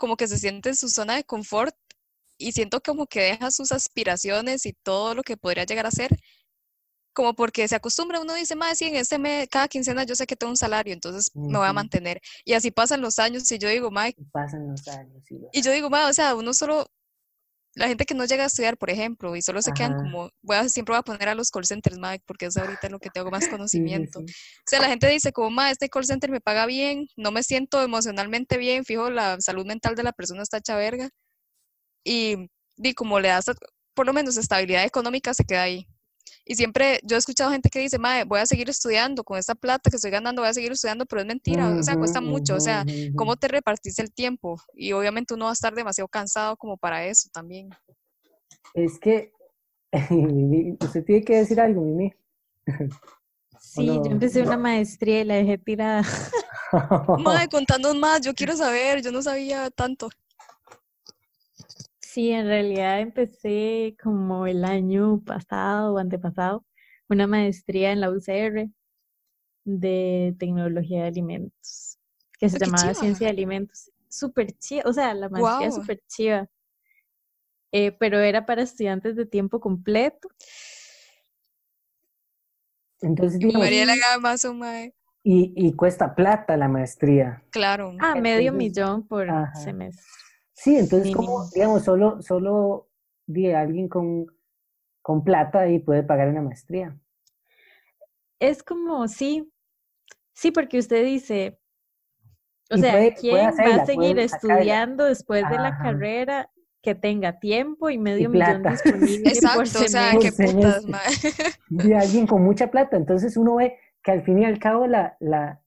como 0.00 0.16
que 0.16 0.26
se 0.26 0.38
siente 0.38 0.70
en 0.70 0.76
su 0.76 0.88
zona 0.88 1.14
de 1.16 1.24
confort 1.24 1.76
y 2.38 2.52
siento 2.52 2.80
como 2.80 3.06
que 3.06 3.20
deja 3.20 3.50
sus 3.50 3.70
aspiraciones 3.70 4.64
y 4.64 4.72
todo 4.72 5.14
lo 5.14 5.22
que 5.22 5.36
podría 5.36 5.64
llegar 5.66 5.86
a 5.86 5.90
ser, 5.90 6.18
como 7.12 7.34
porque 7.34 7.68
se 7.68 7.76
acostumbra, 7.76 8.18
uno 8.18 8.32
dice, 8.32 8.56
más 8.56 8.78
sí, 8.78 8.86
en 8.86 8.96
este 8.96 9.18
mes, 9.18 9.46
cada 9.50 9.68
quincena 9.68 10.04
yo 10.04 10.14
sé 10.14 10.26
que 10.26 10.36
tengo 10.36 10.52
un 10.52 10.56
salario, 10.56 10.94
entonces 10.94 11.30
me 11.34 11.58
voy 11.58 11.66
a 11.66 11.74
mantener. 11.74 12.18
Y 12.46 12.54
así 12.54 12.70
pasan 12.70 13.02
los 13.02 13.18
años 13.18 13.52
y 13.52 13.58
yo 13.58 13.68
digo, 13.68 13.90
Y 14.16 14.24
pasan 14.32 14.68
los 14.68 14.88
años. 14.88 15.22
Y, 15.30 15.34
los 15.34 15.50
y 15.52 15.60
yo 15.60 15.70
digo, 15.70 15.90
mae, 15.90 16.08
o 16.08 16.14
sea, 16.14 16.34
uno 16.34 16.54
solo, 16.54 16.86
la 17.74 17.86
gente 17.86 18.04
que 18.04 18.14
no 18.14 18.24
llega 18.24 18.44
a 18.44 18.46
estudiar, 18.46 18.76
por 18.76 18.90
ejemplo, 18.90 19.36
y 19.36 19.42
solo 19.42 19.62
se 19.62 19.72
quedan 19.72 19.96
como, 19.96 20.30
voy 20.42 20.56
a, 20.56 20.68
siempre 20.68 20.92
voy 20.92 20.98
a 20.98 21.02
poner 21.02 21.28
a 21.28 21.34
los 21.34 21.50
call 21.50 21.66
centers, 21.66 21.98
mae, 21.98 22.20
porque 22.26 22.46
es 22.46 22.56
ahorita 22.56 22.88
lo 22.88 22.98
que 22.98 23.10
tengo 23.10 23.30
más 23.30 23.44
sí, 23.44 23.50
conocimiento. 23.50 24.20
sí. 24.26 24.32
O 24.32 24.66
sea, 24.66 24.80
la 24.80 24.88
gente 24.88 25.08
dice 25.08 25.32
como, 25.32 25.50
ma, 25.50 25.70
este 25.70 25.88
call 25.88 26.04
center 26.04 26.30
me 26.30 26.40
paga 26.40 26.66
bien, 26.66 27.06
no 27.16 27.30
me 27.30 27.42
siento 27.42 27.82
emocionalmente 27.82 28.58
bien, 28.58 28.84
fijo, 28.84 29.10
la 29.10 29.40
salud 29.40 29.66
mental 29.66 29.94
de 29.94 30.02
la 30.02 30.12
persona 30.12 30.42
está 30.42 30.58
hecha 30.58 30.76
verga. 30.76 31.10
Y, 32.04 32.50
di 32.76 32.94
como 32.94 33.20
le 33.20 33.28
das, 33.28 33.44
por 33.94 34.06
lo 34.06 34.12
menos 34.12 34.36
estabilidad 34.36 34.84
económica, 34.84 35.32
se 35.34 35.44
queda 35.44 35.62
ahí. 35.62 35.86
Y 36.44 36.54
siempre, 36.54 37.00
yo 37.02 37.16
he 37.16 37.18
escuchado 37.18 37.50
gente 37.50 37.68
que 37.68 37.80
dice, 37.80 37.98
ma, 37.98 38.24
voy 38.24 38.40
a 38.40 38.46
seguir 38.46 38.68
estudiando, 38.70 39.24
con 39.24 39.38
esta 39.38 39.54
plata 39.54 39.90
que 39.90 39.96
estoy 39.96 40.10
ganando 40.10 40.42
voy 40.42 40.48
a 40.50 40.54
seguir 40.54 40.72
estudiando, 40.72 41.06
pero 41.06 41.22
es 41.22 41.26
mentira, 41.26 41.76
o 41.78 41.82
sea, 41.82 41.96
cuesta 41.96 42.20
mucho, 42.20 42.56
o 42.56 42.60
sea, 42.60 42.84
¿cómo 43.16 43.36
te 43.36 43.48
repartís 43.48 43.98
el 43.98 44.12
tiempo? 44.12 44.60
Y 44.74 44.92
obviamente 44.92 45.34
uno 45.34 45.46
va 45.46 45.50
a 45.50 45.54
estar 45.54 45.74
demasiado 45.74 46.08
cansado 46.08 46.56
como 46.56 46.76
para 46.76 47.04
eso 47.06 47.28
también. 47.32 47.70
Es 48.74 48.98
que 48.98 49.32
Mimi, 50.10 50.76
usted 50.80 51.04
tiene 51.04 51.24
que 51.24 51.36
decir 51.36 51.60
algo, 51.60 51.82
Mimi. 51.82 52.12
Sí, 53.62 53.84
yo 53.84 54.06
empecé 54.06 54.40
una 54.42 54.56
maestría 54.56 55.20
y 55.20 55.24
la 55.24 55.34
dejé 55.34 55.58
tirada. 55.58 56.02
Ma, 57.18 57.46
contanos 57.46 57.94
más, 57.94 58.22
yo 58.22 58.34
quiero 58.34 58.56
saber, 58.56 59.02
yo 59.02 59.12
no 59.12 59.20
sabía 59.20 59.70
tanto. 59.70 60.08
Sí, 62.12 62.30
en 62.32 62.46
realidad 62.46 63.00
empecé 63.00 63.96
como 64.02 64.46
el 64.46 64.64
año 64.64 65.20
pasado 65.24 65.94
o 65.94 65.98
antepasado 65.98 66.64
una 67.08 67.26
maestría 67.28 67.92
en 67.92 68.00
la 68.00 68.10
UCR 68.10 68.68
de 69.64 70.34
tecnología 70.38 71.02
de 71.02 71.08
alimentos, 71.08 71.98
que 72.38 72.48
se 72.48 72.58
¡Qué 72.58 72.64
llamaba 72.66 72.88
chiva! 72.88 72.94
ciencia 72.94 73.26
de 73.26 73.32
alimentos. 73.32 73.90
Súper 74.08 74.52
chiva, 74.58 74.82
o 74.86 74.92
sea, 74.92 75.14
la 75.14 75.28
maestría 75.28 75.68
es 75.68 75.74
Guau. 75.74 75.82
súper 75.82 76.00
chiva, 76.08 76.48
eh, 77.72 77.92
pero 77.92 78.18
era 78.18 78.44
para 78.46 78.62
estudiantes 78.62 79.14
de 79.16 79.26
tiempo 79.26 79.60
completo. 79.60 80.28
Entonces, 83.02 83.38
digamos, 83.40 83.60
Mariela 83.60 83.94
Gamazo, 83.96 84.54
mae. 84.54 84.94
y, 85.22 85.52
y 85.56 85.72
cuesta 85.74 86.14
plata 86.14 86.56
la 86.56 86.68
maestría. 86.68 87.42
Claro. 87.50 87.94
Ah, 88.00 88.14
medio 88.14 88.52
Entonces, 88.52 88.58
millón 88.58 89.06
por 89.06 89.28
ajá. 89.28 89.52
semestre. 89.54 90.04
Sí, 90.62 90.76
entonces, 90.76 91.10
como, 91.14 91.48
digamos, 91.54 91.84
solo, 91.84 92.20
solo 92.20 92.88
di, 93.26 93.50
alguien 93.50 93.88
con, 93.88 94.26
con 95.02 95.24
plata 95.24 95.68
y 95.68 95.78
puede 95.78 96.02
pagar 96.02 96.28
una 96.28 96.42
maestría. 96.42 96.96
Es 98.38 98.62
como, 98.62 99.08
sí, 99.08 99.50
sí, 100.34 100.50
porque 100.50 100.78
usted 100.78 101.04
dice, 101.04 101.58
o 102.70 102.76
Y 102.76 102.80
sea, 102.80 102.92
puede- 102.92 103.12
puede 103.12 103.20
¿quién 103.20 103.50
va 103.78 103.82
a 103.82 103.86
seguir 103.86 104.18
estudiando 104.18 105.04
después 105.04 105.48
de 105.48 105.56
la 105.58 105.76
carrera 105.82 106.50
que 106.82 106.94
tenga 106.94 107.38
tiempo 107.38 107.90
y 107.90 107.98
medio 107.98 108.30
millón 108.30 108.62
plata. 108.62 108.70
disponible 108.72 109.30
Exacto, 109.30 109.62
por 109.64 109.64
o 109.66 109.88
sea, 109.88 110.12
qué 110.20 110.32
putas, 110.32 110.86
de 111.68 111.94
alguien 111.96 112.26
con 112.26 112.42
mucha 112.42 112.70
plata. 112.70 112.96
Entonces 112.96 113.36
uno 113.36 113.56
ve 113.56 113.78
que 114.02 114.12
al 114.12 114.22
fin 114.22 114.38
y 114.38 114.44
al 114.44 114.58
cabo 114.58 114.86
la, 114.86 115.16
la, 115.20 115.62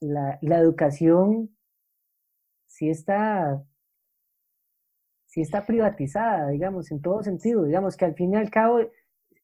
la, 0.00 0.38
la 0.40 0.58
educación 0.58 1.50
sí 2.66 2.88
está, 2.90 3.62
sí 5.36 5.42
está 5.42 5.66
privatizada, 5.66 6.48
digamos, 6.48 6.90
en 6.90 7.02
todo 7.02 7.22
sentido. 7.22 7.64
Digamos 7.64 7.94
que 7.98 8.06
al 8.06 8.14
fin 8.14 8.32
y 8.32 8.36
al 8.38 8.50
cabo, 8.50 8.80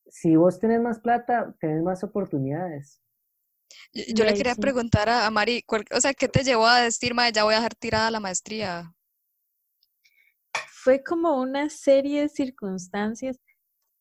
si 0.09 0.37
vos 0.37 0.59
tenés 0.61 0.81
más 0.81 1.01
plata, 1.01 1.55
tenés 1.61 1.83
más 1.83 2.05
oportunidades. 2.05 3.03
Yo, 4.15 4.25
le 4.25 4.35
quería 4.35 4.55
sí. 4.55 4.61
preguntar 4.61 5.09
a, 5.09 5.27
a 5.27 5.31
Mari, 5.31 5.63
cuál- 5.63 5.85
o 5.95 6.01
sea, 6.01 6.15
¿qué 6.15 6.29
te 6.29 6.45
llevó 6.45 6.67
a 6.67 6.81
decir, 6.81 7.15
mae, 7.15 7.33
ya 7.33 7.45
voy 7.45 7.55
a 7.55 7.59
dejar 7.59 7.75
tirada 7.75 8.11
la 8.11 8.21
maestría? 8.21 8.95
Fue 10.83 11.03
como 11.05 11.41
una 11.41 11.69
serie 11.71 12.23
de 12.23 12.29
circunstancias, 12.29 13.39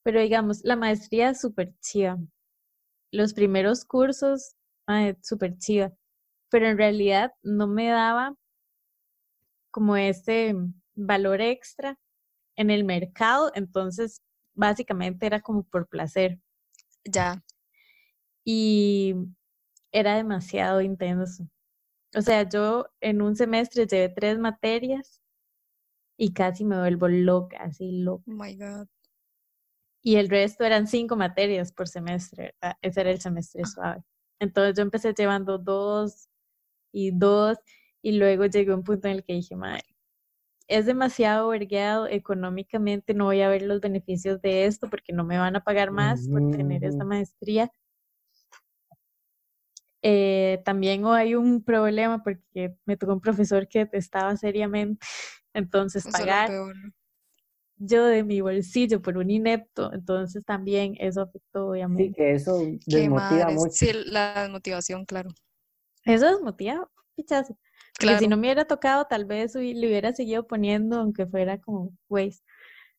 pero 0.03 0.21
digamos, 0.21 0.61
la 0.63 0.75
maestría 0.75 1.31
es 1.31 1.41
súper 1.41 1.73
chiva. 1.81 2.17
Los 3.11 3.33
primeros 3.33 3.85
cursos, 3.85 4.55
mae, 4.87 5.17
súper 5.23 5.57
chiva, 5.57 5.93
pero 6.49 6.67
en 6.67 6.77
realidad 6.77 7.33
no 7.43 7.67
me 7.67 7.89
daba 7.89 8.35
como 9.71 9.95
ese 9.97 10.55
valor 11.05 11.41
extra 11.41 11.97
en 12.55 12.69
el 12.69 12.83
mercado, 12.83 13.51
entonces 13.55 14.21
básicamente 14.53 15.25
era 15.25 15.41
como 15.41 15.63
por 15.63 15.87
placer 15.87 16.39
Ya, 17.05 17.43
y 18.45 19.15
era 19.91 20.15
demasiado 20.15 20.81
intenso. 20.81 21.47
O 22.15 22.21
sea, 22.21 22.47
yo 22.47 22.87
en 22.99 23.21
un 23.21 23.35
semestre 23.35 23.87
llevé 23.87 24.09
tres 24.09 24.37
materias 24.37 25.21
y 26.17 26.33
casi 26.33 26.65
me 26.65 26.79
vuelvo 26.79 27.07
loca, 27.07 27.57
así 27.61 27.91
loca. 27.91 28.23
oh 28.27 28.31
my 28.31 28.55
God. 28.55 28.87
Y 30.03 30.15
el 30.15 30.29
resto 30.29 30.63
eran 30.63 30.87
cinco 30.87 31.15
materias 31.15 31.71
por 31.71 31.87
semestre. 31.87 32.55
¿verdad? 32.61 32.77
Ese 32.81 33.01
era 33.01 33.11
el 33.11 33.21
semestre 33.21 33.65
suave. 33.65 34.03
Entonces 34.39 34.75
yo 34.75 34.81
empecé 34.81 35.13
llevando 35.13 35.57
dos 35.57 36.27
y 36.91 37.11
dos 37.11 37.57
y 38.01 38.13
luego 38.13 38.45
llegué 38.45 38.71
a 38.71 38.75
un 38.75 38.83
punto 38.83 39.07
en 39.07 39.15
el 39.15 39.23
que 39.23 39.33
dije, 39.33 39.55
madre, 39.55 39.83
es 40.67 40.85
demasiado 40.85 41.49
vergueado 41.49 42.07
económicamente, 42.07 43.13
no 43.13 43.25
voy 43.25 43.41
a 43.41 43.49
ver 43.49 43.63
los 43.63 43.81
beneficios 43.81 44.41
de 44.41 44.65
esto 44.65 44.89
porque 44.89 45.13
no 45.13 45.23
me 45.23 45.37
van 45.37 45.55
a 45.55 45.63
pagar 45.63 45.91
más 45.91 46.29
por 46.29 46.43
tener 46.49 46.83
esta 46.83 47.03
Ujú. 47.03 47.09
maestría. 47.09 47.71
Eh, 50.03 50.61
también 50.65 51.05
hay 51.05 51.35
un 51.35 51.63
problema 51.63 52.23
porque 52.23 52.75
me 52.85 52.97
tocó 52.97 53.13
un 53.13 53.21
profesor 53.21 53.67
que 53.67 53.79
detestaba 53.79 54.35
seriamente, 54.35 54.99
entonces 55.53 56.05
Eso 56.05 56.17
pagar 56.17 56.51
yo 57.77 58.05
de 58.05 58.23
mi 58.23 58.41
bolsillo 58.41 59.01
por 59.01 59.17
un 59.17 59.29
inepto, 59.31 59.91
entonces 59.93 60.45
también 60.45 60.95
eso 60.99 61.21
afectó 61.21 61.67
Sí, 61.67 61.71
obviamente. 61.71 62.13
que 62.15 62.31
eso 62.33 62.57
desmotiva 62.85 63.51
mucho. 63.51 63.71
Sí, 63.73 63.91
la 64.05 64.47
motivación, 64.51 65.05
claro. 65.05 65.29
Eso 66.05 66.27
desmotiva, 66.27 66.89
pichazo. 67.15 67.57
Porque 68.01 68.19
si 68.19 68.27
no 68.27 68.35
me 68.37 68.41
hubiera 68.47 68.65
tocado, 68.65 69.05
tal 69.05 69.25
vez 69.25 69.55
le 69.55 69.87
hubiera 69.87 70.13
seguido 70.13 70.47
poniendo, 70.47 70.97
aunque 70.97 71.25
fuera 71.27 71.59
como 71.59 71.91
waste. 72.09 72.43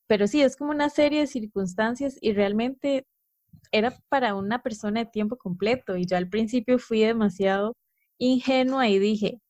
Pero 0.06 0.26
sí, 0.26 0.42
es 0.42 0.56
como 0.56 0.70
una 0.70 0.90
serie 0.90 1.20
de 1.20 1.26
circunstancias 1.26 2.18
y 2.20 2.32
realmente 2.32 3.06
era 3.70 3.94
para 4.08 4.34
una 4.34 4.62
persona 4.62 5.00
de 5.00 5.06
tiempo 5.10 5.36
completo. 5.36 5.96
Y 5.96 6.06
yo 6.06 6.16
al 6.16 6.28
principio 6.28 6.78
fui 6.78 7.00
demasiado 7.00 7.74
ingenua 8.18 8.88
y 8.88 8.98
dije, 8.98 9.40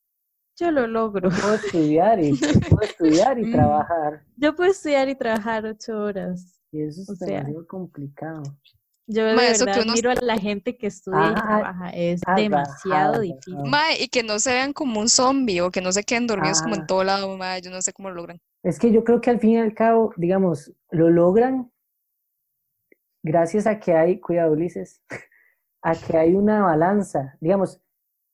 yo 0.57 0.71
lo 0.71 0.87
logro. 0.87 1.29
Puedo 1.29 1.55
estudiar 1.55 2.23
y, 2.23 2.31
puedo 2.35 2.81
estudiar 2.81 3.39
y 3.39 3.43
Mm. 3.47 3.51
trabajar. 3.51 4.23
Yo 4.37 4.55
puedo 4.55 4.71
estudiar 4.71 5.09
y 5.09 5.15
trabajar 5.15 5.65
ocho 5.65 5.97
horas. 5.97 6.59
Y 6.71 6.81
eso 6.81 7.01
O 7.01 7.13
es 7.13 7.19
sea, 7.19 7.27
demasiado 7.27 7.67
complicado. 7.67 8.43
Yo 9.07 9.25
de 9.25 9.33
Ma, 9.35 9.47
eso 9.47 9.65
que 9.65 9.71
verdad 9.71 9.83
uno- 9.83 9.91
admiro 9.93 10.11
a 10.11 10.15
la 10.15 10.37
gente 10.37 10.77
que 10.77 10.87
estudia 10.87 11.19
y 11.19 11.33
Ah, 11.35 11.35
trabaja. 11.35 11.89
Es 11.89 12.21
ah, 12.25 12.35
demasiado 12.35 13.13
ajá, 13.13 13.19
difícil. 13.21 13.55
Mae, 13.69 14.01
y 14.03 14.07
que 14.07 14.23
no 14.23 14.39
se 14.39 14.51
vean 14.53 14.71
como 14.73 14.99
un 15.01 15.09
zombie 15.09 15.59
o 15.61 15.71
que 15.71 15.81
no 15.81 15.91
se 15.91 16.03
queden 16.03 16.27
dormidos 16.27 16.61
como 16.61 16.75
en 16.75 16.81
Ah. 16.83 16.87
todo 16.87 17.03
lado, 17.03 17.35
mae, 17.37 17.61
yo 17.61 17.69
no 17.69 17.81
sé 17.81 17.91
cómo 17.91 18.09
lo 18.09 18.15
logran. 18.15 18.39
Es 18.63 18.79
que 18.79 18.91
yo 18.93 19.03
creo 19.03 19.19
que 19.19 19.29
al 19.29 19.39
fin 19.39 19.49
y 19.51 19.57
al 19.57 19.73
cabo, 19.73 20.13
digamos, 20.15 20.71
lo 20.91 21.09
logran 21.09 21.69
gracias 23.23 23.67
a 23.67 23.79
que 23.79 23.93
hay, 23.93 24.19
cuidado 24.19 24.53
Ulises, 24.53 25.01
a 25.81 25.93
que 25.95 26.17
hay 26.17 26.35
una 26.35 26.61
balanza, 26.61 27.37
digamos, 27.41 27.81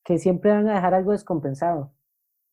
que 0.06 0.18
siempre 0.20 0.52
van 0.52 0.68
a 0.68 0.76
dejar 0.76 0.94
algo 0.94 1.12
descompensado. 1.12 1.94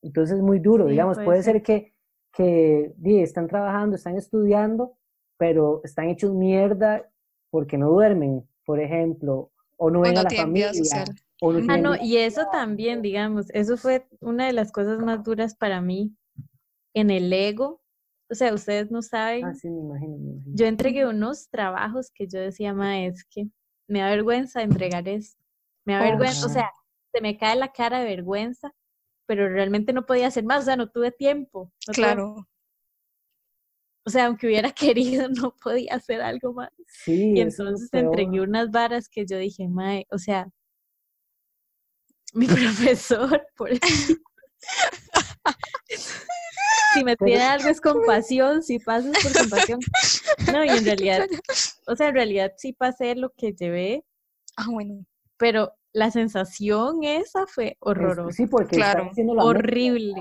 Entonces 0.03 0.37
es 0.39 0.43
muy 0.43 0.59
duro, 0.59 0.85
Sí, 0.87 0.93
digamos, 0.93 1.17
puede 1.17 1.27
puede 1.27 1.43
ser. 1.43 1.53
ser 1.55 1.63
que, 1.63 1.95
que 2.33 2.93
di, 2.97 3.21
están 3.21 3.47
trabajando, 3.47 3.97
están 3.97 4.17
estudiando, 4.17 4.97
pero 5.39 5.81
están 5.85 6.09
hechos 6.09 6.33
mierda 6.35 7.11
porque 7.51 7.79
no 7.79 7.91
duermen, 7.91 8.49
por 8.65 8.81
ejemplo, 8.81 9.51
o 9.77 9.91
no 9.91 10.01
ven 10.01 10.19
a 10.19 10.23
la 10.23 10.31
familia, 10.31 10.73
social. 10.73 11.15
o 11.41 11.53
no 11.53 11.59
Ah, 11.59 11.63
tienen 11.63 11.83
no, 11.83 11.93
vida 11.93 12.03
y 12.05 12.17
eso 12.19 12.47
también, 12.51 13.03
digamos, 13.03 13.47
eso 13.51 13.77
fue 13.77 14.07
una 14.21 14.47
de 14.47 14.53
las 14.53 14.73
cosas 14.73 14.99
más 15.01 15.23
duras 15.23 15.55
para 15.55 15.81
mí 15.81 16.17
en 16.95 17.11
el 17.11 17.33
ego. 17.33 17.81
O 18.31 18.35
sea, 18.35 18.53
ustedes 18.55 18.91
no 18.91 19.03
saben, 19.03 19.45
Ah, 19.45 19.55
sí, 19.55 19.69
me 19.69 19.81
imagino, 19.81 20.17
me 20.19 20.31
imagino. 20.33 20.57
yo 20.57 20.67
entregué 20.67 21.07
unos 21.07 21.49
trabajos 21.51 22.11
que 22.15 22.27
yo 22.27 22.41
decía, 22.41 22.75
ma, 22.75 23.01
es 23.05 23.25
que 23.31 23.49
me 23.89 24.01
da 24.01 24.09
vergüenza 24.11 24.63
entregar 24.63 25.07
esto. 25.09 25.41
Me 25.85 25.93
da 25.95 26.01
vergüenza, 26.03 26.47
o 26.47 26.49
sea, 26.49 26.71
se 27.13 27.21
me 27.21 27.37
cae 27.39 27.57
la 27.57 27.69
cara 27.73 28.01
de 28.01 28.07
vergüenza 28.07 28.73
pero 29.29 29.49
realmente 29.49 29.93
no 29.93 30.07
podía 30.07 30.29
hacer 30.29 30.45
más, 30.45 30.61
o 30.63 30.65
sea, 30.67 30.77
no 30.77 30.89
tuve 30.89 31.11
tiempo. 31.11 31.73
no 31.89 31.93
tuve- 31.95 31.95
Claro. 31.95 32.47
O 34.07 34.11
sea, 34.11 34.27
aunque 34.27 34.47
hubiera 34.47 34.71
querido, 34.75 35.29
no 35.29 35.55
podía 35.63 35.95
hacer 35.95 36.21
algo 36.23 36.53
más. 36.55 36.71
Sí, 36.87 37.33
Y 37.35 37.41
entonces 37.41 37.89
entregué 37.93 38.41
unas 38.41 38.71
varas 38.71 39.09
que 39.09 39.27
yo 39.27 39.37
dije, 39.39 39.69
mae, 39.69 40.07
o 40.11 40.19
sea, 40.19 40.49
mi 42.33 42.47
profesor, 42.47 43.47
por 43.57 43.71
si 46.95 47.05
me 47.05 47.17
Pero- 47.17 47.27
tiene 47.27 47.43
algo 47.45 47.69
es 47.69 47.81
compasión, 47.81 48.63
si 48.63 48.79
pasas 48.79 49.13
por 49.23 49.33
compasión. 49.33 49.81
No, 50.53 50.65
y 50.65 50.69
en 50.69 50.85
realidad, 50.85 51.27
o 51.87 51.97
sea, 51.97 52.09
en 52.09 52.15
realidad 52.15 52.53
sí 52.57 52.73
pasé 52.73 53.15
lo 53.15 53.31
que 53.37 53.53
llevé, 53.53 54.05
Ah, 54.57 54.67
bueno. 54.71 55.05
pero 55.37 55.73
la 55.97 56.11
sensación 56.11 57.03
esa 57.05 57.47
fue 57.47 57.79
horrorosa, 57.81 58.37
Sí, 58.37 58.47
porque 58.47 58.77
Claro. 58.77 59.01
está 59.01 59.11
haciendo 59.13 59.35
la 59.35 59.45
media, 59.45 59.55
horrible, 59.55 60.15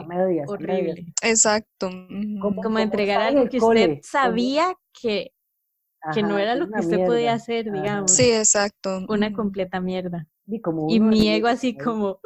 horrible. 0.47 1.05
Exacto. 1.21 1.89
Como 2.41 2.61
como 2.61 2.79
entregar 2.79 3.19
algo 3.21 3.49
que 3.49 3.57
cole, 3.57 3.81
usted 3.83 3.99
sabía 4.03 4.73
que, 5.01 5.33
que 6.13 6.23
no 6.23 6.39
era 6.39 6.55
lo 6.55 6.69
que 6.69 6.79
usted 6.79 7.05
podía 7.05 7.33
hacer, 7.33 7.67
Ajá. 7.67 7.77
digamos. 7.81 8.11
Sí, 8.11 8.31
exacto. 8.31 9.05
Una 9.09 9.33
completa 9.33 9.81
mierda. 9.81 10.25
Y, 10.47 10.61
como 10.61 10.87
Y 10.89 11.01
mi 11.01 11.27
ego 11.27 11.49
así 11.49 11.75
como, 11.77 12.21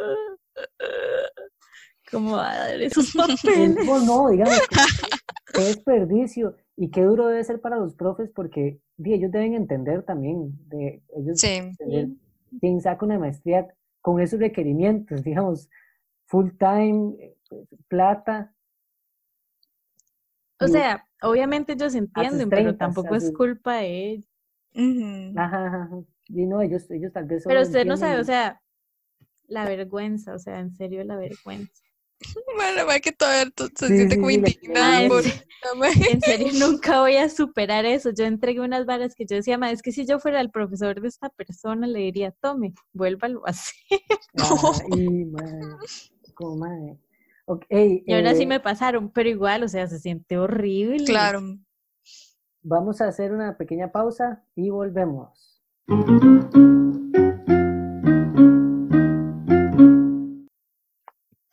como 2.12 2.38
a 2.40 2.54
dar 2.56 2.82
esos 2.82 3.16
el 3.16 3.22
papeles. 3.22 3.78
ego 3.84 4.00
no, 4.00 4.30
digamos, 4.30 4.60
qué- 4.70 4.76
qué 5.56 5.62
desperdicio 5.64 6.56
y 6.76 6.92
qué 6.92 7.02
duro 7.02 7.28
debe 7.28 7.44
ser 7.44 7.62
para 7.62 7.78
los 7.78 7.96
profes 7.96 8.30
porque 8.36 8.80
di, 8.96 9.14
ellos 9.16 9.32
deben 9.32 9.56
entender 9.56 10.04
también, 10.04 10.52
de, 10.70 11.02
ellos 11.18 11.40
Sí. 11.40 11.48
entender 11.56 12.10
quién 12.60 12.82
saca 12.82 13.06
una 13.06 13.20
maestría 13.20 13.68
con 14.02 14.20
esos 14.22 14.40
requerimientos, 14.40 15.24
digamos, 15.24 15.70
full 16.28 16.52
time, 16.60 17.16
plata. 17.90 18.54
O 20.60 20.68
y- 20.68 20.72
sea, 20.72 21.08
obviamente 21.22 21.74
ellos 21.74 21.96
entienden, 21.96 22.54
pero 22.54 22.70
30, 22.70 22.78
tampoco 22.78 23.16
es 23.16 23.32
culpa 23.32 23.78
de 23.78 24.12
ellos. 24.12 24.30
Ajá, 25.36 25.66
ajá, 25.68 25.84
ajá. 25.86 26.04
Y 26.28 26.46
no, 26.46 26.62
ellos, 26.62 26.90
ellos 26.92 27.12
tal 27.14 27.26
vez 27.26 27.44
Pero 27.46 27.62
usted 27.62 27.86
no 27.86 27.98
sabe, 27.98 28.22
o 28.22 28.24
sea, 28.24 28.62
la 29.48 29.66
vergüenza, 29.66 30.34
o 30.36 30.40
sea, 30.40 30.60
en 30.60 30.74
serio 30.76 31.04
la 31.06 31.18
vergüenza. 31.18 31.84
Bueno, 32.56 32.86
va 32.86 33.00
que 33.00 33.12
todavía 33.12 33.50
tú- 33.52 33.70
se 33.76 33.88
Sí, 33.88 33.96
siente 33.96 34.16
sí, 34.16 34.20
como 34.22 34.30
sí, 34.30 34.36
indignada 34.36 35.08
por... 35.08 35.24
En 36.10 36.22
serio 36.22 36.48
nunca 36.54 37.02
voy 37.02 37.18
a 37.18 37.30
superar 37.30 37.86
eso. 37.86 38.12
Yo 38.12 38.24
entregué 38.26 38.62
unas 38.62 38.86
varas 38.86 39.14
que 39.14 39.26
yo 39.26 39.36
decía, 39.36 39.58
ma, 39.58 39.72
es 39.72 39.82
que 39.82 39.92
si 39.92 40.06
yo 40.06 40.18
fuera 40.20 40.40
el 40.40 40.52
profesor 40.52 41.02
de 41.02 41.08
esta 41.10 41.30
persona, 41.30 41.86
le 41.86 42.00
diría, 42.00 42.32
tome, 42.40 42.74
vuélvalo 42.94 43.46
a 43.46 43.50
hacer. 43.52 43.76
Ajá, 44.38 44.84
y, 44.90 45.26
madre, 45.26 45.68
como 46.34 46.56
madre. 46.58 46.98
Ok, 47.46 47.66
ey, 47.70 48.04
Y 48.06 48.14
ahora 48.14 48.36
sí 48.36 48.44
eh, 48.44 48.48
me 48.48 48.60
pasaron, 48.60 49.12
pero 49.12 49.28
igual, 49.30 49.64
o 49.64 49.68
sea, 49.68 49.88
se 49.88 50.00
siente 50.00 50.38
horrible. 50.38 51.06
Claro. 51.06 51.42
Vamos 52.62 53.02
a 53.02 53.08
hacer 53.08 53.32
una 53.34 53.58
pequeña 53.58 53.92
pausa 53.92 54.44
y 54.56 54.70
volvemos. 54.70 55.62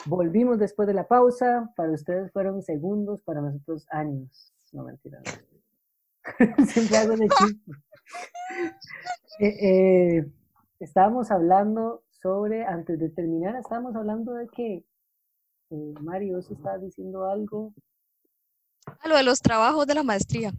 Volvimos 0.06 0.58
después 0.58 0.86
de 0.88 0.94
la 0.94 1.06
pausa. 1.06 1.72
Para 1.76 1.92
ustedes 1.92 2.32
fueron 2.32 2.62
segundos, 2.62 3.22
para 3.22 3.40
nosotros 3.40 3.86
años. 3.90 4.52
No 4.72 4.84
mentira. 4.84 5.20
no. 5.24 5.32
Siempre 6.66 6.96
hago 6.96 7.16
de 7.16 7.28
chiste. 7.28 7.72
Eh, 9.40 9.48
eh, 10.18 10.26
estábamos 10.80 11.30
hablando 11.30 12.04
sobre, 12.22 12.64
antes 12.64 12.98
de 12.98 13.10
terminar, 13.10 13.54
estábamos 13.56 13.94
hablando 13.94 14.32
de 14.32 14.46
que 14.48 14.76
eh, 15.70 15.94
Mario, 16.00 16.36
vos 16.36 16.50
estabas 16.50 16.80
diciendo 16.80 17.24
algo. 17.28 17.74
Ah, 18.86 19.08
lo 19.08 19.16
de 19.16 19.24
los 19.24 19.40
trabajos 19.42 19.86
de 19.86 19.94
la 19.94 20.02
maestría. 20.04 20.52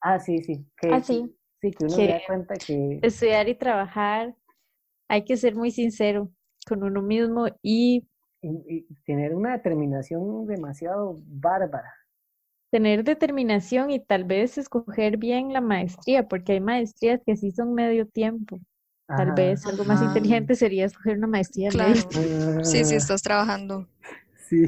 Ah, 0.00 0.18
sí, 0.18 0.42
sí. 0.42 0.66
Que, 0.80 0.88
Ah, 0.92 1.00
sí. 1.00 1.32
Sí, 1.60 1.70
que 1.70 1.84
uno 1.84 1.96
Que- 1.96 2.06
se 2.06 2.12
da 2.12 2.20
cuenta 2.26 2.54
que 2.54 2.98
Estudiar 3.02 3.48
y 3.48 3.54
trabajar, 3.54 4.34
hay 5.08 5.24
que 5.24 5.36
ser 5.36 5.54
muy 5.54 5.70
sincero 5.70 6.28
con 6.66 6.82
uno 6.82 7.02
mismo 7.02 7.46
y 7.62 8.07
y, 8.42 8.86
y 8.90 8.94
tener 9.06 9.34
una 9.34 9.52
determinación 9.52 10.46
demasiado 10.46 11.16
bárbara. 11.26 11.92
tener 12.70 13.04
determinación 13.04 13.90
y 13.90 14.00
tal 14.00 14.24
vez 14.24 14.58
escoger 14.58 15.16
bien 15.16 15.52
la 15.52 15.60
maestría, 15.60 16.28
porque 16.28 16.52
hay 16.52 16.60
maestrías 16.60 17.20
que 17.24 17.36
sí 17.36 17.50
son 17.50 17.74
medio 17.74 18.06
tiempo. 18.06 18.58
Tal 19.14 19.32
Ajá. 19.32 19.34
vez 19.34 19.66
algo 19.66 19.84
más 19.84 20.00
Ajá. 20.00 20.02
inteligente 20.02 20.54
sería 20.54 20.84
escoger 20.86 21.18
una 21.18 21.26
maestría 21.26 21.68
de 21.68 21.72
Claro. 21.72 22.00
medio. 22.12 22.12
Sí, 22.62 22.84
sí, 22.84 22.94
Ah, 22.94 22.96
estás 22.96 23.22
trabajando. 23.22 23.86
sí. 24.48 24.66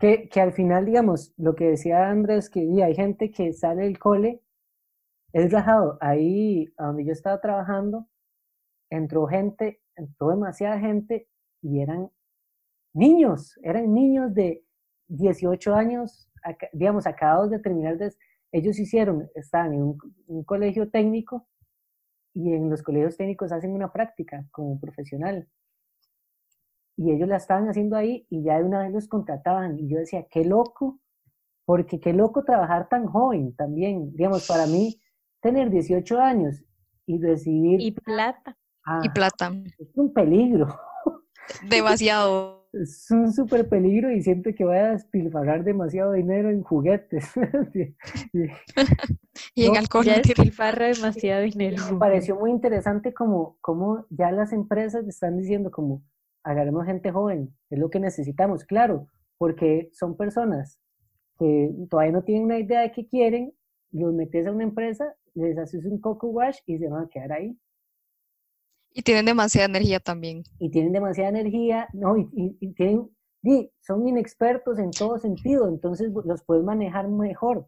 Que, 0.00 0.28
que 0.28 0.40
al 0.40 0.52
final, 0.52 0.86
digamos, 0.86 1.32
lo 1.38 1.54
que 1.54 1.66
decía 1.70 2.08
Andrés, 2.10 2.50
que 2.50 2.60
y 2.64 2.82
hay 2.82 2.94
gente 2.94 3.30
que 3.30 3.52
sale 3.52 3.82
del 3.84 3.98
cole, 3.98 4.42
es 5.32 5.52
rajado. 5.52 5.98
Ahí, 6.00 6.68
donde 6.78 7.04
yo 7.06 7.12
estaba 7.12 7.40
trabajando, 7.40 8.08
entró 8.90 9.26
gente, 9.26 9.82
entró 9.96 10.30
demasiada 10.30 10.78
gente 10.80 11.28
y 11.62 11.80
eran 11.82 12.10
niños, 12.94 13.58
eran 13.62 13.92
niños 13.92 14.32
de 14.34 14.64
18 15.08 15.74
años, 15.74 16.30
digamos, 16.72 17.06
acabados 17.06 17.50
de 17.50 17.58
terminar 17.58 17.98
de... 17.98 18.12
Ellos 18.52 18.78
hicieron, 18.78 19.28
estaban 19.34 19.74
en 19.74 19.82
un, 19.82 19.98
un 20.26 20.44
colegio 20.44 20.88
técnico 20.88 21.48
y 22.32 22.52
en 22.52 22.70
los 22.70 22.82
colegios 22.82 23.16
técnicos 23.16 23.52
hacen 23.52 23.72
una 23.72 23.92
práctica 23.92 24.46
como 24.52 24.78
profesional. 24.80 25.48
Y 26.96 27.10
ellos 27.10 27.28
la 27.28 27.36
estaban 27.36 27.68
haciendo 27.68 27.96
ahí 27.96 28.26
y 28.30 28.44
ya 28.44 28.58
de 28.58 28.64
una 28.64 28.82
vez 28.82 28.92
los 28.92 29.08
contrataban. 29.08 29.78
Y 29.78 29.88
yo 29.88 29.98
decía, 29.98 30.26
qué 30.30 30.44
loco, 30.44 31.00
porque 31.64 31.98
qué 31.98 32.12
loco 32.12 32.44
trabajar 32.44 32.88
tan 32.88 33.06
joven 33.06 33.54
también. 33.56 34.12
Digamos, 34.12 34.46
para 34.46 34.66
mí, 34.66 35.00
tener 35.40 35.70
18 35.70 36.20
años 36.20 36.64
y 37.06 37.20
recibir... 37.20 37.80
Y 37.80 37.92
plata. 37.92 38.56
ah, 38.84 39.00
Y 39.02 39.08
plata. 39.08 39.52
es 39.78 39.96
un 39.96 40.12
peligro. 40.12 40.68
Demasiado. 41.68 42.63
Es 42.82 43.10
un 43.10 43.32
súper 43.32 43.68
peligro 43.68 44.10
y 44.10 44.22
siento 44.22 44.50
que 44.56 44.64
voy 44.64 44.76
a 44.76 44.92
despilfarrar 44.92 45.64
demasiado 45.64 46.12
dinero 46.12 46.50
en 46.50 46.62
juguetes. 46.62 47.30
Y 49.54 49.66
en 49.66 49.72
No, 49.72 49.78
alcohol. 49.78 50.04
Ya 50.04 50.18
despilfarra 50.18 50.86
demasiado 50.94 51.42
dinero. 51.42 51.82
Me 51.92 51.98
pareció 51.98 52.36
muy 52.36 52.50
interesante 52.50 53.12
como, 53.12 53.58
como 53.60 54.06
ya 54.10 54.30
las 54.32 54.52
empresas 54.52 55.06
están 55.08 55.36
diciendo 55.38 55.70
como 55.70 56.02
agarremos 56.44 56.86
gente 56.86 57.10
joven, 57.10 57.54
es 57.70 57.78
lo 57.78 57.90
que 57.90 58.00
necesitamos, 58.00 58.64
claro, 58.64 59.08
porque 59.38 59.88
son 59.92 60.16
personas 60.16 60.78
que 61.38 61.72
todavía 61.90 62.12
no 62.12 62.22
tienen 62.22 62.44
una 62.44 62.58
idea 62.58 62.82
de 62.82 62.92
qué 62.92 63.08
quieren, 63.08 63.54
los 63.92 64.12
metes 64.12 64.46
a 64.46 64.52
una 64.52 64.64
empresa, 64.64 65.14
les 65.34 65.56
haces 65.58 65.84
un 65.86 66.00
coco 66.00 66.28
wash 66.28 66.58
y 66.66 66.78
se 66.78 66.88
van 66.88 67.04
a 67.04 67.08
quedar 67.08 67.32
ahí. 67.32 67.58
Y 68.94 69.02
tienen 69.02 69.26
demasiada 69.26 69.66
energía 69.66 69.98
también. 70.00 70.44
Y 70.58 70.70
tienen 70.70 70.92
demasiada 70.92 71.30
energía, 71.30 71.88
no, 71.92 72.16
y, 72.16 72.28
y- 72.32 72.56
y 72.60 72.72
tienen, 72.74 73.10
y 73.42 73.70
son 73.80 74.06
inexpertos 74.08 74.78
en 74.78 74.92
todo 74.92 75.18
sentido, 75.18 75.68
entonces 75.68 76.10
los 76.24 76.42
puedes 76.44 76.64
manejar 76.64 77.08
mejor. 77.08 77.66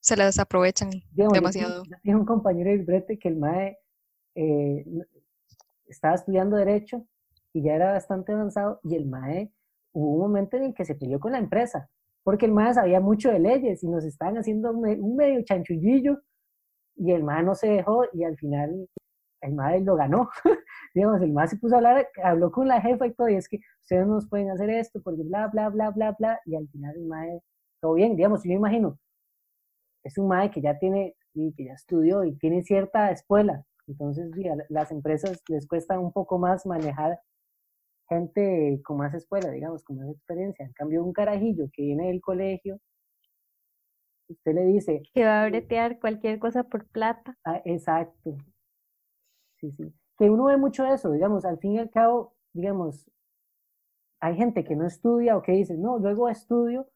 Se 0.00 0.16
las 0.16 0.38
aprovechan 0.38 0.90
Digamos, 1.12 1.34
demasiado. 1.34 1.82
Tengo 2.02 2.20
un 2.20 2.26
compañero 2.26 2.70
del 2.70 2.84
brete 2.84 3.18
que 3.18 3.28
el 3.28 3.36
MAE 3.36 3.78
eh, 4.36 4.84
estaba 5.86 6.14
estudiando 6.14 6.56
Derecho 6.56 7.04
y 7.52 7.62
ya 7.62 7.74
era 7.74 7.92
bastante 7.92 8.32
avanzado 8.32 8.78
y 8.84 8.94
el 8.94 9.06
MAE 9.06 9.50
hubo 9.92 10.14
un 10.14 10.20
momento 10.20 10.56
en 10.56 10.64
el 10.64 10.74
que 10.74 10.84
se 10.84 10.94
peleó 10.94 11.18
con 11.18 11.32
la 11.32 11.38
empresa 11.38 11.90
porque 12.22 12.46
el 12.46 12.52
MAE 12.52 12.74
sabía 12.74 13.00
mucho 13.00 13.30
de 13.32 13.40
leyes 13.40 13.82
y 13.82 13.88
nos 13.88 14.04
estaban 14.04 14.36
haciendo 14.38 14.70
un 14.70 15.16
medio 15.16 15.42
chanchullillo 15.42 16.18
y 16.96 17.10
el 17.12 17.24
MAE 17.24 17.42
no 17.42 17.54
se 17.54 17.68
dejó 17.68 18.04
y 18.12 18.22
al 18.24 18.36
final 18.36 18.86
el 19.42 19.54
MAE 19.54 19.80
lo 19.80 19.96
ganó. 19.96 20.28
Digamos, 20.94 21.20
el 21.22 21.32
MAE 21.32 21.48
se 21.48 21.56
puso 21.56 21.74
a 21.74 21.78
hablar, 21.78 22.08
habló 22.22 22.50
con 22.50 22.68
la 22.68 22.80
jefa 22.80 23.06
y 23.06 23.14
todo 23.14 23.28
y 23.28 23.34
es 23.36 23.48
que 23.48 23.58
ustedes 23.80 24.06
no 24.06 24.14
nos 24.14 24.28
pueden 24.28 24.50
hacer 24.50 24.70
esto 24.70 25.00
porque 25.02 25.22
bla, 25.22 25.48
bla, 25.48 25.68
bla, 25.70 25.90
bla, 25.90 26.12
bla 26.18 26.40
y 26.46 26.56
al 26.56 26.68
final 26.68 26.94
el 26.96 27.06
MAE, 27.06 27.40
todo 27.80 27.94
bien, 27.94 28.16
digamos, 28.16 28.42
yo 28.44 28.52
imagino, 28.52 28.98
es 30.04 30.16
un 30.18 30.26
MAE 30.28 30.50
que 30.50 30.60
ya 30.60 30.78
tiene, 30.78 31.14
y 31.34 31.52
que 31.54 31.64
ya 31.66 31.72
estudió 31.74 32.24
y 32.24 32.36
tiene 32.36 32.62
cierta 32.62 33.10
escuela. 33.10 33.64
Entonces, 33.86 34.30
sí, 34.34 34.48
a 34.48 34.56
la- 34.56 34.64
las 34.68 34.90
empresas 34.92 35.42
les 35.48 35.66
cuesta 35.66 35.98
un 35.98 36.12
poco 36.12 36.38
más 36.38 36.64
manejar 36.66 37.18
gente 38.08 38.80
con 38.84 38.96
más 38.98 39.14
escuela, 39.14 39.50
digamos, 39.50 39.84
con 39.84 39.96
más 39.98 40.08
experiencia. 40.08 40.64
En 40.66 40.72
cambio, 40.72 41.04
un 41.04 41.12
carajillo 41.12 41.66
que 41.72 41.82
viene 41.82 42.08
del 42.08 42.20
colegio, 42.20 42.78
usted 44.28 44.54
le 44.54 44.64
dice, 44.64 45.02
Que 45.14 45.24
va 45.24 45.42
a 45.42 45.48
bretear 45.48 45.98
cualquier 46.00 46.38
cosa 46.38 46.64
por 46.64 46.86
plata. 46.88 47.36
ah, 47.44 47.60
exacto. 47.64 48.36
Sí, 49.60 49.70
sí. 49.72 49.92
Que 50.18 50.30
uno 50.30 50.44
ve 50.44 50.56
mucho 50.56 50.84
eso, 50.86 51.10
digamos, 51.12 51.44
al 51.44 51.58
fin 51.58 51.72
y 51.72 51.78
al 51.78 51.90
cabo, 51.90 52.34
digamos, 52.52 53.10
hay 54.20 54.36
gente 54.36 54.64
que 54.64 54.76
no 54.76 54.86
estudia 54.86 55.36
o 55.36 55.42
que 55.42 55.52
dice, 55.52 55.76
no, 55.76 55.98
luego 55.98 56.28
estudio, 56.28 56.86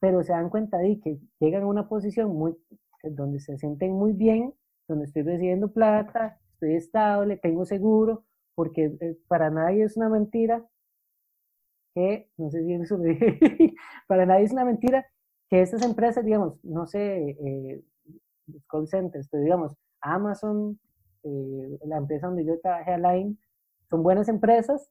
pero 0.00 0.22
se 0.22 0.32
dan 0.32 0.50
cuenta 0.50 0.78
de 0.78 1.00
que 1.00 1.18
llegan 1.40 1.62
a 1.62 1.66
una 1.66 1.88
posición 1.88 2.34
muy, 2.34 2.56
donde 3.02 3.40
se 3.40 3.56
sienten 3.58 3.92
muy 3.92 4.12
bien, 4.12 4.54
donde 4.88 5.06
estoy 5.06 5.22
recibiendo 5.22 5.72
plata, 5.72 6.38
estoy 6.52 6.74
estable, 6.74 7.38
tengo 7.38 7.64
seguro, 7.64 8.24
porque 8.54 8.96
eh, 9.00 9.18
para 9.28 9.50
nadie 9.50 9.84
es 9.84 9.96
una 9.96 10.08
mentira 10.08 10.64
que, 11.94 12.30
no 12.36 12.50
sé 12.50 12.62
si 12.64 12.74
eso 12.74 12.98
me 12.98 13.18
para 14.06 14.26
nadie 14.26 14.44
es 14.44 14.52
una 14.52 14.64
mentira, 14.64 15.06
que 15.48 15.62
estas 15.62 15.82
empresas, 15.82 16.24
digamos, 16.24 16.62
no 16.64 16.86
sé, 16.86 17.30
eh, 17.30 17.82
centers, 18.86 19.28
pero 19.28 19.42
digamos, 19.42 19.74
Amazon, 20.00 20.78
eh, 21.26 21.78
la 21.86 21.98
empresa 21.98 22.28
donde 22.28 22.44
yo 22.44 22.58
trabajé, 22.60 22.92
Align, 22.92 23.38
son 23.90 24.02
buenas 24.02 24.28
empresas 24.28 24.90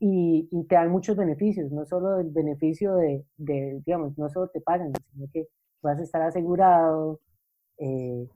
y, 0.00 0.48
y, 0.50 0.64
te 0.64 0.74
dan 0.74 0.90
muchos 0.90 1.16
beneficios, 1.16 1.70
no 1.70 1.84
solo 1.84 2.18
el 2.20 2.30
beneficio 2.30 2.94
de, 2.96 3.24
de, 3.36 3.82
digamos, 3.84 4.16
no 4.18 4.28
solo 4.30 4.48
te 4.48 4.60
pagan, 4.60 4.92
sino 5.12 5.26
que 5.32 5.48
vas 5.82 5.98
a 5.98 6.02
estar 6.02 6.22
asegurado, 6.22 7.20
eh, 7.78 8.26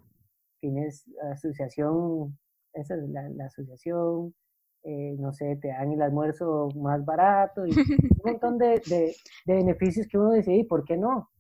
tienes 0.60 1.04
asociación, 1.32 2.38
esa 2.74 2.94
es 2.96 3.08
la, 3.08 3.28
la 3.30 3.46
asociación, 3.46 4.34
eh, 4.84 5.16
no 5.18 5.32
sé, 5.32 5.56
te 5.56 5.68
dan 5.68 5.92
el 5.92 6.02
almuerzo 6.02 6.68
más 6.76 7.04
barato 7.04 7.66
y 7.66 7.70
un 8.24 8.32
montón 8.32 8.58
de, 8.58 8.82
de, 8.86 9.16
de 9.46 9.54
beneficios 9.54 10.06
que 10.06 10.18
uno 10.18 10.32
dice, 10.32 10.54
¿y 10.54 10.64
por 10.64 10.84
qué 10.84 10.96
no? 10.96 11.30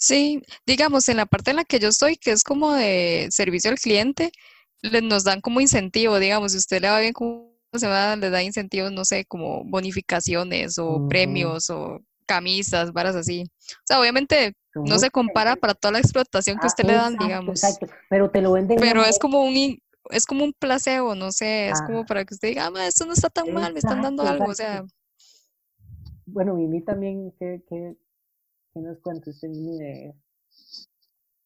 Sí, 0.00 0.42
digamos, 0.66 1.08
en 1.10 1.18
la 1.18 1.26
parte 1.26 1.50
en 1.50 1.56
la 1.56 1.64
que 1.64 1.78
yo 1.78 1.88
estoy, 1.88 2.16
que 2.16 2.30
es 2.32 2.42
como 2.42 2.72
de 2.72 3.28
servicio 3.30 3.70
al 3.70 3.78
cliente, 3.78 4.32
le- 4.80 5.02
nos 5.02 5.24
dan 5.24 5.42
como 5.42 5.60
incentivo, 5.60 6.18
digamos, 6.18 6.52
si 6.52 6.58
usted 6.58 6.80
le 6.80 6.88
va 6.88 7.00
bien, 7.00 7.12
¿cómo 7.12 7.52
se 7.74 7.86
va? 7.86 8.16
Le 8.16 8.30
da 8.30 8.42
incentivos, 8.42 8.90
no 8.92 9.04
sé, 9.04 9.26
como 9.26 9.62
bonificaciones 9.64 10.78
o 10.78 11.06
premios 11.06 11.68
o 11.68 12.00
camisas, 12.26 12.92
varas 12.94 13.14
así. 13.14 13.42
O 13.42 13.82
sea, 13.84 14.00
obviamente 14.00 14.54
no 14.74 14.98
se 14.98 15.10
compara 15.10 15.54
para 15.56 15.74
toda 15.74 15.92
la 15.92 15.98
explotación 15.98 16.58
que 16.58 16.66
Ah, 16.66 16.68
usted 16.68 16.84
le 16.84 16.94
dan, 16.94 17.18
digamos. 17.18 17.62
Exacto, 17.62 17.86
pero 18.08 18.30
te 18.30 18.40
lo 18.40 18.52
venden 18.52 18.78
Pero 18.80 19.04
es 19.04 19.18
como 19.18 19.42
un, 19.44 19.78
es 20.10 20.24
como 20.24 20.44
un 20.44 20.54
placebo, 20.54 21.14
no 21.14 21.30
sé, 21.30 21.68
es 21.68 21.82
como 21.82 21.98
Ajá. 21.98 22.06
para 22.06 22.24
que 22.24 22.32
usted 22.32 22.48
diga, 22.48 22.70
ah, 22.74 22.86
esto 22.86 23.04
no 23.04 23.12
está 23.12 23.28
tan 23.28 23.52
mal, 23.52 23.74
me 23.74 23.80
están 23.80 24.00
dando 24.00 24.22
algo, 24.26 24.46
o 24.48 24.54
sea. 24.54 24.82
Bueno, 26.24 26.54
Mimi 26.54 26.80
también, 26.80 27.32
¿qué, 27.38 27.62
qué, 27.68 27.96
qué 28.72 28.80
nos 28.80 28.98
cuenta 29.00 29.30
usted, 29.30 29.48
Mimi, 29.48 29.78
de, 29.78 30.14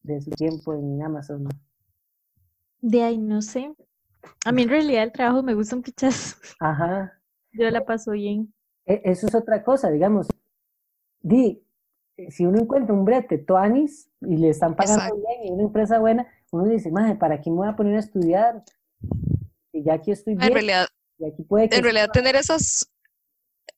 de 0.02 0.20
su 0.20 0.30
tiempo 0.30 0.74
en 0.74 1.02
Amazon? 1.02 1.48
De 2.80 3.02
ahí 3.02 3.18
no 3.18 3.40
sé. 3.42 3.74
A 4.44 4.52
mí 4.52 4.62
en 4.62 4.68
realidad 4.68 5.04
el 5.04 5.12
trabajo 5.12 5.42
me 5.42 5.54
gusta 5.54 5.76
un 5.76 5.82
pichazo. 5.82 6.36
Ajá, 6.60 7.20
Yo 7.52 7.70
la 7.70 7.84
paso 7.84 8.12
bien. 8.12 8.52
e- 8.86 9.00
eso 9.04 9.26
es 9.26 9.34
otra 9.34 9.62
cosa, 9.62 9.90
digamos. 9.90 10.26
Di, 11.20 11.62
si 12.28 12.44
uno 12.46 12.60
encuentra 12.60 12.94
un 12.94 13.04
brete 13.04 13.38
tuanis 13.38 14.10
y 14.20 14.36
le 14.36 14.50
están 14.50 14.76
pagando 14.76 15.02
Exacto. 15.02 15.16
bien 15.16 15.44
y 15.44 15.50
una 15.50 15.62
empresa 15.64 15.98
buena, 15.98 16.26
uno 16.52 16.64
dice, 16.66 16.90
madre, 16.90 17.16
¿para 17.16 17.40
qué 17.40 17.50
me 17.50 17.56
voy 17.56 17.68
a 17.68 17.76
poner 17.76 17.96
a 17.96 18.00
estudiar? 18.00 18.62
Y 19.72 19.82
ya 19.82 19.94
aquí 19.94 20.12
estoy 20.12 20.34
en 20.34 20.40
bien, 20.40 20.52
realidad, 20.52 20.86
y 21.18 21.26
aquí 21.26 21.42
puede 21.42 21.68
que 21.68 21.76
en 21.76 21.82
realidad 21.82 22.10
tener 22.12 22.36
esas, 22.36 22.88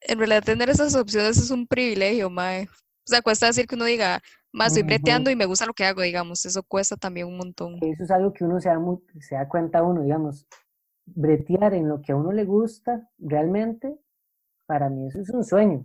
en 0.03 0.18
realidad 0.18 0.42
tener 0.44 0.68
esas 0.68 0.94
opciones 0.94 1.38
es 1.38 1.51
un 1.51 1.66
privilegio, 1.66 2.28
mae. 2.28 2.68
O 3.07 3.09
sea, 3.09 3.22
cuesta 3.22 3.46
decir 3.46 3.66
que 3.68 3.76
uno 3.76 3.84
diga, 3.84 4.20
más 4.52 4.68
estoy 4.68 4.82
breteando 4.82 5.30
y 5.30 5.36
me 5.36 5.46
gusta 5.46 5.64
lo 5.64 5.74
que 5.74 5.84
hago, 5.84 6.02
digamos, 6.02 6.44
eso 6.44 6.62
cuesta 6.64 6.96
también 6.96 7.28
un 7.28 7.36
montón. 7.36 7.76
Eso 7.80 8.02
es 8.02 8.11
algo 8.11 8.32
que 8.32 8.44
uno 8.44 8.61
se 8.61 8.68
da, 8.68 8.78
mu- 8.80 9.00
se 9.20 9.36
da 9.36 9.48
cuenta 9.48 9.82
uno, 9.82 10.02
digamos, 10.02 10.46
bretear 11.07 11.74
en 11.74 11.88
lo 11.88 12.02
que 12.02 12.12
a 12.12 12.16
uno 12.16 12.32
le 12.32 12.44
gusta 12.44 13.09
realmente, 13.18 13.96
para 14.66 14.88
mí 14.88 15.07
eso 15.07 15.20
es 15.20 15.30
un 15.30 15.44
sueño. 15.44 15.82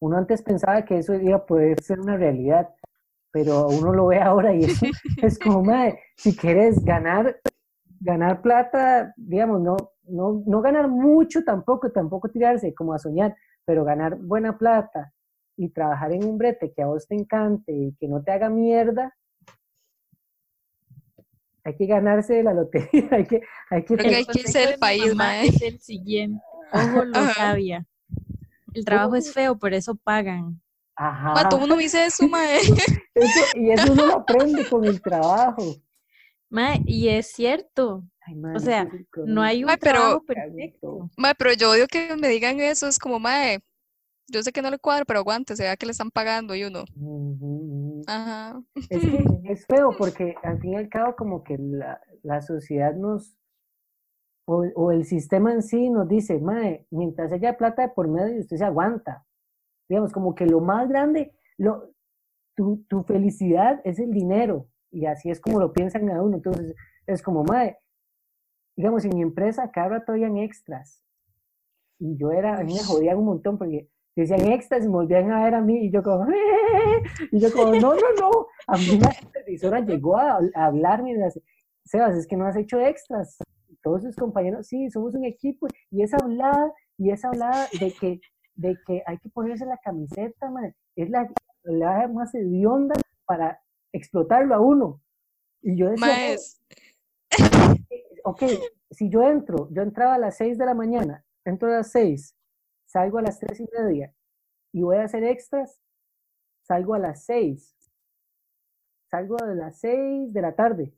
Uno 0.00 0.18
antes 0.18 0.42
pensaba 0.42 0.84
que 0.84 0.98
eso 0.98 1.14
iba 1.14 1.36
a 1.36 1.46
poder 1.46 1.80
ser 1.82 2.00
una 2.00 2.16
realidad, 2.18 2.68
pero 3.30 3.68
uno 3.68 3.92
lo 3.94 4.08
ve 4.08 4.20
ahora 4.20 4.52
y 4.54 4.64
eso 4.64 4.86
es 5.22 5.38
como, 5.38 5.62
madre, 5.62 6.00
si 6.16 6.36
quieres 6.36 6.84
ganar, 6.84 7.40
ganar 8.00 8.42
plata, 8.42 9.14
digamos, 9.16 9.62
no, 9.62 9.76
no, 10.04 10.42
no 10.46 10.60
ganar 10.60 10.88
mucho 10.88 11.44
tampoco, 11.44 11.90
tampoco 11.92 12.28
tirarse 12.28 12.74
como 12.74 12.92
a 12.92 12.98
soñar, 12.98 13.34
pero 13.64 13.84
ganar 13.84 14.16
buena 14.16 14.58
plata 14.58 15.12
y 15.56 15.68
trabajar 15.70 16.12
en 16.12 16.24
un 16.24 16.38
brete 16.38 16.72
que 16.72 16.82
a 16.82 16.86
vos 16.86 17.06
te 17.06 17.14
encante 17.14 17.72
y 17.72 17.94
que 18.00 18.08
no 18.08 18.22
te 18.22 18.32
haga 18.32 18.48
mierda, 18.48 19.14
hay 21.64 21.76
que 21.76 21.86
ganarse 21.86 22.42
la 22.42 22.52
lotería, 22.54 23.08
hay 23.12 23.24
que, 23.26 23.40
hay 23.70 23.84
que 23.84 23.94
hay 24.00 24.14
El 24.14 24.26
que 24.26 24.40
irse 24.40 24.58
del 24.66 24.78
país, 24.78 25.08
mamá 25.08 25.24
mae. 25.24 25.46
es 25.48 25.62
el 25.62 25.80
siguiente. 25.80 26.42
Ojo, 26.72 27.04
lo 27.04 27.14
sabia. 27.34 27.86
El 28.74 28.84
trabajo 28.84 29.16
es 29.16 29.32
feo, 29.32 29.58
por 29.58 29.74
eso 29.74 29.94
pagan. 29.94 30.60
Ajá. 30.96 31.34
Ma, 31.34 31.48
todo 31.48 31.60
mundo 31.60 31.76
me 31.76 31.82
dice 31.82 32.04
eso, 32.06 32.26
mae. 32.28 32.58
Eso, 33.14 33.40
y 33.54 33.70
eso 33.70 33.92
uno 33.92 34.06
lo 34.06 34.16
aprende 34.16 34.66
con 34.68 34.84
el 34.84 35.00
trabajo. 35.00 35.62
Mae, 36.48 36.80
y 36.86 37.08
es 37.08 37.28
cierto, 37.28 38.04
Ay, 38.26 38.34
man, 38.36 38.56
O 38.56 38.60
sea, 38.60 38.88
no 39.26 39.42
hay 39.42 39.62
un 39.64 39.68
Mae, 39.68 39.78
pero- 39.78 40.22
perfecto. 40.26 41.10
Mae, 41.16 41.34
pero 41.34 41.52
yo 41.54 41.70
odio 41.70 41.86
que 41.86 42.14
me 42.16 42.28
digan 42.28 42.60
eso, 42.60 42.86
es 42.88 42.98
como, 42.98 43.18
mae, 43.18 43.60
yo 44.28 44.42
sé 44.42 44.52
que 44.52 44.62
no 44.62 44.70
le 44.70 44.78
cuadra, 44.78 45.04
pero 45.04 45.20
aguante, 45.20 45.56
se 45.56 45.64
vea 45.64 45.76
que 45.76 45.86
le 45.86 45.92
están 45.92 46.10
pagando 46.10 46.54
y 46.54 46.64
uno, 46.64 46.84
ajá. 48.06 48.62
Es 48.88 49.00
que 49.00 49.24
es 49.44 49.66
feo 49.66 49.90
porque 49.96 50.34
al 50.42 50.60
fin 50.60 50.72
y 50.72 50.76
al 50.76 50.88
cabo 50.88 51.16
como 51.16 51.42
que 51.44 51.56
la, 51.58 52.00
la 52.22 52.40
sociedad 52.42 52.94
nos, 52.94 53.36
o, 54.46 54.64
o 54.74 54.92
el 54.92 55.04
sistema 55.04 55.52
en 55.52 55.62
sí 55.62 55.90
nos 55.90 56.08
dice, 56.08 56.38
mae, 56.38 56.86
mientras 56.90 57.32
haya 57.32 57.56
plata 57.56 57.82
de 57.82 57.88
por 57.88 58.08
medio, 58.08 58.40
usted 58.40 58.56
se 58.56 58.64
aguanta. 58.64 59.24
Digamos, 59.88 60.12
como 60.12 60.34
que 60.34 60.46
lo 60.46 60.60
más 60.60 60.88
grande, 60.88 61.34
lo, 61.58 61.92
tu, 62.56 62.84
tu 62.88 63.02
felicidad 63.04 63.80
es 63.84 63.98
el 63.98 64.10
dinero. 64.10 64.68
Y 64.90 65.06
así 65.06 65.30
es 65.30 65.40
como 65.40 65.58
lo 65.58 65.72
piensan 65.72 66.10
a 66.10 66.22
uno. 66.22 66.36
Entonces, 66.36 66.74
es 67.06 67.22
como, 67.22 67.44
mae, 67.44 67.78
digamos, 68.76 69.04
en 69.04 69.14
mi 69.14 69.22
empresa 69.22 69.70
cada 69.70 69.88
rato 69.88 70.12
habían 70.12 70.36
extras. 70.36 71.02
Y 71.98 72.16
yo 72.16 72.32
era, 72.32 72.58
a 72.58 72.64
mí 72.64 72.74
me 72.74 72.82
jodían 72.82 73.18
un 73.18 73.26
montón 73.26 73.58
porque 73.58 73.88
decían 74.14 74.46
extras 74.52 74.84
y 74.84 74.88
me 74.88 74.92
volvían 74.94 75.30
a 75.32 75.42
ver 75.44 75.54
a 75.54 75.60
mí 75.60 75.86
y 75.86 75.90
yo 75.90 76.02
como, 76.02 76.26
y 77.32 77.40
yo 77.40 77.52
como, 77.52 77.72
no, 77.74 77.94
no, 77.94 78.12
no. 78.20 78.30
A 78.66 78.76
mí 78.76 78.98
la 79.00 79.12
supervisora 79.12 79.80
llegó 79.80 80.16
a, 80.18 80.38
a 80.54 80.64
hablarme 80.66 81.12
y 81.12 81.16
me 81.16 81.24
dice, 81.24 81.42
Sebas, 81.84 82.14
es 82.16 82.26
que 82.26 82.36
no 82.36 82.46
has 82.46 82.56
hecho 82.56 82.80
extras. 82.80 83.38
Y 83.68 83.76
todos 83.76 84.02
sus 84.02 84.14
compañeros, 84.16 84.66
sí, 84.68 84.90
somos 84.90 85.14
un 85.14 85.24
equipo. 85.24 85.66
Y 85.90 86.02
esa 86.02 86.16
hablada, 86.18 86.72
y 86.98 87.10
esa 87.10 87.28
hablada 87.28 87.66
de 87.80 87.92
que, 87.92 88.20
de 88.54 88.76
que 88.86 89.02
hay 89.06 89.18
que 89.18 89.28
ponerse 89.30 89.64
la 89.66 89.78
camiseta, 89.78 90.50
man, 90.50 90.74
es 90.94 91.10
la 91.10 91.26
hablada 91.64 92.06
más 92.08 92.34
hedionda 92.34 92.94
para 93.24 93.60
explotarlo 93.92 94.54
a 94.54 94.60
uno. 94.60 95.00
Y 95.62 95.76
yo 95.76 95.90
decía, 95.90 96.06
Mae, 96.08 96.28
"No, 96.28 96.34
es- 96.34 96.60
ok, 98.24 98.42
si 98.90 99.08
yo 99.08 99.22
entro, 99.22 99.68
yo 99.72 99.82
entraba 99.82 100.14
a 100.14 100.18
las 100.18 100.36
6 100.36 100.58
de 100.58 100.66
la 100.66 100.74
mañana, 100.74 101.24
entro 101.44 101.68
a 101.68 101.78
las 101.78 101.90
6, 101.90 102.36
salgo 102.92 103.18
a 103.18 103.22
las 103.22 103.38
3 103.38 103.60
y 103.60 103.68
media 103.72 104.14
y 104.72 104.82
voy 104.82 104.96
a 104.96 105.04
hacer 105.04 105.24
extras, 105.24 105.80
salgo 106.62 106.94
a 106.94 106.98
las 106.98 107.24
6, 107.24 107.74
salgo 109.10 109.36
a 109.42 109.46
las 109.46 109.80
6 109.80 110.32
de 110.32 110.42
la 110.42 110.54
tarde, 110.54 110.92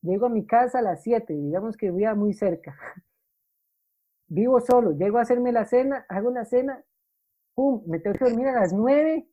llego 0.00 0.26
a 0.26 0.30
mi 0.30 0.46
casa 0.46 0.78
a 0.78 0.82
las 0.82 1.02
7, 1.02 1.34
digamos 1.34 1.76
que 1.76 1.90
vivía 1.90 2.14
muy 2.14 2.32
cerca. 2.32 2.74
Vivo 4.28 4.60
solo, 4.60 4.92
llego 4.92 5.18
a 5.18 5.22
hacerme 5.22 5.52
la 5.52 5.66
cena, 5.66 6.06
hago 6.08 6.30
la 6.30 6.44
cena, 6.44 6.82
pum, 7.54 7.84
me 7.86 8.00
tengo 8.00 8.16
que 8.18 8.24
dormir 8.24 8.48
a 8.48 8.60
las 8.60 8.72
9. 8.72 9.28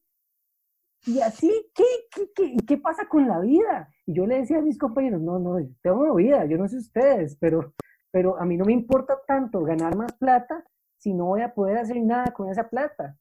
Y 1.06 1.20
así, 1.22 1.72
¿qué, 1.74 1.84
qué, 2.14 2.32
qué, 2.36 2.58
qué 2.66 2.78
pasa 2.78 3.08
con 3.08 3.28
la 3.28 3.40
vida? 3.40 3.90
Y 4.06 4.14
yo 4.14 4.28
le 4.28 4.40
decía 4.40 4.60
a 4.60 4.62
mis 4.62 4.78
compañeros, 4.78 5.22
no, 5.22 5.40
no, 5.40 5.60
yo 5.60 5.74
tengo 5.82 6.16
vida, 6.16 6.46
yo 6.46 6.58
no 6.58 6.68
sé 6.68 6.78
ustedes, 6.78 7.38
pero, 7.38 7.74
pero 8.12 8.38
a 8.40 8.46
mí 8.46 8.56
no 8.56 8.66
me 8.66 8.74
importa 8.74 9.20
tanto 9.26 9.64
ganar 9.64 9.96
más 9.96 10.14
plata 10.14 10.64
si 11.04 11.14
no 11.14 11.26
voy 11.26 11.42
a 11.42 11.54
poder 11.54 11.78
hacer 11.78 11.98
nada 12.02 12.32
con 12.32 12.50
esa 12.50 12.70
plata. 12.70 13.18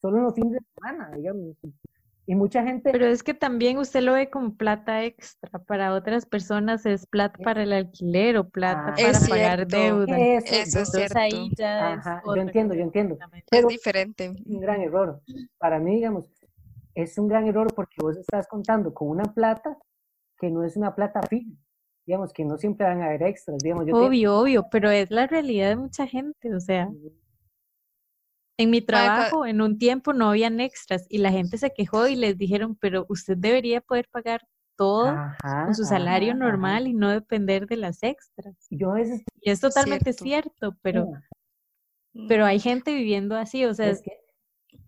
Solo 0.00 0.18
en 0.18 0.22
los 0.24 0.34
fines 0.34 0.52
de 0.52 0.60
semana, 0.74 1.10
digamos. 1.16 1.56
Y 2.26 2.36
mucha 2.36 2.62
gente, 2.62 2.92
Pero 2.92 3.06
es 3.06 3.24
que 3.24 3.34
también 3.34 3.78
usted 3.78 4.02
lo 4.02 4.12
ve 4.12 4.30
como 4.30 4.54
plata 4.54 5.02
extra. 5.02 5.58
Para 5.58 5.92
otras 5.94 6.24
personas 6.26 6.86
es 6.86 7.04
plata 7.08 7.36
para 7.42 7.64
el 7.64 7.72
alquiler 7.72 8.36
o 8.36 8.48
plata 8.48 8.90
Ah, 8.90 8.94
para 8.94 9.10
Es 9.10 9.28
pagar 9.28 9.58
cierto. 9.58 9.76
deuda. 9.76 10.16
eso, 10.18 10.46
Eso 10.46 10.54
es 10.54 10.68
Entonces 10.68 10.92
cierto. 10.94 11.18
ahí 11.18 11.50
ya 11.56 11.94
es 11.94 11.98
Ajá, 12.06 12.22
yo 12.24 12.36
entiendo, 12.36 12.74
yo 12.74 12.82
entiendo. 12.82 13.18
Es 13.50 13.66
diferente. 13.66 14.32
un 14.46 14.60
gran 14.60 14.80
error. 14.80 15.20
Para 15.58 15.80
mí, 15.80 15.96
digamos, 15.96 16.30
es 16.94 17.18
un 17.18 17.26
gran 17.26 17.48
error 17.48 17.74
porque 17.74 17.96
vos 18.00 18.16
estás 18.16 18.46
contando 18.46 18.94
con 18.94 19.08
una 19.08 19.24
plata 19.24 19.76
que 20.38 20.48
no 20.50 20.62
es 20.62 20.76
una 20.76 20.94
plata 20.94 21.20
fija. 21.22 21.50
Digamos, 22.06 22.32
que 22.32 22.44
no 22.44 22.58
siempre 22.58 22.86
van 22.86 23.00
a 23.02 23.06
haber 23.06 23.22
extras. 23.22 23.58
Digamos, 23.62 23.86
yo 23.86 23.92
tengo- 23.94 24.06
Obvio, 24.06 24.38
obvio, 24.38 24.66
pero 24.70 24.90
es 24.90 25.10
la 25.10 25.26
realidad 25.26 25.68
de 25.70 25.76
mucha 25.76 26.06
gente. 26.06 26.54
O 26.54 26.60
sea, 26.60 26.90
en 28.58 28.70
mi 28.70 28.80
trabajo, 28.80 29.46
en 29.46 29.60
un 29.60 29.78
tiempo 29.78 30.12
no 30.12 30.28
habían 30.30 30.60
extras 30.60 31.06
y 31.08 31.18
la 31.18 31.30
gente 31.30 31.58
se 31.58 31.72
quejó 31.72 32.06
y 32.08 32.16
les 32.16 32.36
dijeron, 32.36 32.76
pero 32.76 33.06
usted 33.08 33.36
debería 33.36 33.80
poder 33.80 34.08
pagar 34.10 34.46
todo 34.76 35.08
Ajá, 35.10 35.66
con 35.66 35.74
su 35.74 35.84
salario 35.84 36.32
ajá, 36.32 36.38
normal 36.38 36.82
ajá. 36.82 36.88
y 36.88 36.94
no 36.94 37.10
depender 37.10 37.66
de 37.66 37.76
las 37.76 38.02
extras. 38.02 38.54
Y 38.70 38.78
yo 38.78 38.92
veces, 38.92 39.22
Y 39.40 39.50
es 39.50 39.60
totalmente 39.60 40.12
Cierto. 40.12 40.24
cierto, 40.70 40.78
pero, 40.82 41.08
pero 42.28 42.44
hay 42.46 42.58
gente 42.58 42.94
viviendo 42.94 43.36
así, 43.36 43.64
o 43.64 43.74
sea, 43.74 43.90
es 43.90 44.02
que 44.02 44.12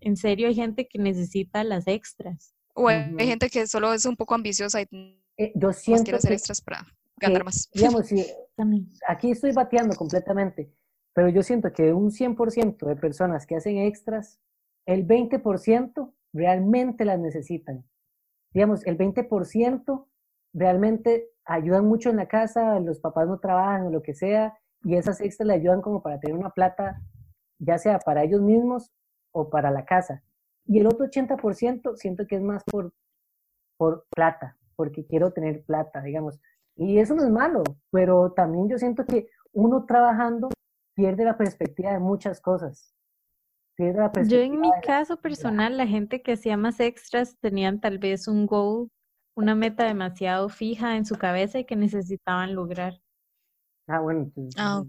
en 0.01 0.17
serio 0.17 0.47
hay 0.47 0.55
gente 0.55 0.87
que 0.87 0.99
necesita 0.99 1.63
las 1.63 1.87
extras. 1.87 2.53
O 2.73 2.89
hay 2.89 3.15
gente 3.19 3.49
que 3.49 3.67
solo 3.67 3.93
es 3.93 4.05
un 4.05 4.17
poco 4.17 4.35
ambiciosa 4.35 4.81
y 4.81 4.87
eh, 5.37 5.51
yo 5.55 5.69
más 5.69 5.77
siento 5.81 6.03
quiere 6.03 6.17
hacer 6.17 6.29
que, 6.29 6.35
extras 6.35 6.61
para 6.61 6.85
más. 7.43 7.69
digamos, 7.73 8.07
si 8.07 8.25
aquí 9.07 9.31
estoy 9.31 9.51
bateando 9.51 9.95
completamente, 9.95 10.71
pero 11.13 11.29
yo 11.29 11.43
siento 11.43 11.71
que 11.71 11.93
un 11.93 12.11
100% 12.11 12.85
de 12.85 12.95
personas 12.95 13.45
que 13.45 13.55
hacen 13.55 13.77
extras, 13.77 14.39
el 14.85 15.07
20% 15.07 16.13
realmente 16.33 17.05
las 17.05 17.19
necesitan. 17.19 17.85
Digamos, 18.53 18.85
el 18.85 18.97
20% 18.97 20.07
realmente 20.53 21.29
ayudan 21.45 21.85
mucho 21.85 22.09
en 22.09 22.17
la 22.17 22.27
casa, 22.27 22.79
los 22.79 22.99
papás 22.99 23.27
no 23.27 23.39
trabajan 23.39 23.87
o 23.87 23.91
lo 23.91 24.01
que 24.01 24.13
sea, 24.13 24.57
y 24.83 24.95
esas 24.95 25.21
extras 25.21 25.47
le 25.47 25.53
ayudan 25.53 25.81
como 25.81 26.01
para 26.01 26.19
tener 26.19 26.37
una 26.37 26.49
plata, 26.49 27.01
ya 27.59 27.77
sea 27.77 27.99
para 27.99 28.23
ellos 28.23 28.41
mismos 28.41 28.91
o 29.31 29.49
para 29.49 29.71
la 29.71 29.85
casa. 29.85 30.23
Y 30.65 30.79
el 30.79 30.87
otro 30.87 31.05
80% 31.05 31.95
siento 31.95 32.27
que 32.27 32.35
es 32.35 32.41
más 32.41 32.63
por, 32.63 32.93
por 33.77 34.05
plata, 34.15 34.57
porque 34.75 35.05
quiero 35.05 35.31
tener 35.31 35.63
plata, 35.63 36.01
digamos. 36.01 36.39
Y 36.75 36.99
eso 36.99 37.15
no 37.15 37.23
es 37.23 37.29
malo, 37.29 37.63
pero 37.91 38.31
también 38.33 38.69
yo 38.69 38.77
siento 38.77 39.05
que 39.05 39.27
uno 39.53 39.85
trabajando 39.85 40.49
pierde 40.95 41.23
la 41.25 41.37
perspectiva 41.37 41.91
de 41.93 41.99
muchas 41.99 42.41
cosas. 42.41 42.93
Pierde 43.75 43.99
la 43.99 44.11
Yo 44.11 44.11
perspectiva 44.13 44.45
en 44.45 44.61
mi 44.61 44.71
caso 44.81 45.17
personal, 45.17 45.77
la 45.77 45.87
gente 45.87 46.21
que 46.21 46.33
hacía 46.33 46.57
más 46.57 46.79
extras 46.79 47.37
tenían 47.39 47.79
tal 47.81 47.97
vez 47.99 48.27
un 48.27 48.45
goal, 48.45 48.89
una 49.35 49.55
meta 49.55 49.85
demasiado 49.85 50.49
fija 50.49 50.95
en 50.97 51.05
su 51.05 51.17
cabeza 51.17 51.59
y 51.59 51.65
que 51.65 51.75
necesitaban 51.75 52.55
lograr. 52.55 52.93
Ah, 53.87 53.99
bueno, 53.99 54.21
entonces, 54.21 54.55
Ah, 54.57 54.79
ok. 54.79 54.87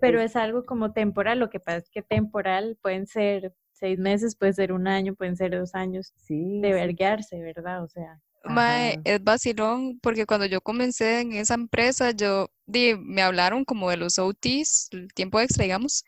Pero 0.00 0.20
es- 0.20 0.30
es 0.30 0.36
algo 0.36 0.64
como 0.64 0.92
temporal, 0.92 1.38
lo 1.38 1.50
que 1.50 1.60
pasa 1.60 1.78
es 1.78 1.90
que 1.90 2.02
temporal 2.02 2.78
pueden 2.82 3.06
ser 3.06 3.54
seis 3.72 3.98
meses, 3.98 4.36
puede 4.36 4.52
ser 4.54 4.72
un 4.72 4.86
año, 4.88 5.14
pueden 5.14 5.36
ser 5.36 5.58
dos 5.58 5.74
años 5.74 6.12
sí, 6.16 6.60
de 6.60 6.68
sí, 6.68 6.72
verguearse, 6.72 7.40
¿verdad? 7.40 7.82
O 7.84 7.88
sea, 7.88 8.20
Mae, 8.44 8.98
es 9.04 9.22
vacilón 9.22 9.98
porque 10.00 10.26
cuando 10.26 10.46
yo 10.46 10.60
comencé 10.60 11.20
en 11.20 11.32
esa 11.32 11.54
empresa, 11.54 12.10
yo 12.12 12.50
di, 12.66 12.96
me 12.96 13.22
hablaron 13.22 13.64
como 13.64 13.90
de 13.90 13.96
los 13.96 14.18
OTs, 14.18 14.88
el 14.92 15.12
tiempo 15.14 15.40
extra, 15.40 15.62
digamos, 15.62 16.04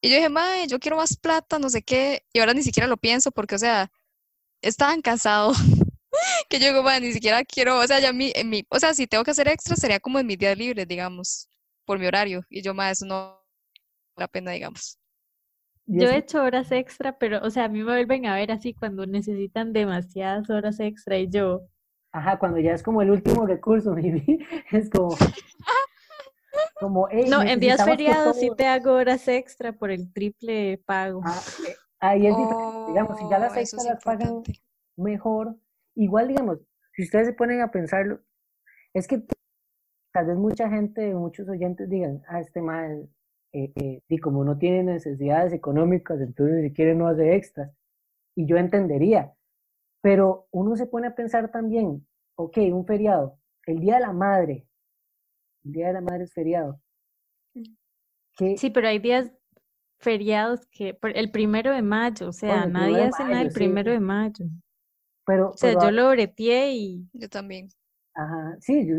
y 0.00 0.10
yo 0.10 0.16
dije, 0.16 0.28
mae, 0.28 0.66
yo 0.68 0.78
quiero 0.78 0.96
más 0.98 1.16
plata, 1.16 1.58
no 1.58 1.70
sé 1.70 1.82
qué, 1.82 2.24
y 2.32 2.40
ahora 2.40 2.54
ni 2.54 2.62
siquiera 2.62 2.86
lo 2.86 2.96
pienso 2.98 3.32
porque, 3.32 3.54
o 3.56 3.58
sea, 3.58 3.90
es 4.62 4.76
tan 4.76 5.02
cansado 5.02 5.52
que 6.50 6.58
yo 6.60 6.68
digo, 6.68 6.82
mae, 6.82 7.00
ni 7.00 7.12
siquiera 7.12 7.44
quiero, 7.44 7.78
o 7.78 7.86
sea, 7.86 8.00
ya 8.00 8.12
mi, 8.12 8.32
en 8.34 8.50
mi, 8.50 8.64
o 8.70 8.78
sea, 8.80 8.94
si 8.94 9.06
tengo 9.06 9.24
que 9.24 9.32
hacer 9.32 9.48
extra 9.48 9.76
sería 9.76 10.00
como 10.00 10.18
en 10.18 10.26
mis 10.26 10.38
días 10.38 10.56
libres, 10.58 10.86
digamos, 10.88 11.48
por 11.84 11.98
mi 11.98 12.06
horario, 12.06 12.42
y 12.50 12.62
yo, 12.62 12.74
mae, 12.74 12.92
eso 12.92 13.06
no 13.06 13.16
vale 13.16 13.44
la 14.16 14.28
pena, 14.28 14.52
digamos. 14.52 14.98
yo 15.86 16.08
he 16.08 16.18
hecho 16.18 16.42
horas 16.42 16.70
extra, 16.72 17.18
pero, 17.18 17.40
o 17.42 17.50
sea, 17.50 17.64
a 17.64 17.68
mí 17.68 17.78
me 17.80 17.84
vuelven 17.92 18.26
a 18.26 18.34
ver 18.36 18.52
así 18.52 18.74
cuando 18.74 19.06
necesitan 19.06 19.72
demasiadas 19.72 20.50
horas 20.50 20.80
extra 20.80 21.18
y 21.18 21.28
yo, 21.28 21.62
Ajá, 22.12 22.38
cuando 22.38 22.58
ya 22.58 22.72
es 22.72 22.82
como 22.82 23.02
el 23.02 23.10
último 23.10 23.46
recurso, 23.46 23.94
es 24.72 24.90
como, 24.90 25.16
como, 26.80 27.08
"Ey, 27.10 27.28
no, 27.28 27.42
en 27.42 27.60
días 27.60 27.84
feriados 27.84 28.36
sí 28.36 28.46
todo-". 28.46 28.56
te 28.56 28.66
hago 28.66 28.92
horas 28.92 29.28
extra 29.28 29.72
por 29.72 29.90
el 29.90 30.12
triple 30.12 30.78
pago. 30.86 31.20
Ah, 31.24 31.40
eh, 31.68 31.76
ahí 32.00 32.26
es 32.26 32.36
diferente, 32.36 32.64
digamos, 32.86 33.18
si 33.18 33.28
ya 33.28 33.38
las 33.38 33.52
Oh, 33.52 33.60
eso 33.60 33.76
extras 33.76 33.84
las 33.86 34.04
pagan 34.04 34.42
mejor, 34.96 35.56
igual, 35.94 36.28
digamos, 36.28 36.58
si 36.94 37.02
ustedes 37.02 37.28
se 37.28 37.32
ponen 37.34 37.60
a 37.60 37.70
pensarlo, 37.70 38.20
es 38.94 39.06
que 39.06 39.22
tal 40.12 40.26
vez 40.26 40.36
mucha 40.36 40.68
gente, 40.68 41.14
muchos 41.14 41.48
oyentes 41.48 41.88
digan, 41.90 42.22
ah, 42.28 42.40
este 42.40 42.62
mal, 42.62 43.08
y 43.52 44.18
como 44.18 44.44
no 44.44 44.58
tiene 44.58 44.82
necesidades 44.82 45.52
económicas, 45.52 46.20
entonces 46.20 46.62
si 46.62 46.72
quiere 46.72 46.94
no 46.94 47.08
hace 47.08 47.34
extras, 47.34 47.70
y 48.34 48.46
yo 48.46 48.56
entendería, 48.56 49.34
pero 50.00 50.46
uno 50.50 50.76
se 50.76 50.86
pone 50.86 51.06
a 51.08 51.14
pensar 51.14 51.50
también, 51.50 52.06
ok, 52.36 52.58
un 52.72 52.86
feriado, 52.86 53.38
el 53.66 53.80
Día 53.80 53.94
de 53.96 54.00
la 54.00 54.12
Madre, 54.12 54.66
el 55.64 55.72
Día 55.72 55.88
de 55.88 55.92
la 55.94 56.00
Madre 56.00 56.24
es 56.24 56.32
feriado, 56.32 56.80
que 58.36 58.56
Sí, 58.56 58.70
pero 58.70 58.88
hay 58.88 58.98
días 58.98 59.32
feriados 59.98 60.66
que, 60.70 60.94
por- 60.94 61.16
el 61.16 61.30
primero 61.30 61.72
de 61.72 61.82
mayo, 61.82 62.28
o 62.28 62.32
sea, 62.32 62.66
Bueno, 62.66 62.78
nadie 62.80 63.02
hace 63.02 63.24
nada 63.24 63.42
el 63.42 63.48
sí, 63.50 63.54
primero 63.54 63.90
sí. 63.90 63.94
de 63.94 64.00
mayo. 64.00 64.44
pero, 65.26 65.50
O 65.50 65.56
sea, 65.56 65.70
pero, 65.72 65.82
yo 65.82 65.90
lo 65.90 66.10
breteé 66.10 66.72
y, 66.74 67.08
Yo 67.14 67.28
también. 67.28 67.68
ajá, 68.14 68.56
sí, 68.60 68.86
yo, 68.86 68.94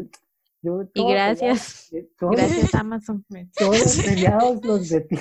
yo 0.61 0.81
y 0.83 0.85
todos 0.93 1.13
los 1.15 1.23
feriados, 1.25 1.39
gracias, 1.39 1.93
eh, 1.93 2.09
todos 2.17 2.33
los 2.33 2.41
gracias 2.41 2.75
Amazon. 2.75 3.25
todos 3.57 3.79
los 3.79 3.95
feriados 4.03 4.63
los 4.65 4.91
metí. 4.91 5.15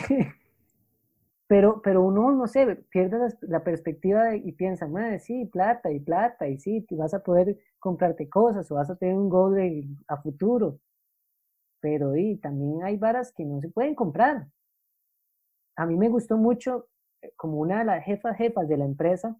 Pero, 1.49 1.80
pero 1.82 2.03
uno, 2.05 2.30
no 2.32 2.46
sé, 2.46 2.76
pierde 2.90 3.18
la, 3.42 3.64
perspectiva 3.64 4.36
y 4.36 4.53
piensa, 4.53 4.86
madre, 4.86 5.18
sí, 5.18 5.46
plata 5.46 5.90
y 5.90 5.99
plata, 6.01 6.46
y 6.49 6.59
sí, 6.59 6.86
vas 6.92 7.14
a 7.14 7.22
poder 7.22 7.59
comprarte 7.78 8.28
cosas 8.28 8.70
o 8.70 8.76
vas 8.76 8.90
a 8.90 8.96
tener 8.96 9.16
un 9.16 9.28
goal 9.28 9.55
de- 9.57 9.88
a 10.09 10.18
futuro. 10.22 10.78
Pero 11.80 12.14
y 12.16 12.36
también 12.36 12.84
hay 12.84 12.96
varas 12.96 13.32
que 13.32 13.44
no 13.44 13.61
se 13.61 13.68
pueden 13.68 13.96
comprar. 13.96 14.46
A 15.76 15.86
mí 15.86 15.96
me 15.96 16.09
gustó 16.09 16.36
mucho, 16.36 16.88
eh, 17.22 17.32
como 17.36 17.59
una 17.61 17.78
de 17.80 17.84
las 17.84 18.05
jefas 18.05 18.36
jefas 18.36 18.68
de 18.68 18.76
la 18.76 18.84
empresa, 18.84 19.36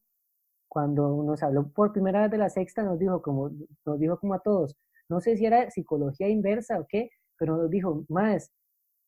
cuando 0.69 1.23
nos 1.25 1.43
habló 1.43 1.69
por 1.71 1.93
primera 1.93 2.23
vez 2.23 2.31
de 2.33 2.39
la 2.39 2.51
sexta, 2.51 2.83
nos 2.85 2.99
dijo 2.99 3.23
como, 3.23 3.51
nos 3.87 3.99
dijo 4.01 4.19
como 4.21 4.35
a 4.35 4.41
todos, 4.41 4.77
no 5.09 5.21
sé 5.21 5.37
si 5.39 5.47
era 5.47 5.71
psicología 5.71 6.29
inversa 6.29 6.81
o 6.81 6.87
qué, 6.89 7.11
pero 7.39 7.57
nos 7.57 7.71
dijo, 7.71 8.05
más, 8.09 8.53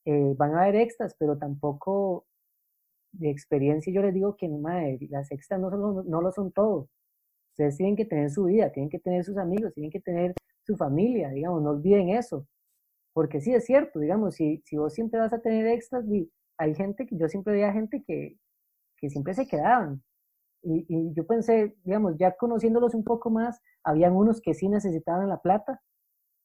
eh, 0.07 0.35
van 0.39 0.55
a 0.57 0.63
haber 0.65 0.77
extras, 0.77 1.15
pero 1.19 1.39
tampoco 1.39 2.27
de 3.13 3.31
experiencia 3.31 3.93
yo 3.93 4.03
les 4.03 4.15
digo 4.15 4.37
que 4.37 4.49
mae, 4.49 4.99
las 5.11 5.31
extras 5.33 5.61
no, 5.61 5.71
son, 5.71 6.09
no 6.09 6.21
lo 6.23 6.33
son 6.33 6.53
todo. 6.53 6.89
Ustedes 7.53 7.77
tienen 7.79 7.97
que 7.97 8.05
tener 8.07 8.31
su 8.31 8.45
vida, 8.45 8.73
tienen 8.73 8.91
que 8.91 8.99
tener 9.01 9.25
sus 9.25 9.37
amigos, 9.39 9.75
tienen 9.75 9.91
que 9.93 10.01
tener 10.01 10.35
su 10.67 10.77
familia, 10.77 11.31
digamos, 11.31 11.63
no 11.63 11.71
olviden 11.71 12.11
eso. 12.11 12.47
Porque 13.13 13.41
sí 13.41 13.53
es 13.55 13.65
cierto, 13.67 13.99
digamos, 14.01 14.35
si, 14.37 14.63
si 14.67 14.77
vos 14.77 14.95
siempre 14.95 15.21
vas 15.21 15.33
a 15.33 15.41
tener 15.41 15.67
extras, 15.67 16.09
di- 16.09 16.31
hay 16.59 16.75
gente 16.75 17.07
que 17.07 17.17
yo 17.17 17.29
siempre 17.29 17.55
veía 17.55 17.73
gente 17.73 18.03
que, 18.07 18.37
que 18.99 19.11
siempre 19.11 19.35
se 19.35 19.47
quedaban. 19.49 20.03
Y, 20.63 20.87
y 20.89 21.13
yo 21.15 21.27
pensé, 21.27 21.77
digamos, 21.85 22.17
ya 22.19 22.37
conociéndolos 22.37 22.95
un 22.95 23.05
poco 23.05 23.31
más, 23.31 23.61
habían 23.85 24.15
unos 24.17 24.41
que 24.43 24.55
sí 24.55 24.69
necesitaban 24.69 25.29
la 25.29 25.41
plata, 25.43 25.83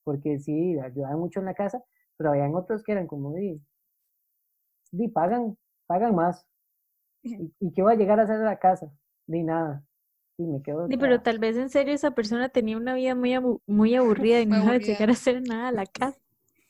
porque 0.04 0.40
sí, 0.40 0.80
ayudaban 0.80 1.20
mucho 1.20 1.40
en 1.42 1.48
la 1.48 1.54
casa, 1.56 1.84
pero 2.18 2.32
habían 2.32 2.56
otros 2.56 2.84
que 2.84 2.94
eran 2.94 3.08
como, 3.08 3.34
di, 3.36 3.62
di 4.92 5.08
pagan, 5.10 5.58
pagan 5.88 6.16
más. 6.16 6.46
¿Y, 7.26 7.54
y 7.60 7.74
qué 7.74 7.82
va 7.82 7.92
a 7.92 7.96
llegar 7.96 8.20
a 8.20 8.24
hacer 8.24 8.38
a 8.38 8.46
la 8.46 8.60
casa? 8.60 8.90
Ni 9.28 9.44
nada. 9.44 9.84
Sí, 10.38 10.44
me 10.44 10.62
quedo. 10.62 10.88
Sí, 10.88 10.98
pero 10.98 11.22
tal 11.22 11.40
vez 11.40 11.58
en 11.58 11.70
serio 11.70 11.94
esa 11.94 12.12
persona 12.12 12.50
tenía 12.50 12.78
una 12.78 12.94
vida 12.94 13.16
muy, 13.16 13.34
abu- 13.34 13.62
muy 13.66 13.96
aburrida 13.96 14.40
y 14.42 14.46
Muy 14.50 14.58
no 14.60 14.64
iba 14.64 14.74
a 14.74 14.78
llegar 14.78 15.10
a 15.10 15.14
hacer 15.14 15.42
nada 15.42 15.70
a 15.70 15.72
la 15.72 15.86
casa 16.00 16.20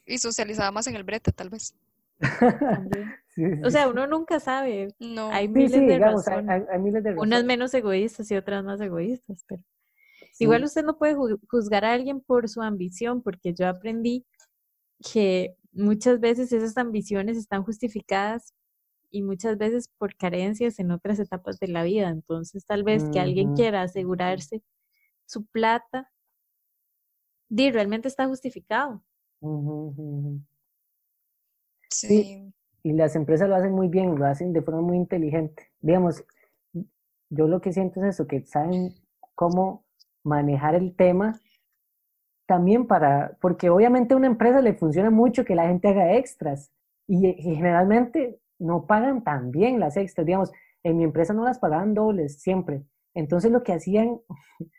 Y 0.06 0.18
socializaba 0.20 0.72
más 0.72 0.88
en 0.88 0.96
el 0.96 1.04
brete, 1.04 1.32
tal 1.32 1.50
vez. 1.50 1.76
también. 2.68 3.16
Sí, 3.28 3.44
O 3.64 3.70
sí, 3.70 3.72
sea, 3.72 3.84
sí. 3.84 3.90
uno 3.90 4.08
nunca 4.08 4.40
sabe. 4.40 4.88
No. 5.00 5.30
Hay 5.32 5.48
Sí, 5.54 5.54
miles 5.54 5.72
sí, 5.72 5.86
de 5.86 5.94
digamos, 5.94 6.28
hay, 6.28 6.40
razones. 6.40 6.50
hay- 6.50 6.64
hay 6.72 6.80
miles 6.80 7.04
de 7.04 7.12
Unas 7.18 7.40
razones. 7.40 7.46
menos 7.46 7.74
egoístas 7.74 8.32
y 8.32 8.36
otras 8.36 8.64
más 8.64 8.80
egoístas, 8.82 9.44
pero 9.48 9.64
Sí, 10.32 10.46
igual 10.46 10.64
usted 10.64 10.84
no 10.84 10.98
puede 10.98 11.16
ju- 11.16 11.40
juzgar 11.50 11.86
a 11.86 11.94
alguien 11.94 12.22
por 12.22 12.50
su 12.50 12.62
ambición, 12.62 13.22
porque 13.22 13.54
yo 13.54 13.68
aprendí 13.68 14.26
que 15.14 15.56
muchas 15.74 16.20
veces 16.20 16.52
esas 16.54 16.78
ambiciones 16.78 17.38
están 17.38 17.64
justificadas 17.64 18.54
y 19.16 19.22
muchas 19.22 19.58
veces 19.58 19.88
por 19.98 20.14
carencias 20.18 20.78
en 20.78 20.92
otras 20.92 21.20
etapas 21.20 21.58
de 21.58 21.70
la 21.70 21.84
vida. 21.84 22.10
Entonces, 22.10 22.66
tal 22.66 22.84
vez 22.84 23.06
que 23.14 23.22
alguien 23.22 23.54
quiera 23.56 23.82
asegurarse 23.82 24.62
su 25.26 25.46
plata, 25.46 26.12
di, 27.48 27.72
realmente 27.72 28.10
está 28.10 28.28
justificado. 28.28 29.02
Sí. 31.90 32.52
Y 32.84 32.92
las 32.92 33.16
empresas 33.16 33.48
lo 33.48 33.56
hacen 33.56 33.72
muy 33.72 33.88
bien, 33.88 34.20
lo 34.20 34.26
hacen 34.26 34.52
de 34.52 34.62
forma 34.62 34.82
muy 34.82 34.98
inteligente. 34.98 35.72
Digamos, 35.80 36.22
yo 37.30 37.48
lo 37.48 37.62
que 37.62 37.72
siento 37.72 38.02
es 38.02 38.16
eso, 38.16 38.28
que 38.28 38.42
saben 38.46 38.96
cómo 39.34 39.86
manejar 40.26 40.76
el 40.76 40.94
tema 40.94 41.40
también 42.48 42.86
para, 42.86 43.38
porque 43.40 43.70
obviamente 43.70 44.14
a 44.14 44.18
una 44.18 44.28
empresa 44.28 44.60
le 44.60 44.74
funciona 44.74 45.10
mucho 45.10 45.46
que 45.46 45.56
la 45.56 45.68
gente 45.68 45.88
haga 45.88 46.16
extras 46.18 46.70
y, 47.08 47.28
y 47.30 47.56
generalmente 47.56 48.42
no 48.60 48.86
pagan 48.88 49.24
tan 49.24 49.52
bien 49.52 49.80
las 49.80 49.98
extras, 49.98 50.26
digamos, 50.26 50.52
en 50.84 50.98
mi 50.98 51.04
empresa 51.04 51.34
no 51.34 51.44
las 51.44 51.60
pagaban 51.60 51.94
dobles 51.94 52.42
siempre. 52.42 52.84
Entonces 53.14 53.52
lo 53.52 53.64
que 53.64 53.74
hacían, 53.74 54.20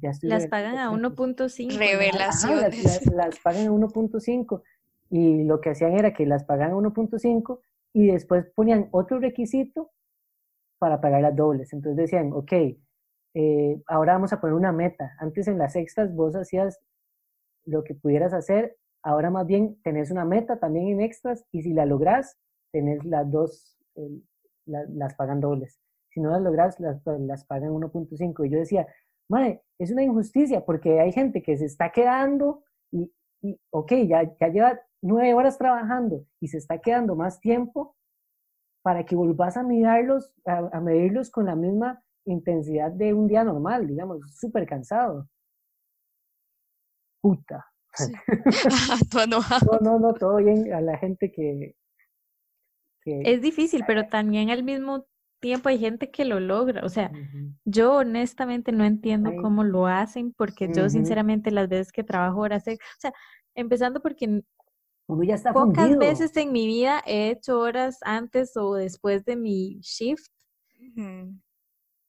ya 0.00 0.10
estoy 0.10 0.30
Las 0.30 0.46
pagan 0.46 0.78
a 0.78 0.90
secretos. 0.90 1.58
1.5. 1.58 1.66
¿no? 1.66 1.74
Ajá, 1.74 1.78
las, 1.78 1.78
Revelaciones. 1.78 2.84
las- 2.84 3.06
las 3.14 3.38
pagan 3.40 3.66
a 3.66 3.70
1.5 3.72 4.62
y 5.10 5.44
lo 5.44 5.60
que 5.60 5.70
hacían 5.70 5.92
era 5.92 6.14
que 6.14 6.26
las 6.26 6.44
pagaban 6.44 6.72
a 6.74 6.76
1.5 6.76 7.60
y 7.92 8.06
después 8.08 8.46
ponían 8.54 8.88
otro 8.90 9.18
requisito 9.20 9.90
para 10.78 11.00
pagar 11.00 11.22
las 11.22 11.36
dobles. 11.36 11.72
Entonces 11.72 11.96
decían, 11.96 12.32
ok, 12.32 12.52
eh, 13.34 13.82
ahora 13.86 14.14
vamos 14.14 14.32
a 14.32 14.40
poner 14.40 14.54
una 14.54 14.72
meta. 14.72 15.12
Antes 15.18 15.48
en 15.48 15.58
las 15.58 15.76
extras 15.76 16.14
vos 16.14 16.34
hacías 16.36 16.78
lo 17.64 17.82
que 17.84 17.94
pudieras 17.94 18.32
hacer, 18.34 18.76
ahora 19.02 19.30
más 19.30 19.46
bien 19.46 19.80
tenés 19.82 20.10
una 20.10 20.24
meta 20.24 20.58
también 20.58 20.88
en 20.88 21.00
extras 21.00 21.44
y 21.52 21.62
si 21.62 21.72
la 21.72 21.86
lográs, 21.86 22.36
tenés 22.74 23.04
las 23.04 23.30
dos, 23.30 23.78
eh, 23.94 24.20
la- 24.66 24.84
las 24.90 25.14
pagan 25.14 25.40
dobles. 25.40 25.80
Si 26.10 26.20
no 26.20 26.30
las 26.30 26.42
lográs, 26.42 26.80
las, 26.80 27.00
las 27.06 27.44
pagan 27.44 27.70
1.5. 27.70 28.44
Y 28.44 28.50
yo 28.50 28.58
decía, 28.58 28.86
Mae, 29.30 29.62
es 29.78 29.92
una 29.92 30.02
injusticia 30.02 30.64
porque 30.64 31.00
hay 31.00 31.12
gente 31.12 31.40
que 31.42 31.56
se 31.56 31.66
está 31.66 31.92
quedando 31.92 32.64
y, 32.92 33.12
y 33.42 33.60
ok, 33.70 33.92
ya, 34.08 34.22
ya 34.40 34.48
lleva 34.48 34.80
nueve 35.02 35.34
horas 35.34 35.56
trabajando 35.56 36.26
y 36.40 36.48
se 36.48 36.58
está 36.58 36.78
quedando 36.78 37.14
más 37.14 37.38
tiempo 37.40 37.96
para 38.82 39.04
que 39.06 39.14
volvás 39.16 39.56
a 39.56 39.62
mirarlos, 39.62 40.32
a, 40.44 40.58
a 40.76 40.80
medirlos 40.80 41.30
con 41.30 41.46
la 41.46 41.54
misma 41.56 42.02
intensidad 42.26 42.90
de 42.90 43.14
un 43.14 43.28
día 43.28 43.44
normal, 43.44 43.86
digamos, 43.86 44.18
súper 44.34 44.66
cansado. 44.66 45.28
Puta. 47.22 47.64
Sí. 47.94 48.12
No, 49.70 49.78
no, 49.80 49.98
no, 49.98 50.14
todo 50.14 50.36
bien 50.36 50.72
a 50.72 50.80
la 50.80 50.98
gente 50.98 51.30
que... 51.32 51.76
Es 53.06 53.40
difícil, 53.42 53.84
pero 53.86 54.08
también 54.08 54.50
al 54.50 54.62
mismo 54.62 55.06
tiempo 55.40 55.68
hay 55.68 55.78
gente 55.78 56.10
que 56.10 56.24
lo 56.24 56.40
logra. 56.40 56.84
O 56.84 56.88
sea, 56.88 57.12
yo 57.64 57.94
honestamente 57.96 58.72
no 58.72 58.84
entiendo 58.84 59.30
Ay. 59.30 59.36
cómo 59.36 59.64
lo 59.64 59.86
hacen, 59.86 60.32
porque 60.32 60.68
yo 60.74 60.88
sinceramente 60.90 61.50
las 61.50 61.68
veces 61.68 61.92
que 61.92 62.04
trabajo 62.04 62.40
horas 62.40 62.64
o 62.68 62.72
sea, 63.00 63.12
empezando 63.54 64.00
porque 64.02 64.26
n- 64.26 64.42
Uno 65.08 65.22
ya 65.24 65.34
está 65.34 65.52
pocas 65.52 65.90
fundido. 65.90 66.00
veces 66.00 66.36
en 66.36 66.52
mi 66.52 66.66
vida 66.66 67.02
he 67.06 67.30
hecho 67.30 67.58
horas 67.58 67.98
antes 68.02 68.56
o 68.58 68.74
después 68.74 69.24
de 69.24 69.36
mi 69.36 69.78
shift, 69.80 70.26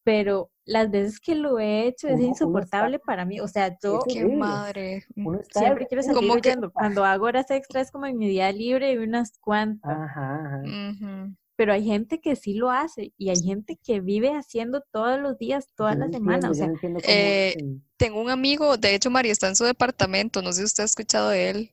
pero 0.03 0.51
las 0.65 0.89
veces 0.91 1.19
que 1.19 1.35
lo 1.35 1.59
he 1.59 1.87
hecho 1.87 2.07
es 2.07 2.13
Uno- 2.15 2.23
uno 2.23 2.31
está- 2.33 2.43
insoportable 2.45 2.99
para 2.99 3.23
mí. 3.25 3.39
O 3.39 3.47
sea, 3.47 3.77
yo 3.81 3.99
Qué 4.07 4.25
madre. 4.25 5.03
Uno 5.15 5.39
está 5.39 5.59
siempre 5.61 5.85
quiero 5.87 6.01
salir 6.03 6.15
Como 6.17 6.41
que-. 6.41 6.55
Cuando 6.73 7.05
hago 7.05 7.25
horas 7.25 7.49
extras 7.51 7.87
es 7.87 7.91
como 7.91 8.05
en 8.07 8.17
mi 8.17 8.27
día 8.27 8.51
libre 8.51 8.91
y 8.93 8.97
unas 8.97 9.37
cuantas. 9.39 9.91
Ajá, 9.95 10.61
pero 11.57 11.71
hay 11.71 11.85
gente 11.85 12.19
que 12.19 12.35
sí 12.35 12.53
lo 12.55 12.69
hace 12.69 13.13
y 13.17 13.29
hay 13.29 13.41
gente 13.41 13.77
que 13.81 14.01
vive 14.01 14.29
haciendo 14.35 14.81
todos 14.91 15.19
los 15.21 15.37
días, 15.37 15.67
toda 15.75 15.93
Yo 15.93 15.99
la 15.99 16.07
no 16.07 16.11
semana. 16.11 16.47
entiendo, 16.47 16.51
O 16.51 16.53
sea, 16.53 16.89
no 16.89 16.99
eh. 17.03 17.55
Tengo 17.97 18.19
un 18.21 18.29
amigo, 18.29 18.75
de 18.75 18.93
hecho, 18.93 19.09
María 19.09 19.31
está 19.31 19.47
en 19.47 19.55
su 19.55 19.63
departamento, 19.63 20.41
no 20.41 20.51
sé 20.51 20.59
si 20.61 20.65
usted 20.65 20.83
ha 20.83 20.85
escuchado 20.85 21.29
de 21.29 21.49
él, 21.49 21.71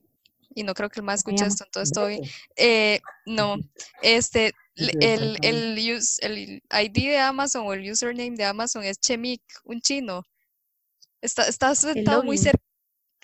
y 0.55 0.63
no 0.63 0.75
creo 0.75 0.89
que 0.89 1.01
él 1.01 1.05
más 1.07 1.25
llama. 1.25 1.49
esto, 1.49 1.65
entonces 1.65 1.89
estoy, 1.89 2.21
eh, 2.55 3.01
no, 3.27 3.57
este, 4.03 4.53
el, 4.75 5.39
el, 5.43 5.79
ID 5.79 6.93
de 6.93 7.19
Amazon 7.19 7.67
o 7.67 7.73
el 7.73 7.91
username 7.91 8.37
de 8.37 8.45
Amazon 8.45 8.85
es 8.85 8.99
Chemik, 8.99 9.43
un 9.65 9.81
chino. 9.81 10.25
Está, 11.21 11.47
está 11.47 11.75
sentado 11.75 12.23
muy 12.25 12.39
cerca, 12.39 12.63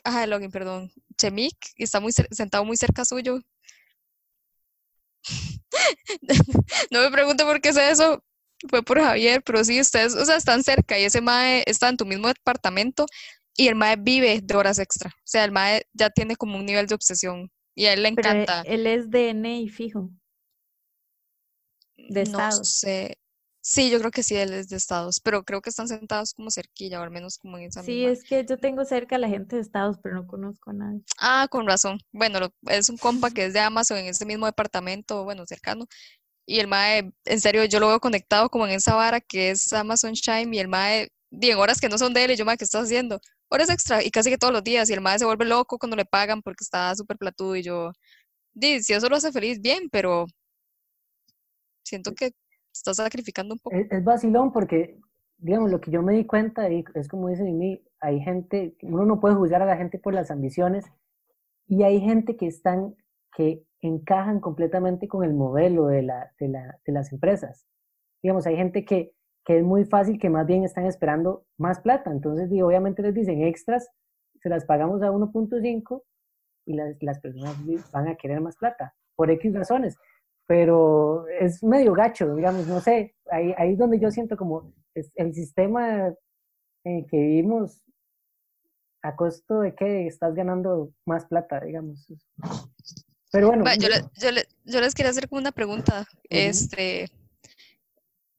ajá, 0.05 0.24
el 0.24 0.30
login, 0.30 0.51
perdón, 0.51 0.92
Chemik, 1.16 1.57
y 1.76 1.84
está 1.84 2.01
muy 2.01 2.12
sentado 2.12 2.64
muy 2.64 2.76
cerca 2.76 3.05
suyo. 3.05 3.40
No 6.90 7.01
me 7.01 7.11
pregunte 7.11 7.44
por 7.44 7.61
qué 7.61 7.72
sé 7.72 7.90
eso, 7.90 8.24
fue 8.68 8.82
por 8.82 9.01
Javier, 9.01 9.42
pero 9.42 9.62
sí, 9.64 9.80
ustedes, 9.80 10.14
o 10.14 10.24
sea, 10.24 10.36
están 10.36 10.62
cerca 10.64 10.99
y 10.99 11.05
ese 11.05 11.20
mae 11.20 11.62
está 11.66 11.88
en 11.88 11.96
tu 11.96 12.07
mismo 12.07 12.28
departamento 12.28 13.07
y 13.57 13.68
el 13.68 13.74
mae 13.74 13.96
vive 13.96 14.40
de 14.42 14.57
horas 14.57 14.78
extra. 14.78 15.11
O 15.11 15.26
sea, 15.26 15.44
el 15.44 15.53
mae 15.53 15.82
ya 15.92 16.11
tiene 16.11 16.36
como 16.36 16.57
un 16.57 16.66
nivel 16.66 16.86
de 16.86 16.94
obsesión 16.94 17.51
y 17.74 17.86
a 17.86 17.92
él 17.92 18.03
le 18.03 18.12
pero 18.12 18.30
encanta. 18.30 18.62
él 18.62 18.86
es 18.86 19.11
de 19.11 19.34
NI 19.34 19.68
fijo. 19.68 20.11
De 22.09 22.22
No 22.22 22.22
estados. 22.22 22.68
sé. 22.70 23.18
Sí, 23.61 23.90
yo 23.90 23.99
creo 23.99 24.11
que 24.11 24.22
sí, 24.22 24.36
él 24.36 24.53
es 24.53 24.68
de 24.68 24.76
Estados, 24.76 25.20
pero 25.20 25.44
creo 25.44 25.61
que 25.62 25.70
están 25.70 25.88
sentados 25.88 26.32
como 26.34 26.51
cerquilla, 26.51 27.01
o 27.01 27.03
al 27.03 27.11
menos 27.11 27.38
como 27.38 27.59
en 27.59 27.64
esa 27.64 27.82
Sí, 27.82 27.82
misma. 27.82 28.11
es 28.11 28.24
que 28.24 28.44
yo 28.44 28.59
tengo 28.59 28.84
cerca 28.84 29.16
a 29.16 29.18
la 29.18 29.28
gente 29.28 29.57
de 29.57 29.62
estados, 29.62 29.96
pero 30.03 30.16
no 30.16 30.26
conozco 30.26 30.70
a 30.70 30.74
nadie. 30.74 31.03
Ah, 31.20 31.49
con 31.51 31.66
razón. 31.66 31.99
Bueno, 32.12 32.38
lo- 32.40 32.53
es 32.68 32.88
un 32.88 32.96
compa 32.99 33.30
que 33.30 33.46
es 33.46 33.53
de 33.53 33.61
Amazon 33.61 33.99
en 33.99 34.07
ese 34.07 34.24
mismo 34.26 34.46
departamento, 34.46 35.24
bueno, 35.24 35.44
cercano. 35.46 35.86
Y 36.46 36.61
el 36.61 36.68
mae, 36.68 37.12
en 37.26 37.40
serio, 37.40 37.64
yo 37.66 37.80
lo 37.80 37.88
veo 37.88 38.01
conectado 38.01 38.51
como 38.51 38.66
en 38.66 38.72
esa 38.74 38.94
vara 38.96 39.20
que 39.20 39.51
es 39.51 39.72
Amazon 39.72 40.14
Chime 40.14 40.57
y 40.57 40.61
el 40.61 40.68
mae, 40.68 41.09
di, 41.30 41.51
en 41.51 41.59
horas 41.59 41.80
que 41.80 41.88
no 41.90 41.99
son 41.99 42.14
de 42.14 42.24
él, 42.24 42.32
y 42.32 42.36
yo, 42.36 42.44
mae, 42.46 42.57
¿qué 42.59 42.64
estás 42.64 42.84
haciendo? 42.84 43.20
Horas 43.51 43.70
extra 43.70 44.03
y 44.05 44.11
casi 44.11 44.30
que 44.30 44.38
todos 44.38 44.53
los 44.53 44.64
días. 44.64 44.90
Y 44.90 44.94
el 44.94 45.01
mae 45.03 45.18
se 45.18 45.26
vuelve 45.26 45.44
loco 45.46 45.78
cuando 45.78 45.96
le 45.96 46.05
pagan 46.07 46.42
porque 46.42 46.64
está 46.64 46.94
súper 46.96 47.18
platudo 47.18 47.57
y 47.57 47.62
yo, 47.62 47.92
di, 48.55 48.82
si 48.82 48.94
eso 48.94 49.09
lo 49.09 49.16
hace 49.16 49.32
feliz, 49.32 49.61
bien, 49.61 49.88
pero 49.90 50.26
siento 51.89 52.12
que 52.14 52.32
está 52.72 52.95
sacrificando 52.95 53.55
un 53.55 53.61
poco. 53.61 53.76
Es, 53.76 53.91
es 53.91 54.05
vacilón 54.05 54.53
porque, 54.53 54.99
digamos, 55.39 55.70
lo 55.70 55.80
que 55.80 55.91
yo 55.91 56.03
me 56.03 56.14
di 56.14 56.24
cuenta 56.24 56.70
y 56.70 56.84
es 56.95 57.09
como 57.09 57.28
dice 57.28 57.45
mí, 57.45 57.82
hay 58.01 58.20
gente, 58.20 58.76
uno 58.82 59.05
no 59.05 59.20
puede 59.20 59.34
juzgar 59.34 59.62
a 59.62 59.66
la 59.66 59.76
gente 59.76 59.99
por 59.99 60.14
las 60.14 60.30
ambiciones 60.30 60.84
y 61.66 61.82
hay 61.82 62.01
gente 62.01 62.36
que 62.36 62.47
están, 62.47 62.95
que 63.36 63.64
encajan 63.80 64.41
completamente 64.41 65.09
con 65.09 65.24
el 65.24 65.34
modelo 65.34 65.86
de, 65.86 66.03
la, 66.03 66.32
de, 66.39 66.49
la, 66.49 66.78
de 66.84 66.93
las 66.93 67.12
empresas. 67.12 67.66
Digamos, 68.22 68.47
hay 68.47 68.57
gente 68.57 68.84
que, 68.84 69.12
que 69.45 69.59
es 69.59 69.64
muy 69.64 69.84
fácil, 69.84 70.18
que 70.18 70.30
más 70.30 70.47
bien 70.47 70.64
están 70.64 70.86
esperando 70.86 71.45
más 71.57 71.80
plata. 71.80 72.11
Entonces, 72.11 72.51
obviamente 72.62 73.03
les 73.03 73.14
dicen 73.14 73.43
extras, 73.43 73.89
se 74.41 74.49
las 74.49 74.64
pagamos 74.64 75.03
a 75.03 75.11
1.5 75.11 76.03
y 76.66 76.74
las, 76.74 76.97
las 77.01 77.20
personas 77.20 77.57
van 77.93 78.09
a 78.09 78.16
querer 78.16 78.41
más 78.41 78.57
plata, 78.57 78.95
por 79.16 79.30
X 79.30 79.55
razones 79.55 79.97
pero 80.49 81.28
es 81.28 81.62
medio 81.62 81.92
gacho, 81.92 82.34
digamos, 82.34 82.66
no 82.66 82.80
sé, 82.80 83.14
ahí, 83.30 83.55
ahí 83.59 83.72
es 83.74 83.78
donde 83.78 84.01
yo 84.01 84.11
siento 84.11 84.34
como 84.36 84.72
es 84.94 85.12
el 85.14 85.34
sistema 85.34 86.07
en 86.84 86.96
el 86.96 87.07
que 87.07 87.18
vivimos 87.18 87.84
a 89.03 89.14
costo 89.14 89.61
de 89.61 89.74
que 89.74 90.07
estás 90.07 90.34
ganando 90.34 90.90
más 91.05 91.26
plata, 91.26 91.61
digamos. 91.61 92.07
Pero 93.30 93.49
bueno, 93.49 93.64
yo, 93.78 93.88
le- 93.90 94.03
yo, 94.18 94.30
le- 94.32 94.46
yo 94.64 94.80
les 94.80 94.94
quería 94.94 95.11
hacer 95.11 95.28
como 95.28 95.40
una 95.42 95.53
pregunta. 95.53 96.07
Este, 96.30 97.09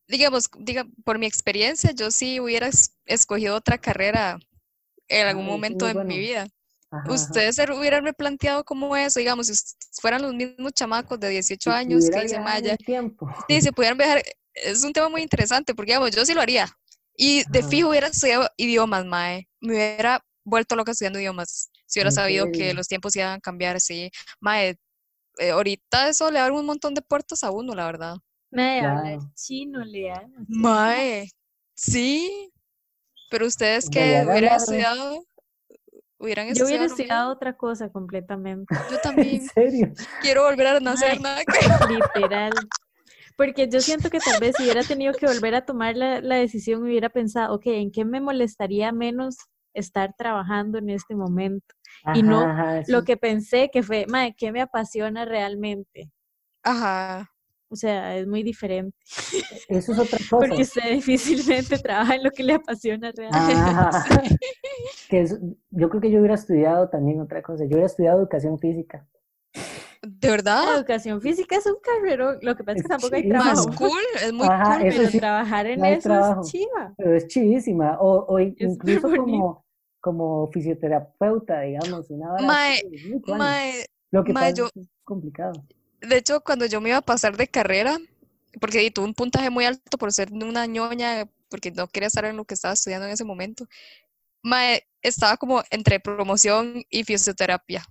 digamos, 0.07 0.49
diga, 0.57 0.87
por 1.05 1.19
mi 1.19 1.27
experiencia, 1.27 1.91
yo 1.91 2.09
sí 2.09 2.39
hubiera 2.39 2.67
es- 2.67 2.97
escogido 3.05 3.55
otra 3.55 3.77
carrera 3.77 4.39
en 5.07 5.27
algún 5.27 5.45
Ah, 5.45 5.47
momento 5.47 5.85
de 5.85 5.93
mi 6.03 6.17
vida. 6.17 6.47
Ajá. 6.91 7.11
Ustedes 7.11 7.55
se 7.55 7.71
hubieran 7.71 8.03
replanteado 8.03 8.63
como 8.63 8.95
eso, 8.95 9.19
digamos, 9.19 9.47
si 9.47 9.53
fueran 10.01 10.21
los 10.21 10.33
mismos 10.33 10.73
chamacos 10.73 11.19
de 11.19 11.29
18 11.29 11.71
Si 11.71 11.75
años 11.75 12.09
que 12.09 12.21
dice 12.21 12.39
Maya, 12.39 12.75
tiempo. 12.77 13.27
sí, 13.47 13.61
si 13.61 13.71
pudieran 13.71 13.97
viajar, 13.97 14.21
es 14.53 14.83
un 14.83 14.93
tema 14.93 15.09
muy 15.09 15.21
interesante, 15.21 15.73
porque 15.75 15.91
digamos, 15.91 16.11
yo 16.15 16.25
sí 16.25 16.33
lo 16.33 16.41
haría. 16.41 16.67
Y 17.15 17.43
de 17.49 17.63
fijo 17.63 17.89
hubiera 17.89 18.07
estudiado 18.07 18.47
idiomas, 18.57 19.05
Mae. 19.05 19.47
Me 19.59 19.73
hubiera 19.73 20.21
vuelto 20.45 20.75
loca 20.75 20.91
estudiando 20.91 21.19
idiomas. 21.19 21.69
Si 21.85 21.99
hubiera 21.99 22.09
¿En 22.09 22.15
sabido 22.15 22.47
que 22.51 22.73
los 22.73 22.87
tiempos 22.87 23.15
iban 23.15 23.33
a 23.33 23.39
cambiar 23.39 23.75
así. 23.75 24.09
Mae, 24.39 24.77
eh, 25.37 25.49
ahorita 25.51 26.07
eso 26.09 26.31
le 26.31 26.39
abre 26.39 26.53
un 26.55 26.65
montón 26.65 26.93
de 26.93 27.01
puertas 27.01 27.43
a 27.43 27.51
uno, 27.51 27.75
la 27.75 27.85
verdad. 27.85 28.15
Mae, 28.51 28.79
hablar 28.79 29.03
Claro. 29.03 29.31
chino 29.35 29.83
le. 29.83 30.11
Mae, 30.47 31.29
sí. 31.75 32.51
Pero 33.29 33.45
ustedes 33.47 33.89
que 33.89 33.99
hubieran 33.99 34.29
hablar- 34.29 34.57
estudiado, 34.57 35.23
hubieran 36.19 36.47
Yo 36.49 36.65
hubiera 36.65 36.85
estudiado 36.85 37.31
otra 37.31 37.57
cosa 37.57 37.89
completamente, 37.89 38.75
Yo 38.75 38.79
¿En 38.89 39.01
también 39.01 39.41
serio? 39.41 39.93
quiero 40.21 40.43
volver 40.43 40.67
a 40.67 40.79
nacer, 40.79 41.19
Mae. 41.19 41.45
nada 41.45 41.45
que- 41.45 41.69
literal. 41.87 42.69
Porque 43.37 43.67
yo 43.69 43.81
siento 43.81 44.09
que 44.09 44.21
tal 44.21 44.39
vez 44.39 44.55
si 44.57 44.63
hubiera 44.63 44.83
tenido 44.85 45.13
que 45.15 45.27
volver 45.27 45.55
a 45.55 45.65
tomar 45.65 45.95
la, 45.95 46.21
la 46.21 46.35
decisión, 46.35 46.83
hubiera 46.83 47.09
pensado, 47.09 47.55
ok, 47.55 47.67
¿en 47.67 47.91
qué 47.91 48.05
me 48.05 48.21
molestaría 48.21 48.91
menos 48.91 49.37
estar 49.73 50.13
trabajando 50.17 50.77
en 50.79 50.89
este 50.89 51.15
momento? 51.15 51.65
Y 52.13 52.23
no 52.23 52.41
Ajá, 52.43 52.83
Lo 52.87 53.03
que 53.03 53.17
pensé 53.17 53.69
que 53.71 53.83
fue, 53.83 54.05
mae, 54.07 54.35
¿qué 54.37 54.51
me 54.51 54.61
apasiona 54.61 55.25
realmente? 55.25 56.11
Ajá. 56.63 57.29
O 57.71 57.75
sea, 57.75 58.17
es 58.17 58.25
muy 58.27 58.41
diferente. 58.43 58.97
eso 59.67 59.91
es 59.93 59.99
otra 59.99 60.17
cosa. 60.29 60.37
Porque 60.47 60.61
usted 60.63 60.91
difícilmente 60.93 61.77
trabaja 61.77 62.15
en 62.15 62.23
lo 62.23 62.31
que 62.31 62.43
le 62.43 62.53
apasiona 62.55 63.11
realmente. 63.15 63.53
Ajá. 63.53 64.03
Que 65.09 65.21
es- 65.21 65.39
yo 65.71 65.89
creo 65.89 66.01
que 66.01 66.11
yo 66.11 66.19
hubiera 66.19 66.35
estudiado 66.35 66.89
también 66.89 67.19
otra 67.19 67.41
cosa. 67.41 67.63
Yo 67.63 67.69
hubiera 67.71 67.85
estudiado 67.87 68.19
educación 68.19 68.59
física. 68.59 69.07
¿De 70.01 70.27
La 70.27 70.31
verdad? 70.35 70.75
educación 70.77 71.19
física 71.21 71.57
es 71.57 71.65
un 71.65 71.75
carrero, 71.81 72.37
lo 72.41 72.55
que 72.55 72.63
pasa 72.63 72.77
es 72.77 72.83
que 72.83 72.89
tampoco 72.89 73.15
hay 73.15 73.23
chivísimo. 73.23 73.43
Más 73.43 73.61
trabajo. 73.65 73.77
cool, 73.77 74.03
es 74.23 74.33
muy 74.33 74.47
Ajá, 74.47 74.77
cool. 74.79 74.87
Pero 74.89 75.07
sí, 75.09 75.19
trabajar 75.19 75.65
en 75.65 75.79
no 75.79 75.85
hay 75.85 75.93
eso 75.93 76.09
trabajo. 76.09 76.41
es 76.41 76.47
chiva. 76.51 76.93
Pero 76.97 77.15
es 77.15 77.27
chivísima. 77.27 77.97
O, 77.99 78.25
o 78.33 78.39
incluso 78.39 79.09
como, 79.15 79.65
como 79.99 80.47
fisioterapeuta, 80.51 81.61
digamos, 81.61 82.09
una 82.11 82.31
hora 82.33 82.43
Mae. 82.45 82.81
Mae, 83.27 83.85
Lo 84.11 84.23
que 84.23 84.31
mae, 84.33 84.51
pasa 84.51 84.55
yo- 84.55 84.69
es 84.81 84.87
complicado. 85.03 85.53
De 86.01 86.17
hecho, 86.17 86.41
cuando 86.41 86.65
yo 86.65 86.81
me 86.81 86.89
iba 86.89 86.97
a 86.99 87.01
pasar 87.01 87.37
de 87.37 87.47
carrera, 87.47 87.97
porque 88.59 88.89
tuve 88.91 89.05
un 89.05 89.13
puntaje 89.13 89.49
muy 89.49 89.65
alto 89.65 89.97
por 89.97 90.11
ser 90.11 90.31
una 90.31 90.65
ñoña, 90.65 91.27
porque 91.49 91.71
no 91.71 91.87
quería 91.87 92.07
estar 92.07 92.25
en 92.25 92.37
lo 92.37 92.45
que 92.45 92.53
estaba 92.53 92.73
estudiando 92.73 93.05
en 93.07 93.13
ese 93.13 93.23
momento, 93.23 93.67
mae, 94.43 94.87
estaba 95.01 95.37
como 95.37 95.63
entre 95.69 95.99
promoción 95.99 96.83
y 96.89 97.03
fisioterapia. 97.03 97.83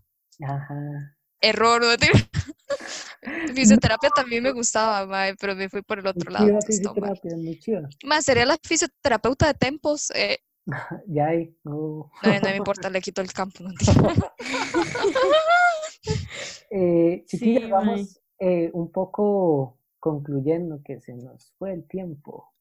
Ajá. 0.43 1.17
Error, 1.41 1.83
¿no? 1.83 1.89
Fisioterapia 3.55 4.11
también 4.11 4.43
me 4.43 4.53
gustaba, 4.53 5.07
mae, 5.07 5.37
pero 5.37 5.55
me 5.55 5.69
fui 5.69 5.83
por 5.83 5.99
el 5.99 6.07
otro 6.07 6.31
lado. 6.31 6.47
fisioterapia, 6.67 7.37
muy 7.37 7.59
chiva. 7.59 7.89
Mae, 8.05 8.23
sería 8.23 8.47
la 8.47 8.59
fisioterapeuta 8.63 9.47
de 9.47 9.55
tempos. 9.55 10.11
eh, 10.15 10.39
Ya 11.07 11.27
hay. 11.29 11.57
no. 11.65 12.11
no, 12.23 12.33
no 12.33 12.41
me 12.49 12.57
importa, 12.57 12.91
le 12.91 13.01
quito 13.01 13.21
el 13.21 13.33
campo. 13.33 13.63
no. 13.65 13.71
Eh, 16.71 17.25
chiquillos, 17.27 17.63
Sí, 17.63 17.71
vamos 17.71 18.21
eh, 18.39 18.71
un 18.75 18.93
poco 18.93 19.79
concluyendo 19.99 20.81
que 20.85 21.01
se 21.01 21.15
nos 21.15 21.53
fue 21.59 21.73
el 21.73 21.87
tiempo. 21.87 22.53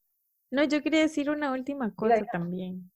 No, 0.49 0.63
yo 0.63 0.81
quería 0.81 1.01
decir 1.01 1.29
una 1.29 1.51
última 1.51 1.93
cosa 1.93 2.25
también. 2.31 2.89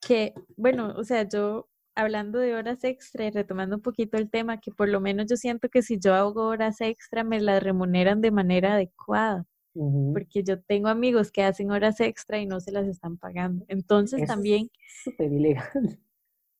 Que, 0.00 0.32
bueno, 0.56 0.94
o 0.96 1.04
sea, 1.04 1.28
yo 1.28 1.68
hablando 1.94 2.38
de 2.38 2.54
horas 2.54 2.82
extra 2.84 3.26
y 3.26 3.30
retomando 3.30 3.76
un 3.76 3.82
poquito 3.82 4.16
el 4.16 4.30
tema, 4.30 4.58
que 4.58 4.70
por 4.70 4.88
lo 4.88 5.00
menos 5.00 5.26
yo 5.28 5.36
siento 5.36 5.68
que 5.68 5.82
si 5.82 5.98
yo 5.98 6.14
hago 6.14 6.46
horas 6.46 6.80
extra 6.80 7.24
me 7.24 7.40
las 7.40 7.62
remuneran 7.62 8.20
de 8.20 8.30
manera 8.30 8.74
adecuada, 8.74 9.44
porque 9.74 10.42
yo 10.42 10.60
tengo 10.62 10.88
amigos 10.88 11.30
que 11.30 11.42
hacen 11.42 11.70
horas 11.70 12.00
extra 12.00 12.38
y 12.38 12.46
no 12.46 12.60
se 12.60 12.72
las 12.72 12.86
están 12.86 13.18
pagando. 13.18 13.64
Entonces 13.68 14.22
es 14.22 14.28
también 14.28 14.70
Súper 15.04 15.32
ilegal. 15.32 16.00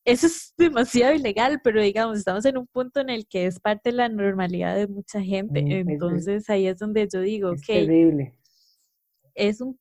Eso 0.05 0.27
es 0.27 0.53
demasiado 0.57 1.13
ilegal, 1.13 1.59
pero 1.63 1.81
digamos, 1.81 2.17
estamos 2.17 2.45
en 2.45 2.57
un 2.57 2.67
punto 2.67 2.99
en 2.99 3.09
el 3.09 3.27
que 3.27 3.45
es 3.45 3.59
parte 3.59 3.91
de 3.91 3.97
la 3.97 4.09
normalidad 4.09 4.75
de 4.75 4.87
mucha 4.87 5.21
gente. 5.21 5.61
Mm, 5.61 5.67
es- 5.67 5.73
es- 5.73 5.87
Entonces 5.87 6.49
ahí 6.49 6.67
es 6.67 6.79
donde 6.79 7.07
yo 7.11 7.21
digo, 7.21 7.51
Es 7.51 7.61
ok, 7.61 7.65
terrible. 7.67 8.35
es 9.35 9.61
un, 9.61 9.79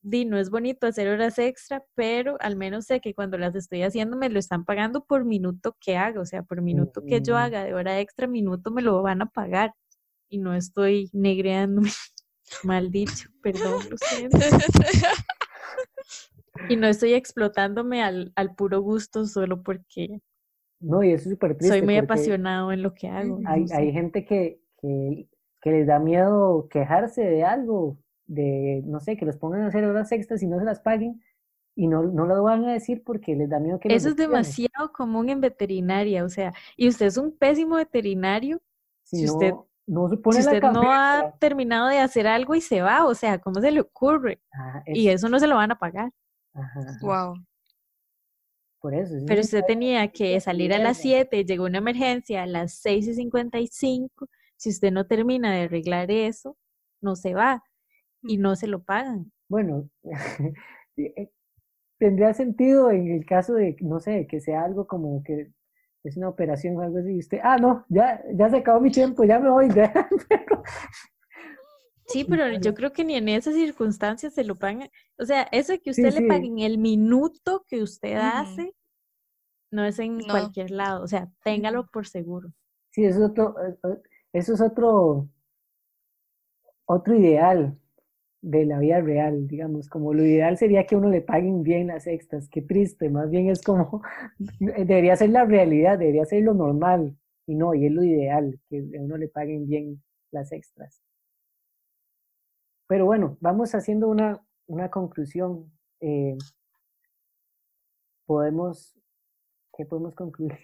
di, 0.00 0.24
no 0.24 0.38
es 0.38 0.48
bonito 0.50 0.86
hacer 0.86 1.08
horas 1.08 1.38
extra, 1.38 1.84
pero 1.94 2.36
al 2.40 2.56
menos 2.56 2.86
sé 2.86 3.00
que 3.00 3.14
cuando 3.14 3.36
las 3.36 3.54
estoy 3.56 3.82
haciendo 3.82 4.16
me 4.16 4.28
lo 4.28 4.38
están 4.38 4.64
pagando 4.64 5.04
por 5.04 5.24
minuto 5.24 5.76
que 5.80 5.96
haga, 5.96 6.20
o 6.20 6.24
sea, 6.26 6.42
por 6.44 6.62
minuto 6.62 7.04
que 7.04 7.20
yo 7.20 7.34
Ujú. 7.34 7.42
haga 7.42 7.64
de 7.64 7.74
hora 7.74 7.98
extra, 8.00 8.26
minuto 8.28 8.70
me 8.70 8.82
lo 8.82 9.02
van 9.02 9.22
a 9.22 9.26
pagar 9.26 9.74
y 10.30 10.38
no 10.38 10.54
estoy 10.54 11.10
negreándome, 11.12 11.90
mal 12.62 12.90
dicho, 12.90 13.28
perdón, 13.42 13.90
lo 13.90 13.96
siento. 13.98 14.38
Y 16.66 16.76
no 16.76 16.86
estoy 16.86 17.14
explotándome 17.14 18.02
al, 18.02 18.32
al 18.36 18.54
puro 18.54 18.80
gusto 18.80 19.24
solo 19.26 19.62
porque 19.62 20.20
No, 20.80 21.02
y 21.02 21.12
eso 21.12 21.24
es 21.28 21.34
súper 21.34 21.56
triste. 21.56 21.68
soy 21.78 21.82
muy 21.82 21.96
apasionado 21.96 22.72
en 22.72 22.82
lo 22.82 22.94
que 22.94 23.08
hago. 23.08 23.40
Hay, 23.46 23.62
no 23.62 23.68
sé. 23.68 23.74
hay 23.76 23.92
gente 23.92 24.24
que, 24.24 24.60
que, 24.80 25.28
que 25.60 25.70
les 25.70 25.86
da 25.86 25.98
miedo 25.98 26.68
quejarse 26.68 27.22
de 27.22 27.44
algo, 27.44 27.98
de, 28.26 28.82
no 28.84 29.00
sé, 29.00 29.16
que 29.16 29.24
los 29.26 29.36
pongan 29.36 29.62
a 29.62 29.68
hacer 29.68 29.84
horas 29.84 30.10
extras 30.12 30.42
y 30.42 30.46
no 30.46 30.58
se 30.58 30.64
las 30.64 30.80
paguen, 30.80 31.22
y 31.74 31.86
no, 31.86 32.02
no 32.02 32.26
lo 32.26 32.42
van 32.42 32.64
a 32.64 32.72
decir 32.72 33.02
porque 33.04 33.36
les 33.36 33.48
da 33.48 33.60
miedo 33.60 33.78
que 33.78 33.94
Eso 33.94 34.08
es 34.08 34.16
demasiado 34.16 34.92
común 34.92 35.28
en 35.30 35.40
veterinaria, 35.40 36.24
o 36.24 36.28
sea, 36.28 36.52
y 36.76 36.88
usted 36.88 37.06
es 37.06 37.16
un 37.16 37.30
pésimo 37.36 37.76
veterinario 37.76 38.60
Si, 39.04 39.18
si 39.20 39.26
no, 39.26 39.32
usted- 39.34 39.54
no 39.86 40.08
se 40.10 40.16
pone 40.18 40.40
si 40.40 40.44
la 40.44 40.52
usted 40.52 40.62
no 40.72 40.92
ha 40.92 41.34
terminado 41.38 41.88
de 41.88 41.98
hacer 41.98 42.26
algo 42.26 42.54
y 42.54 42.60
se 42.60 42.82
va, 42.82 43.06
o 43.06 43.14
sea, 43.14 43.38
¿cómo 43.38 43.60
se 43.60 43.70
le 43.70 43.80
ocurre? 43.80 44.40
Ajá, 44.50 44.82
Y 44.86 45.08
es- 45.08 45.14
eso 45.14 45.28
no 45.28 45.38
se 45.38 45.46
lo 45.46 45.54
van 45.54 45.70
a 45.70 45.78
pagar. 45.78 46.10
Ajá, 46.60 46.80
ajá, 46.80 46.98
Wow. 47.02 47.34
por 48.80 48.94
eso. 48.94 49.16
eso 49.16 49.26
Pero 49.26 49.40
usted 49.40 49.64
tenía 49.66 50.08
que 50.08 50.38
salir 50.40 50.72
a 50.72 50.78
las 50.78 51.04
mierda. 51.04 51.28
7, 51.30 51.44
llegó 51.44 51.64
una 51.64 51.78
emergencia 51.78 52.42
a 52.42 52.46
las 52.46 52.74
6 52.74 53.08
y 53.08 53.14
55. 53.14 54.28
Si 54.56 54.70
usted 54.70 54.92
no 54.92 55.06
termina 55.06 55.52
de 55.52 55.62
arreglar 55.62 56.10
eso, 56.10 56.56
no 57.00 57.16
se 57.16 57.34
va 57.34 57.62
y 58.22 58.38
no 58.38 58.56
se 58.56 58.66
lo 58.66 58.82
pagan. 58.82 59.32
Bueno, 59.48 59.88
eh, 60.96 61.30
tendría 61.98 62.34
sentido 62.34 62.90
en 62.90 63.10
el 63.12 63.24
caso 63.26 63.54
de, 63.54 63.76
no 63.80 64.00
sé, 64.00 64.26
que 64.26 64.40
sea 64.40 64.64
algo 64.64 64.86
como 64.86 65.22
que 65.22 65.50
es 66.04 66.16
una 66.16 66.28
operación 66.28 66.76
o 66.76 66.82
algo 66.82 66.98
así, 66.98 67.14
y 67.14 67.18
usted, 67.18 67.40
ah, 67.42 67.56
no, 67.58 67.84
ya, 67.88 68.22
ya 68.34 68.48
se 68.48 68.58
acabó 68.58 68.80
mi 68.80 68.90
tiempo, 68.90 69.24
ya 69.24 69.38
me 69.40 69.50
voy. 69.50 69.68
Sí, 72.08 72.24
pero 72.24 72.50
yo 72.60 72.74
creo 72.74 72.92
que 72.92 73.04
ni 73.04 73.14
en 73.14 73.28
esas 73.28 73.54
circunstancias 73.54 74.34
se 74.34 74.44
lo 74.44 74.56
pagan. 74.56 74.88
O 75.18 75.24
sea, 75.24 75.42
eso 75.52 75.72
de 75.72 75.80
que 75.80 75.90
Sí, 75.90 76.02
usted 76.02 76.14
le 76.14 76.20
sí. 76.22 76.28
paguen 76.28 76.58
el 76.60 76.78
minuto 76.78 77.64
que 77.68 77.82
usted 77.82 78.14
hace, 78.14 78.74
no 79.70 79.84
es 79.84 79.98
en 79.98 80.18
No. 80.18 80.24
cualquier 80.30 80.70
lado. 80.70 81.02
O 81.04 81.08
sea, 81.08 81.28
téngalo 81.44 81.86
por 81.86 82.06
seguro. 82.06 82.50
Sí, 82.90 83.04
eso 83.04 83.24
es 83.24 83.30
otro, 83.30 83.54
eh, 83.66 83.76
eh, 83.84 84.00
eso 84.32 84.54
es 84.54 84.60
otro, 84.60 85.28
otro 86.86 87.14
ideal 87.14 87.78
de 88.40 88.64
la 88.66 88.78
vida 88.78 89.00
real, 89.00 89.48
digamos, 89.48 89.88
como 89.88 90.14
lo 90.14 90.24
ideal 90.24 90.56
sería 90.58 90.86
que 90.86 90.96
uno 90.96 91.10
le 91.10 91.20
paguen 91.22 91.62
bien 91.62 91.88
las 91.88 92.06
extras, 92.06 92.48
qué 92.48 92.62
triste, 92.62 93.10
más 93.10 93.30
bien 93.30 93.50
es 93.50 93.62
como, 93.62 94.02
debería 94.60 95.16
ser 95.16 95.30
la 95.30 95.44
realidad, 95.44 95.98
debería 95.98 96.24
ser 96.24 96.44
lo 96.44 96.54
normal, 96.54 97.16
y 97.46 97.54
no, 97.56 97.74
y 97.74 97.86
es 97.86 97.92
lo 97.92 98.04
ideal, 98.04 98.60
que 98.70 98.78
a 98.78 99.02
uno 99.02 99.16
le 99.16 99.28
paguen 99.28 99.66
bien 99.68 100.02
las 100.30 100.52
extras. 100.52 101.02
Pero 102.88 103.04
bueno, 103.06 103.36
vamos 103.40 103.74
haciendo 103.74 104.08
una, 104.08 104.42
una 104.66 104.90
conclusión. 104.90 105.70
eh, 106.00 106.36
podemos, 108.26 108.94
¿qué 109.76 109.84
podemos 109.84 110.14
concluir? 110.14 110.58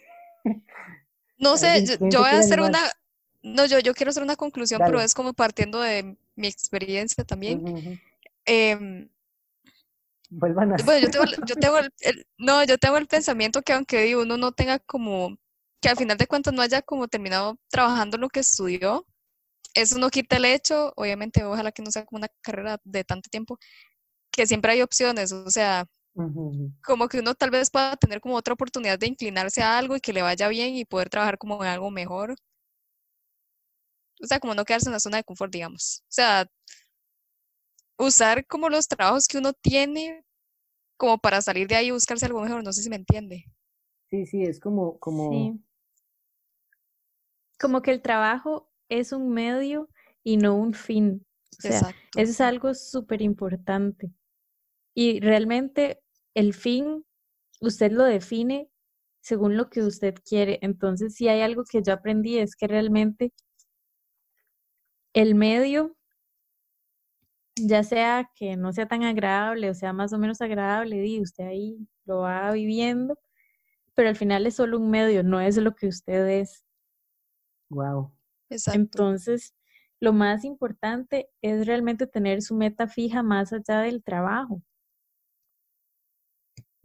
No 1.36 1.56
sé, 1.56 1.66
¿Alguien- 1.66 2.10
yo, 2.12 2.20
voy 2.20 2.28
a 2.28 2.38
hacer 2.38 2.60
animar? 2.60 2.82
una, 3.42 3.54
no, 3.56 3.66
yo, 3.66 3.80
yo 3.80 3.92
quiero 3.92 4.10
hacer 4.10 4.22
una 4.22 4.36
conclusión, 4.36 4.80
pero 4.86 5.00
es 5.00 5.14
como 5.14 5.32
partiendo 5.34 5.80
de 5.80 6.16
mi 6.36 6.46
experiencia 6.46 7.24
también. 7.24 7.60
Em, 8.46 9.08
Vuelvan 10.30 10.72
a 10.72 10.76
bueno, 10.84 11.00
yo 11.06 11.10
tengo, 11.10 11.24
yo 11.48 11.56
tengo 11.56 11.78
el, 11.78 11.92
el- 12.00 12.26
no, 12.38 12.64
yo 12.64 12.78
tengo 12.78 12.96
el 12.98 13.08
pensamiento 13.08 13.62
que 13.62 13.72
aunque 13.72 14.16
uno 14.16 14.36
no 14.36 14.52
tenga 14.52 14.78
como, 14.78 15.36
que 15.80 15.88
al 15.88 15.96
final 15.96 16.16
de 16.16 16.26
cuentas 16.28 16.54
no 16.54 16.62
haya 16.62 16.82
como 16.82 17.08
terminado 17.08 17.58
trabajando 17.68 18.16
lo 18.16 18.28
que 18.28 18.40
estudió, 18.40 19.04
eso 19.74 19.98
no 19.98 20.08
quita 20.10 20.36
el 20.36 20.44
hecho, 20.44 20.92
obviamente, 20.96 21.44
ojalá 21.44 21.72
que 21.72 21.82
no 21.82 21.90
sea 21.90 22.04
como 22.04 22.18
una 22.18 22.28
carrera 22.42 22.78
de 22.84 23.04
tanto 23.04 23.28
tiempo, 23.28 23.58
que 24.30 24.46
siempre 24.46 24.72
hay 24.72 24.82
opciones, 24.82 25.32
o 25.32 25.50
sea, 25.50 25.86
como 26.82 27.08
que 27.08 27.18
uno 27.18 27.34
tal 27.34 27.50
vez 27.50 27.70
pueda 27.70 27.96
tener 27.96 28.20
como 28.20 28.36
otra 28.36 28.54
oportunidad 28.54 28.98
de 28.98 29.08
inclinarse 29.08 29.62
a 29.62 29.78
algo 29.78 29.96
y 29.96 30.00
que 30.00 30.12
le 30.12 30.22
vaya 30.22 30.48
bien 30.48 30.76
y 30.76 30.84
poder 30.84 31.08
trabajar 31.08 31.38
como 31.38 31.62
en 31.62 31.70
algo 31.70 31.90
mejor. 31.90 32.36
O 34.22 34.26
sea, 34.26 34.38
como 34.38 34.54
no 34.54 34.64
quedarse 34.64 34.88
en 34.88 34.92
la 34.92 35.00
zona 35.00 35.16
de 35.18 35.24
confort, 35.24 35.52
digamos. 35.52 36.02
O 36.02 36.12
sea, 36.12 36.46
usar 37.98 38.46
como 38.46 38.68
los 38.68 38.86
trabajos 38.86 39.26
que 39.26 39.38
uno 39.38 39.52
tiene 39.52 40.24
como 40.96 41.18
para 41.18 41.42
salir 41.42 41.66
de 41.66 41.76
ahí 41.76 41.88
y 41.88 41.90
buscarse 41.90 42.26
algo 42.26 42.40
mejor, 42.40 42.62
no 42.62 42.72
sé 42.72 42.82
si 42.82 42.90
me 42.90 42.96
entiende. 42.96 43.44
Sí, 44.10 44.26
sí, 44.26 44.42
es 44.44 44.60
como, 44.60 44.98
como, 44.98 45.30
Sí. 45.30 45.60
Como 47.58 47.82
que 47.82 47.90
el 47.92 48.02
trabajo 48.02 48.70
es 48.98 49.12
un 49.12 49.30
medio 49.30 49.88
y 50.22 50.36
no 50.36 50.54
un 50.56 50.74
fin. 50.74 51.26
O 51.58 51.60
sea, 51.60 51.78
Exacto. 51.78 51.98
eso 52.16 52.30
es 52.32 52.40
algo 52.40 52.74
súper 52.74 53.22
importante. 53.22 54.10
Y 54.94 55.20
realmente 55.20 56.00
el 56.34 56.54
fin, 56.54 57.04
usted 57.60 57.92
lo 57.92 58.04
define 58.04 58.68
según 59.20 59.56
lo 59.56 59.70
que 59.70 59.82
usted 59.82 60.14
quiere. 60.24 60.58
Entonces, 60.62 61.14
si 61.14 61.28
hay 61.28 61.40
algo 61.40 61.64
que 61.64 61.82
yo 61.82 61.92
aprendí 61.92 62.38
es 62.38 62.56
que 62.56 62.68
realmente 62.68 63.32
el 65.14 65.34
medio, 65.34 65.96
ya 67.56 67.82
sea 67.84 68.30
que 68.34 68.56
no 68.56 68.72
sea 68.72 68.86
tan 68.88 69.04
agradable 69.04 69.70
o 69.70 69.74
sea 69.74 69.92
más 69.92 70.12
o 70.12 70.18
menos 70.18 70.40
agradable, 70.40 71.00
di, 71.00 71.20
usted 71.20 71.44
ahí 71.46 71.78
lo 72.04 72.18
va 72.20 72.50
viviendo, 72.52 73.18
pero 73.94 74.08
al 74.08 74.16
final 74.16 74.46
es 74.46 74.56
solo 74.56 74.78
un 74.78 74.90
medio, 74.90 75.22
no 75.22 75.40
es 75.40 75.56
lo 75.56 75.74
que 75.74 75.88
usted 75.88 76.26
es. 76.28 76.64
wow. 77.70 78.10
Exacto. 78.50 78.78
Entonces, 78.78 79.54
lo 80.00 80.12
más 80.12 80.44
importante 80.44 81.28
es 81.42 81.66
realmente 81.66 82.06
tener 82.06 82.42
su 82.42 82.54
meta 82.54 82.88
fija 82.88 83.22
más 83.22 83.52
allá 83.52 83.80
del 83.80 84.02
trabajo 84.02 84.62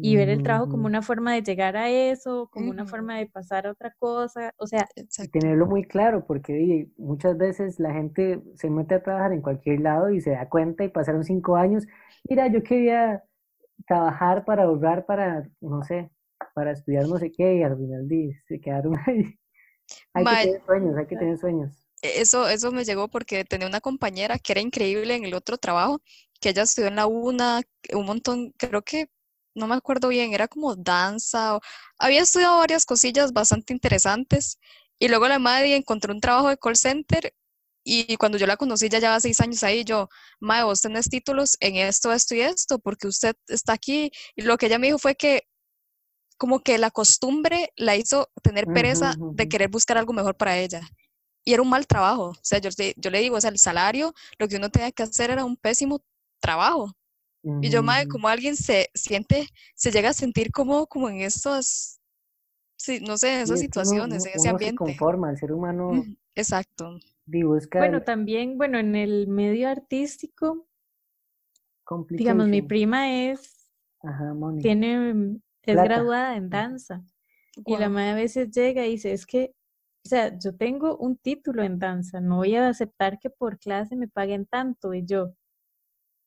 y 0.02 0.16
ver 0.16 0.30
el 0.30 0.44
trabajo 0.44 0.70
como 0.70 0.86
una 0.86 1.02
forma 1.02 1.34
de 1.34 1.42
llegar 1.42 1.76
a 1.76 1.90
eso, 1.90 2.50
como 2.52 2.70
una 2.70 2.86
forma 2.86 3.18
de 3.18 3.28
pasar 3.28 3.68
a 3.68 3.72
otra 3.72 3.94
cosa, 4.00 4.54
o 4.58 4.66
sea, 4.66 4.88
Y 4.96 5.28
tenerlo 5.28 5.66
muy 5.66 5.84
claro, 5.84 6.26
porque 6.26 6.88
muchas 6.98 7.38
veces 7.38 7.80
la 7.80 7.94
gente 7.94 8.42
se 8.56 8.70
mete 8.70 8.96
a 8.96 9.04
trabajar 9.04 9.34
en 9.34 9.42
cualquier 9.42 9.82
lado 9.82 10.10
y 10.10 10.22
se 10.22 10.32
da 10.32 10.48
cuenta 10.48 10.86
y 10.86 10.90
pasaron 10.90 11.24
cinco 11.26 11.58
años. 11.58 11.86
Mira, 12.30 12.48
yo 12.48 12.64
quería 12.64 13.24
trabajar 13.88 14.46
para 14.46 14.64
ahorrar 14.64 15.06
para, 15.06 15.50
no 15.60 15.84
sé, 15.84 16.12
para 16.54 16.72
estudiar 16.72 17.08
no 17.08 17.18
sé 17.18 17.32
qué, 17.32 17.58
y 17.58 17.64
al 17.64 17.78
final 17.78 18.08
se 18.48 18.60
quedaron 18.62 18.94
ahí. 19.06 19.38
Hay 20.14 20.24
que 20.24 20.30
Mae, 20.32 20.46
tener 20.46 20.66
sueños, 20.66 20.98
hay 20.98 21.08
que 21.08 21.16
tener 21.18 21.38
sueños. 21.38 21.72
Eso, 22.02 22.48
eso 22.48 22.72
me 22.72 22.86
llegó 22.86 23.10
porque 23.10 23.44
tenía 23.46 23.68
una 23.68 23.82
compañera 23.82 24.40
que 24.40 24.54
era 24.54 24.62
increíble 24.62 25.16
en 25.16 25.26
el 25.26 25.34
otro 25.34 25.58
trabajo, 25.58 26.02
que 26.40 26.50
ella 26.50 26.64
estudió 26.64 26.88
en 26.88 26.96
la 26.96 27.08
UNA, 27.08 27.62
un 27.94 28.06
montón, 28.06 28.54
creo 28.58 28.82
que, 28.84 29.10
no 29.56 29.68
me 29.68 29.76
acuerdo 29.76 30.08
bien, 30.08 30.34
era 30.34 30.48
como 30.48 30.76
danza, 30.76 31.58
o- 31.58 31.62
había 31.98 32.22
estudiado 32.22 32.58
varias 32.58 32.86
cosillas 32.86 33.34
bastante 33.34 33.74
interesantes, 33.74 34.60
y 34.98 35.10
luego 35.10 35.28
la 35.28 35.40
madre 35.40 35.76
encontró 35.76 36.14
un 36.14 36.22
trabajo 36.22 36.48
de 36.50 36.58
call 36.58 36.78
center, 36.78 37.34
y 37.84 38.16
cuando 38.18 38.38
yo 38.38 38.48
la 38.48 38.56
conocí, 38.58 38.88
ya 38.90 39.00
llevaba 39.00 39.20
seis 39.20 39.42
años 39.42 39.64
ahí, 39.64 39.84
yo, 39.84 40.08
madre, 40.40 40.66
vos 40.66 40.80
tenés 40.82 41.10
títulos 41.10 41.58
en 41.60 41.76
esto, 41.78 42.14
esto 42.14 42.34
y 42.36 42.42
esto, 42.42 42.80
porque 42.80 43.08
usted 43.08 43.36
está 43.48 43.74
aquí, 43.74 44.12
y 44.36 44.44
lo 44.44 44.58
que 44.58 44.68
ella 44.68 44.80
me 44.80 44.88
dijo 44.88 45.00
fue 45.00 45.16
que 45.16 45.44
como 46.40 46.62
que 46.62 46.80
la 46.80 46.92
costumbre 46.92 47.74
la 47.78 47.98
hizo 47.98 48.30
tener 48.44 48.70
pereza 48.70 49.20
de 49.32 49.46
ujú. 49.46 49.50
querer 49.50 49.70
buscar 49.70 50.00
algo 50.00 50.14
mejor 50.14 50.38
para 50.38 50.58
ella 50.60 50.82
y 51.46 51.54
era 51.54 51.64
un 51.64 51.70
mal 51.70 51.88
trabajo. 51.88 52.30
O 52.32 52.40
sea, 52.44 52.60
yo, 52.60 52.70
le- 52.78 52.96
yo 52.98 53.12
le 53.12 53.20
digo, 53.22 53.38
o 53.38 53.42
sea, 53.42 53.52
el 53.52 53.60
salario, 53.60 54.14
lo 54.40 54.48
que 54.48 54.58
uno 54.58 54.70
tenía 54.72 54.92
que 54.92 55.04
hacer 55.04 55.32
era 55.32 55.46
un 55.46 55.58
pésimo 55.58 56.02
trabajo. 56.42 56.94
Y 57.62 57.70
yo, 57.72 57.84
madre, 57.84 58.06
Ujú. 58.06 58.10
como 58.10 58.28
alguien 58.30 58.56
se 58.56 58.90
siente, 58.94 59.48
se 59.76 59.92
llega 59.92 60.10
a 60.10 60.14
sentir 60.14 60.52
como, 60.52 60.88
como 60.88 61.10
en 61.10 61.22
esas, 61.22 62.00
sí, 62.78 63.00
no 63.02 63.18
sé, 63.18 63.36
en 63.36 63.42
Sí, 63.44 63.44
esas 63.44 63.60
uno, 63.60 63.62
situaciones, 63.62 64.26
uno- 64.26 64.26
en 64.26 64.36
ese 64.36 64.40
uno 64.40 64.52
se 64.52 64.56
ambiente. 64.56 64.76
conforma, 64.76 65.32
el 65.32 65.38
ser 65.38 65.52
humano 65.52 66.06
Exacto. 66.36 67.00
bueno, 67.74 67.98
el 67.98 68.04
también, 68.06 68.58
bueno, 68.58 68.80
en 68.80 68.96
el 68.96 69.28
medio 69.28 69.70
artístico, 69.70 70.68
digamos, 72.10 72.48
mi 72.48 72.62
prima 72.62 73.30
es, 73.32 73.70
Ajá, 74.02 74.34
tiene, 74.62 75.40
es 75.64 75.74
Plata. 75.76 75.84
graduada 75.88 76.36
en 76.36 76.50
danza. 76.50 77.04
Y 77.66 77.78
la 77.78 77.90
madre 77.90 78.10
a 78.12 78.16
veces 78.16 78.52
llega 78.52 78.86
y 78.86 78.92
dice, 78.92 79.12
es 79.12 79.26
que, 79.26 79.54
o 80.06 80.10
sea, 80.10 80.38
yo 80.40 80.56
tengo 80.56 80.98
un 80.98 81.18
título 81.18 81.62
en 81.64 81.78
danza, 81.80 82.22
no 82.22 82.38
voy 82.38 82.56
a 82.56 82.70
aceptar 82.70 83.20
que 83.20 83.30
por 83.30 83.60
clase 83.60 83.96
me 83.96 84.08
paguen 84.08 84.46
tanto. 84.46 84.94
Y 84.94 85.06
yo, 85.06 85.34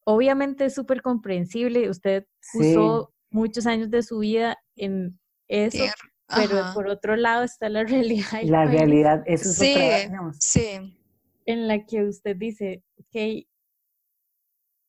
obviamente 0.05 0.67
es 0.67 0.75
súper 0.75 1.03
comprensible, 1.03 1.89
usted 1.89 2.27
Sí. 2.41 2.59
usó 2.77 3.13
muchos 3.31 3.67
años 3.67 3.91
de 3.91 4.03
su 4.03 4.19
vida 4.19 4.59
en 4.77 5.19
eso, 5.49 5.85
pero 6.29 6.59
ajá. 6.61 6.75
por 6.75 6.89
otro 6.89 7.17
lado 7.17 7.45
está 7.45 7.69
la 7.69 7.85
realidad 7.85 8.43
La 8.45 8.65
realidad, 8.67 9.23
eso 9.27 9.49
es 9.51 9.57
Sí, 9.57 9.73
otra, 9.75 10.33
sí. 10.39 10.99
en 11.47 11.69
la 11.69 11.85
que 11.87 12.05
usted 12.05 12.37
dice, 12.37 12.83
ok, 12.99 13.47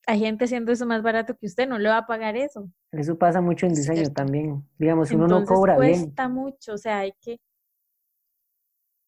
hay 0.06 0.20
gente 0.20 0.45
haciendo 0.45 0.72
eso 0.72 0.86
más 0.86 1.01
barato 1.01 1.36
que 1.38 1.45
usted, 1.45 1.68
no 1.68 1.78
le 1.80 1.89
va 1.89 1.99
a 1.99 2.08
pagar 2.08 2.36
eso. 2.36 2.70
Eso 2.91 3.18
pasa 3.18 3.41
mucho 3.41 3.66
en 3.66 3.72
Es 3.74 3.80
diseño 3.80 3.97
cierto. 3.97 4.14
también. 4.14 4.68
Digamos, 4.78 5.12
uno 5.12 5.28
no 5.28 5.45
cobra 5.45 5.78
bien. 5.78 6.04
cuesta 6.06 6.30
mucho, 6.30 6.74
o 6.74 6.78
sea, 6.78 6.99
hay 6.99 7.14
que, 7.22 7.39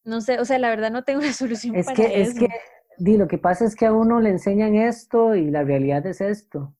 no 0.03 0.21
sé, 0.21 0.39
o 0.39 0.45
sea, 0.45 0.57
la 0.59 0.69
verdad 0.69 0.91
no 0.91 1.03
tengo 1.03 1.19
una 1.19 1.33
solución 1.33 1.75
Es 1.75 1.85
para 1.85 1.95
que, 1.95 2.21
es 2.21 2.29
eso. 2.29 2.39
que, 2.39 2.47
di, 2.97 3.17
lo 3.17 3.27
que 3.27 3.37
pasa 3.37 3.65
es 3.65 3.75
que 3.75 3.85
a 3.85 3.93
uno 3.93 4.19
le 4.21 4.29
enseñan 4.29 4.75
esto 4.75 5.35
y 5.35 5.49
la 5.51 5.63
realidad 5.63 6.05
es 6.05 6.21
esto. 6.21 6.73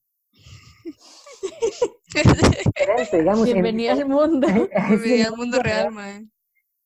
Digamos, 3.11 3.47
en- 3.47 3.53
Bienvenido 3.53 3.91
al 3.93 4.05
mundo. 4.07 4.47
Bienvenida 4.89 5.27
en 5.27 5.33
al 5.33 5.37
mundo 5.37 5.61
real, 5.61 5.91
mae. 5.91 6.27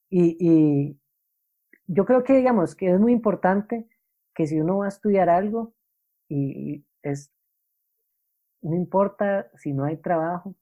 Y, 0.10 0.38
y 0.40 1.00
yo 1.86 2.06
creo 2.06 2.24
que, 2.24 2.34
digamos, 2.34 2.76
que 2.76 2.92
es 2.92 3.00
muy 3.00 3.12
importante 3.14 3.88
que 4.34 4.48
si 4.48 4.60
uno 4.60 4.80
va 4.80 4.86
a 4.86 4.90
estudiar 4.90 5.30
algo 5.30 5.76
y 6.28 6.84
es, 7.04 7.32
no 8.62 8.76
importa 8.76 9.50
si 9.56 9.74
no 9.74 9.86
hay 9.86 9.98
trabajo, 9.98 10.56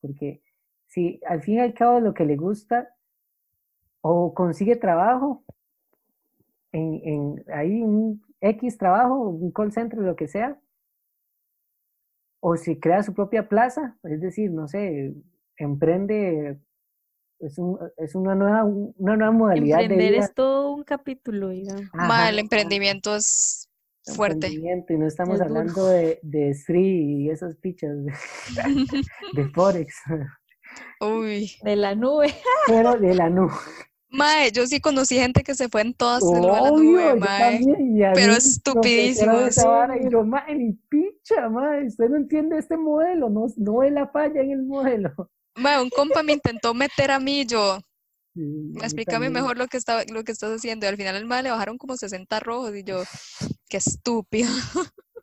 porque 0.00 0.42
si 0.86 1.20
al 1.26 1.42
fin 1.42 1.56
y 1.56 1.60
al 1.60 1.74
cabo 1.74 2.00
lo 2.00 2.14
que 2.14 2.24
le 2.24 2.36
gusta 2.36 2.94
o 4.02 4.34
consigue 4.34 4.76
trabajo 4.76 5.44
en, 6.72 7.00
en 7.04 7.44
ahí 7.52 7.82
un 7.82 8.22
X 8.40 8.78
trabajo, 8.78 9.28
un 9.28 9.52
call 9.52 9.72
center, 9.72 9.98
lo 9.98 10.16
que 10.16 10.28
sea, 10.28 10.58
o 12.40 12.56
si 12.56 12.78
crea 12.78 13.02
su 13.02 13.14
propia 13.14 13.48
plaza, 13.48 13.96
es 14.02 14.20
decir, 14.20 14.50
no 14.50 14.66
sé, 14.66 15.14
emprende, 15.56 16.58
es, 17.38 17.58
un, 17.58 17.78
es 17.98 18.14
una, 18.14 18.34
nueva, 18.34 18.64
una 18.64 19.16
nueva 19.16 19.32
modalidad 19.32 19.78
de 19.78 19.84
Emprender 19.84 20.12
vida. 20.12 20.24
es 20.24 20.34
todo 20.34 20.72
un 20.72 20.84
capítulo, 20.84 21.50
digamos. 21.50 21.84
El 22.28 22.38
emprendimiento 22.38 23.14
es 23.14 23.69
fuerte. 24.10 24.48
y 24.48 24.96
no 24.96 25.06
estamos 25.06 25.36
Es 25.36 25.40
hablando 25.40 25.86
de, 25.86 26.18
de 26.22 26.54
Sri 26.54 27.24
y 27.24 27.30
esas 27.30 27.56
pichas 27.56 27.96
de, 28.04 28.12
de 29.34 29.48
Forex, 29.50 29.94
Uy. 31.00 31.50
De 31.62 31.76
la 31.76 31.94
nube. 31.94 32.34
pero 32.66 32.94
de 32.96 33.14
la 33.14 33.30
nube. 33.30 33.54
Mae, 34.12 34.50
yo 34.50 34.66
sí 34.66 34.80
conocí 34.80 35.16
gente 35.16 35.44
que 35.44 35.54
se 35.54 35.68
fue 35.68 35.82
en 35.82 35.94
todas 35.94 36.22
lo 36.22 36.32
de 36.32 36.40
la 36.40 36.70
nube, 36.70 37.14
mae. 37.14 37.60
pero 38.12 38.32
estupidísimo, 38.32 39.32
yo, 40.10 40.24
mae, 40.24 40.54
ni 40.56 40.72
picha, 40.88 41.48
mae, 41.48 41.86
usted 41.86 42.08
no 42.08 42.16
entiende 42.16 42.58
este 42.58 42.76
modelo, 42.76 43.30
no, 43.30 43.46
no 43.56 43.78
ve 43.78 43.90
la 43.92 44.08
falla 44.08 44.40
en 44.40 44.50
el 44.50 44.62
modelo. 44.64 45.12
Mae, 45.56 45.80
un 45.80 45.90
compa 45.90 46.24
me 46.24 46.32
intentó 46.32 46.74
meter 46.74 47.12
a 47.12 47.20
mí, 47.20 47.46
yo, 47.46 47.78
Sí, 48.34 48.72
explícame 48.76 49.26
también. 49.26 49.32
mejor 49.32 49.58
lo 49.58 49.66
que 49.66 49.76
estaba, 49.76 50.02
lo 50.12 50.22
que 50.24 50.32
estás 50.32 50.50
haciendo. 50.50 50.86
Y 50.86 50.88
al 50.88 50.96
final 50.96 51.16
el 51.16 51.26
mae 51.26 51.42
le 51.42 51.50
bajaron 51.50 51.78
como 51.78 51.96
60 51.96 52.40
rojos 52.40 52.74
y 52.74 52.84
yo, 52.84 53.02
qué 53.68 53.76
estúpido. 53.78 54.48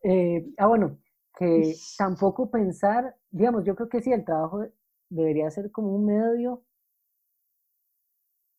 Eh, 0.03 0.45
ah, 0.57 0.67
bueno, 0.67 0.99
que 1.37 1.75
tampoco 1.97 2.49
pensar, 2.49 3.15
digamos, 3.31 3.63
yo 3.65 3.75
creo 3.75 3.89
que 3.89 4.01
sí, 4.01 4.11
el 4.11 4.25
trabajo 4.25 4.65
debería 5.09 5.49
ser 5.49 5.71
como 5.71 5.95
un 5.95 6.05
medio 6.05 6.63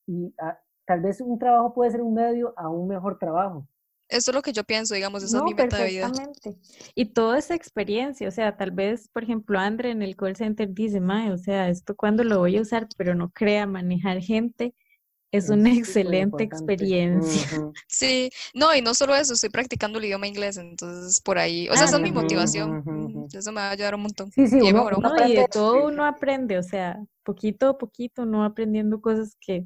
y 0.06 0.34
ah, 0.40 0.58
tal 0.86 1.00
vez 1.00 1.20
un 1.20 1.38
trabajo 1.38 1.74
puede 1.74 1.90
ser 1.90 2.00
un 2.00 2.14
medio 2.14 2.54
a 2.56 2.68
un 2.70 2.88
mejor 2.88 3.18
trabajo. 3.18 3.68
Eso 4.08 4.30
es 4.30 4.34
lo 4.34 4.42
que 4.42 4.52
yo 4.52 4.64
pienso, 4.64 4.94
digamos, 4.94 5.22
esa 5.22 5.38
No, 5.38 5.44
es 5.48 5.54
mi 5.54 5.62
meta 5.62 5.76
de 5.78 5.88
vida. 5.90 6.12
Y 6.94 7.06
toda 7.06 7.38
esa 7.38 7.54
experiencia, 7.54 8.28
o 8.28 8.30
sea, 8.30 8.56
tal 8.56 8.70
vez, 8.70 9.08
por 9.08 9.22
ejemplo, 9.22 9.58
Andre 9.58 9.90
en 9.90 10.02
el 10.02 10.16
call 10.16 10.36
center 10.36 10.72
dice, 10.72 11.00
Mae, 11.00 11.30
o 11.32 11.38
sea, 11.38 11.68
esto 11.68 11.94
cuándo 11.94 12.24
lo 12.24 12.38
voy 12.38 12.56
a 12.56 12.62
usar, 12.62 12.88
pero 12.96 13.14
no 13.14 13.30
crea, 13.30 13.66
manejar 13.66 14.20
gente 14.22 14.74
es 15.30 15.50
una 15.50 15.72
excelente 15.74 16.42
experiencia. 16.42 17.42
Sí, 17.90 18.28
no, 18.54 18.74
y 18.74 18.82
no 18.82 18.92
solo 18.92 19.14
eso, 19.14 19.32
estoy 19.32 19.48
practicando 19.48 19.98
el 19.98 20.04
idioma 20.04 20.26
inglés, 20.26 20.58
entonces 20.58 21.20
por 21.22 21.38
ahí, 21.38 21.68
o 21.70 21.74
sea, 21.74 21.84
Ah, 21.84 21.86
esa 21.86 21.96
es 21.96 22.02
mi 22.02 22.12
motivación, 22.12 22.70
Ujú, 22.80 22.90
ujú, 22.90 23.18
mm, 23.24 23.36
eso 23.36 23.50
me 23.52 23.60
va 23.62 23.68
a 23.68 23.70
ayudar 23.70 23.94
un 23.94 24.02
montón. 24.02 24.30
Sí, 24.30 24.46
sí, 24.46 24.58
Y 24.62 24.72
uno, 24.72 24.84
uno 24.84 25.00
No, 25.00 25.16
y 25.26 25.32
de 25.34 25.40
aprende- 25.40 25.48
todo 25.52 25.86
uno 25.86 26.04
aprende, 26.04 26.58
o 26.58 26.62
sea, 26.62 26.98
poquito 27.22 27.68
a 27.70 27.78
poquito 27.78 28.22
uno 28.22 28.40
va 28.40 28.46
aprendiendo 28.46 29.00
cosas 29.00 29.36
que 29.40 29.64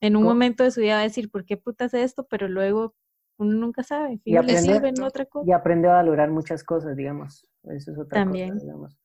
en 0.00 0.16
un 0.16 0.22
momento 0.22 0.62
de 0.64 0.70
su 0.70 0.80
vida 0.80 0.94
va 0.94 1.00
a 1.00 1.04
decir, 1.04 1.30
¿por 1.30 1.44
qué 1.44 1.56
putas 1.56 1.92
esto? 1.94 2.26
Pero 2.28 2.46
luego 2.48 2.94
uno 3.38 3.52
nunca 3.54 3.82
sabe, 3.82 4.20
Y 4.24 4.32
le 4.32 4.38
aprende- 4.38 4.88
en 4.88 5.02
otra 5.02 5.26
cosa. 5.26 5.46
y 5.46 5.52
aprende 5.52 5.88
a 5.88 5.94
valorar 5.94 6.30
muchas 6.30 6.62
cosas, 6.64 6.96
digamos. 6.96 7.48
Eso 7.64 7.92
es 7.92 7.98
otra 7.98 8.24
También. 8.24 8.50
cosa, 8.54 8.60
digamos. 8.64 8.98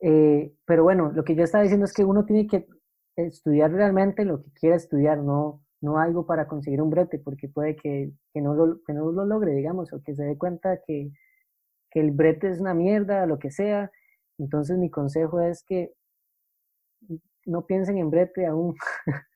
Eh, 0.00 0.52
pero 0.64 0.82
bueno, 0.84 1.12
lo 1.12 1.24
que 1.24 1.34
yo 1.34 1.44
estaba 1.44 1.62
diciendo 1.62 1.86
es 1.86 1.92
que 1.92 2.04
uno 2.04 2.24
tiene 2.24 2.46
que 2.46 2.66
estudiar 3.16 3.70
realmente 3.72 4.24
lo 4.24 4.42
que 4.42 4.50
quiera 4.52 4.76
estudiar, 4.76 5.18
no, 5.18 5.62
no 5.80 5.98
algo 5.98 6.26
para 6.26 6.46
conseguir 6.46 6.80
un 6.82 6.90
brete, 6.90 7.18
porque 7.18 7.48
puede 7.48 7.76
que, 7.76 8.12
que, 8.32 8.40
no, 8.40 8.54
lo, 8.54 8.80
que 8.84 8.92
no 8.92 9.10
lo 9.12 9.24
logre, 9.24 9.52
digamos, 9.52 9.92
o 9.92 10.02
que 10.02 10.14
se 10.14 10.24
dé 10.24 10.36
cuenta 10.38 10.80
que, 10.86 11.10
que 11.90 12.00
el 12.00 12.10
brete 12.12 12.50
es 12.50 12.60
una 12.60 12.74
mierda, 12.74 13.26
lo 13.26 13.38
que 13.38 13.50
sea. 13.50 13.90
Entonces 14.38 14.78
mi 14.78 14.90
consejo 14.90 15.40
es 15.40 15.62
que 15.64 15.92
no 17.46 17.66
piensen 17.66 17.98
en 17.98 18.10
brete 18.10 18.46
aún. 18.46 18.74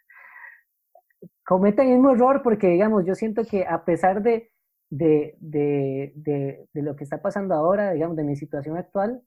Cometan 1.47 1.87
el 1.89 1.95
mismo 1.95 2.13
error 2.13 2.43
porque, 2.43 2.69
digamos, 2.69 3.05
yo 3.07 3.15
siento 3.15 3.45
que 3.45 3.67
a 3.67 3.85
pesar 3.85 4.23
de, 4.23 4.51
de, 4.91 5.37
de, 5.41 6.13
de, 6.17 6.69
de 6.73 6.83
lo 6.83 6.97
que 6.97 7.05
está 7.05 7.23
pasando 7.23 7.55
ahora, 7.55 7.93
digamos, 7.93 8.17
de 8.17 8.25
mi 8.25 8.37
situación 8.37 8.77
actual, 8.77 9.23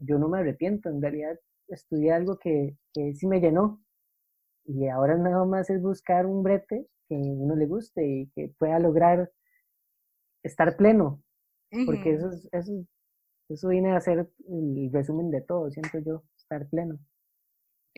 yo 0.00 0.18
no 0.18 0.28
me 0.28 0.40
arrepiento. 0.40 0.88
En 0.90 1.02
realidad 1.02 1.38
estudié 1.68 2.12
algo 2.12 2.38
que, 2.38 2.76
que 2.94 3.14
sí 3.14 3.26
me 3.26 3.40
llenó 3.40 3.82
y 4.66 4.88
ahora 4.88 5.18
nada 5.18 5.44
más 5.46 5.70
es 5.70 5.82
buscar 5.82 6.26
un 6.26 6.42
brete 6.42 6.88
que 7.08 7.16
a 7.16 7.18
uno 7.18 7.56
le 7.56 7.66
guste 7.66 8.06
y 8.06 8.30
que 8.34 8.52
pueda 8.58 8.78
lograr 8.80 9.30
estar 10.42 10.76
pleno, 10.76 11.22
porque 11.84 12.14
eso, 12.14 12.30
es, 12.30 12.48
eso, 12.52 12.72
es- 12.80 12.88
eso 13.50 13.68
viene 13.68 13.92
a 13.96 14.00
ser 14.00 14.30
el 14.48 14.90
resumen 14.92 15.30
de 15.30 15.42
todo, 15.42 15.70
siento 15.70 15.98
yo, 16.00 16.24
estar 16.38 16.68
pleno. 16.68 16.98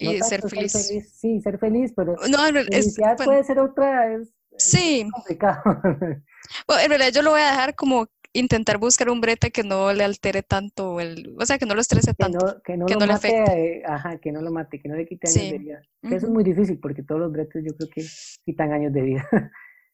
No 0.01 0.11
Y 0.11 0.17
ser 0.23 0.41
tanto 0.41 0.49
feliz. 0.49 0.73
Sí, 1.15 1.41
ser 1.41 1.59
feliz, 1.59 1.93
pero 1.95 2.17
No, 2.29 2.47
es, 2.47 2.67
felicidad 2.67 3.17
bueno, 3.17 3.33
puede 3.33 3.45
ser 3.45 3.59
otra, 3.59 4.13
es, 4.15 4.29
es 4.51 4.59
sí, 4.59 5.07
complicado. 5.13 5.63
bueno, 6.67 6.83
en 6.83 6.89
realidad 6.89 7.13
yo 7.13 7.23
lo 7.23 7.31
voy 7.31 7.41
a 7.41 7.51
dejar 7.51 7.75
como 7.75 8.09
intentar 8.33 8.79
buscar 8.79 9.11
un 9.11 9.21
brete 9.21 9.51
que 9.51 9.63
no 9.63 9.93
le 9.93 10.05
altere 10.05 10.43
tanto, 10.43 11.01
el, 11.01 11.35
o 11.39 11.45
sea, 11.47 11.59
que 11.59 11.67
no 11.67 11.75
lo 11.75 11.81
estrese 11.81 12.15
que 12.17 12.23
tanto. 12.23 12.47
no, 12.47 12.63
que 12.63 12.77
no 12.77 12.87
que 12.87 12.95
lo 12.95 13.01
no 13.01 13.07
le 13.07 13.13
mate, 13.13 13.29
afecte. 13.29 13.79
eh, 13.79 13.83
ajá, 13.87 14.19
que 14.19 14.33
no 14.33 14.41
lo 14.43 14.51
mate, 14.51 14.81
que 14.81 14.89
no 14.89 14.97
le 14.97 15.07
quite 15.07 15.29
años 15.29 15.49
de 15.49 15.59
Sí. 15.59 15.59
vida. 15.59 15.83
Que 16.09 16.17
eso 16.17 16.27
es 16.27 16.31
Ujú. 16.31 16.35
muy 16.35 16.45
difícil 16.45 16.79
porque 16.81 17.03
todos 17.03 17.21
los 17.21 17.33
bretes 17.33 17.65
yo 17.65 17.77
creo 17.77 17.89
que 17.91 18.03
quitan 18.45 18.73
años 18.73 18.93
de 18.93 19.03
vida. 19.03 19.29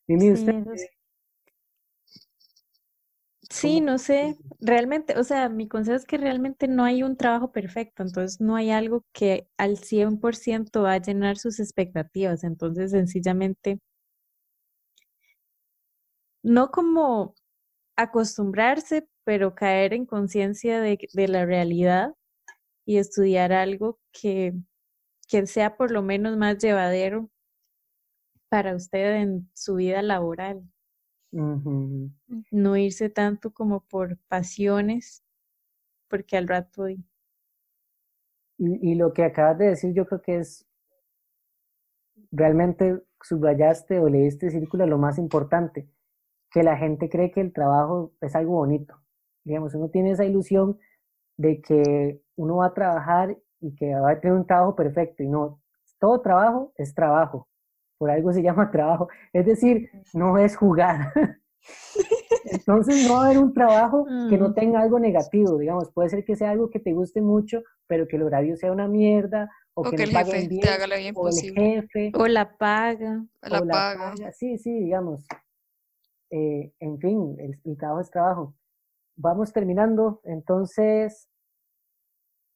Mimi, 0.09 0.33
Sí, 0.33 0.33
usted, 0.33 0.55
sí. 3.51 3.81
No 3.81 3.99
sé, 3.99 4.37
realmente, 4.61 5.19
o 5.19 5.25
sea, 5.25 5.49
mi 5.49 5.69
consejo 5.69 5.97
es 5.97 6.05
que 6.07 6.19
realmente 6.19 6.69
no 6.69 6.85
hay 6.85 7.03
un 7.03 7.17
trabajo 7.17 7.53
perfecto, 7.53 8.03
entonces 8.03 8.41
no 8.41 8.57
hay 8.57 8.71
algo 8.71 9.05
que 9.13 9.49
al 9.57 9.79
100% 9.79 10.83
va 10.83 10.95
a 10.95 10.99
llenar 11.03 11.39
sus 11.39 11.61
expectativas, 11.61 12.45
entonces 12.45 12.91
sencillamente 12.93 13.79
no 16.43 16.71
como 16.71 17.35
acostumbrarse, 17.97 19.09
pero 19.25 19.55
caer 19.55 19.95
en 19.95 20.07
conciencia 20.07 20.81
de, 20.81 20.99
de 21.13 21.29
la 21.29 21.47
realidad 21.47 22.15
y 22.87 22.99
estudiar 22.99 23.53
algo 23.53 24.01
que, 24.13 24.55
que 25.29 25.47
sea 25.49 25.77
por 25.77 25.91
lo 25.93 26.03
menos 26.03 26.37
más 26.39 26.59
llevadero 26.59 27.31
para 28.51 28.75
usted 28.77 29.15
en 29.23 29.51
su 29.55 29.77
vida 29.77 30.03
laboral 30.03 30.63
No 32.51 32.77
irse 32.77 33.09
tanto 33.09 33.51
como 33.53 33.81
por 33.81 34.19
pasiones, 34.29 35.25
porque 36.09 36.37
al 36.39 36.49
rato 36.49 36.89
y- 36.89 37.05
Y, 38.59 38.93
y 38.93 38.95
lo 38.95 39.13
que 39.13 39.25
acabas 39.25 39.59
de 39.59 39.69
decir, 39.71 39.95
yo 39.95 40.07
creo 40.07 40.23
que 40.23 40.37
es 40.39 40.65
realmente 42.31 43.03
subrayaste 43.23 43.99
o 44.01 44.09
leíste 44.09 44.51
círculo 44.51 44.87
lo 44.87 44.99
más 44.99 45.19
importante, 45.19 45.89
que 46.51 46.63
la 46.65 46.77
gente 46.79 47.09
cree 47.11 47.31
que 47.33 47.41
el 47.41 47.53
trabajo 47.53 48.13
es 48.21 48.35
algo 48.37 48.55
bonito. 48.55 48.97
Digamos, 49.45 49.75
uno 49.75 49.91
tiene 49.91 50.13
esa 50.13 50.25
ilusión 50.27 50.79
de 51.37 51.61
que 51.63 52.23
uno 52.37 52.59
va 52.59 52.67
a 52.69 52.75
trabajar 52.75 53.39
y 53.61 53.75
que 53.77 53.95
va 53.95 54.13
a 54.13 54.21
tener 54.21 54.37
un 54.37 54.47
trabajo 54.47 54.77
perfecto, 54.77 55.23
y 55.23 55.29
no, 55.29 55.63
todo 56.01 56.21
trabajo 56.23 56.73
es 56.77 56.95
trabajo, 56.95 57.48
por 57.99 58.11
algo 58.11 58.33
se 58.33 58.43
llama 58.43 58.71
trabajo, 58.73 59.09
es 59.33 59.45
decir, 59.47 59.91
no 60.15 60.39
es 60.39 60.57
jugar. 60.57 61.13
Entonces 62.45 63.07
no 63.07 63.15
va 63.15 63.23
a 63.23 63.27
haber 63.27 63.39
un 63.39 63.53
trabajo 63.53 64.07
que 64.31 64.39
no 64.39 64.51
Mm. 64.51 64.55
tenga 64.55 64.81
algo 64.81 64.99
negativo, 64.99 65.59
digamos, 65.59 65.91
puede 65.93 66.09
ser 66.09 66.25
que 66.25 66.37
sea 66.37 66.51
algo 66.51 66.71
que 66.71 66.81
te 66.81 66.93
guste 66.93 67.21
mucho, 67.21 67.63
pero 67.87 68.07
que 68.07 68.17
el 68.17 68.23
horario 68.23 68.57
sea 68.57 68.73
una 68.73 68.89
mierda, 68.89 69.51
o, 69.75 69.83
O 69.83 69.91
que, 69.91 69.97
que 69.97 70.07
no 70.07 70.19
el 70.21 70.25
jefe 70.27 70.49
bien, 70.49 70.61
te 70.61 70.69
haga 70.71 70.87
la 70.87 70.97
vida 70.97 71.11
o 71.15 71.29
el 71.29 71.35
imposible. 71.35 71.63
jefe, 71.83 72.13
O 72.15 72.27
la 72.27 72.57
paga. 72.57 73.25
La 73.43 73.61
o 73.61 73.65
la 73.65 73.73
paga. 73.75 74.11
paga. 74.13 74.33
Sí, 74.33 74.57
sí, 74.59 74.73
digamos. 74.73 75.27
Eh, 76.31 76.73
en 76.81 76.99
fin, 76.99 77.37
el, 77.39 77.61
el 77.65 77.77
trabajo 77.77 78.01
es 78.01 78.11
trabajo. 78.11 78.55
Vamos 79.17 79.53
terminando, 79.53 80.21
entonces, 80.25 81.29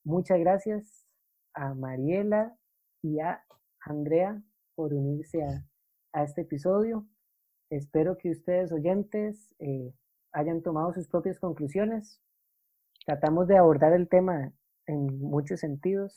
muchas 0.05 0.38
gracias 0.38 1.07
a 1.55 1.74
Mariela 1.74 2.57
y 3.03 3.18
a 3.20 3.43
Andrea 3.80 4.40
por 4.74 4.92
unirse 4.94 5.42
a, 5.42 5.64
a 6.12 6.24
este 6.24 6.42
episodio. 6.42 7.06
Espero 7.70 8.16
que 8.18 8.30
ustedes 8.30 8.72
oyentes 8.72 9.54
eh, 9.58 9.92
hayan 10.32 10.62
tomado 10.62 10.92
sus 10.92 11.08
propias 11.08 11.38
conclusiones. 11.38 12.20
Tratamos 13.06 13.48
de 13.48 13.56
abordar 13.56 13.92
el 13.94 14.08
tema 14.08 14.52
en 14.86 15.06
muchos 15.20 15.60
sentidos 15.60 16.16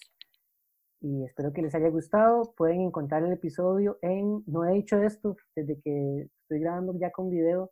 y 1.02 1.24
espero 1.24 1.54
que 1.54 1.62
les 1.62 1.74
haya 1.76 1.90
gustado. 1.90 2.54
Pueden 2.58 2.82
encontrar 2.82 3.24
el 3.24 3.34
episodio 3.34 3.98
en, 4.02 4.44
no 4.48 4.66
he 4.66 4.74
dicho 4.74 5.02
esto 5.02 5.36
desde 5.56 5.80
que 5.82 6.30
estoy 6.42 6.60
grabando 6.60 6.94
ya 7.00 7.12
con 7.12 7.30
video, 7.30 7.72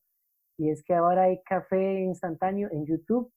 y 0.57 0.69
es 0.69 0.83
que 0.83 0.93
ahora 0.93 1.23
hay 1.23 1.41
café 1.43 2.01
instantáneo 2.01 2.69
en 2.71 2.85
YouTube. 2.85 3.31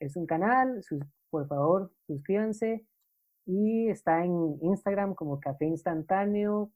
Es 0.00 0.16
un 0.16 0.26
canal, 0.26 0.82
sus- 0.82 1.02
por 1.30 1.46
favor, 1.48 1.92
suscríbanse. 2.06 2.86
Y 3.46 3.88
está 3.88 4.24
en 4.24 4.58
Instagram 4.60 5.14
como 5.14 5.40
Café 5.40 5.66
Instantáneo 5.66 6.70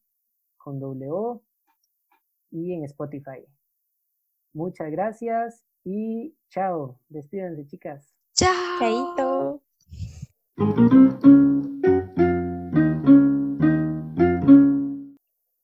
con 0.57 0.81
O 0.83 1.43
y 2.51 2.73
en 2.75 2.85
Spotify. 2.85 3.45
Muchas 4.53 4.91
gracias 4.91 5.65
y 5.85 6.35
chao. 6.49 6.99
Despídense, 7.09 7.67
chicas. 7.67 8.15
Chao. 8.35 8.55
Chaito. 8.79 9.63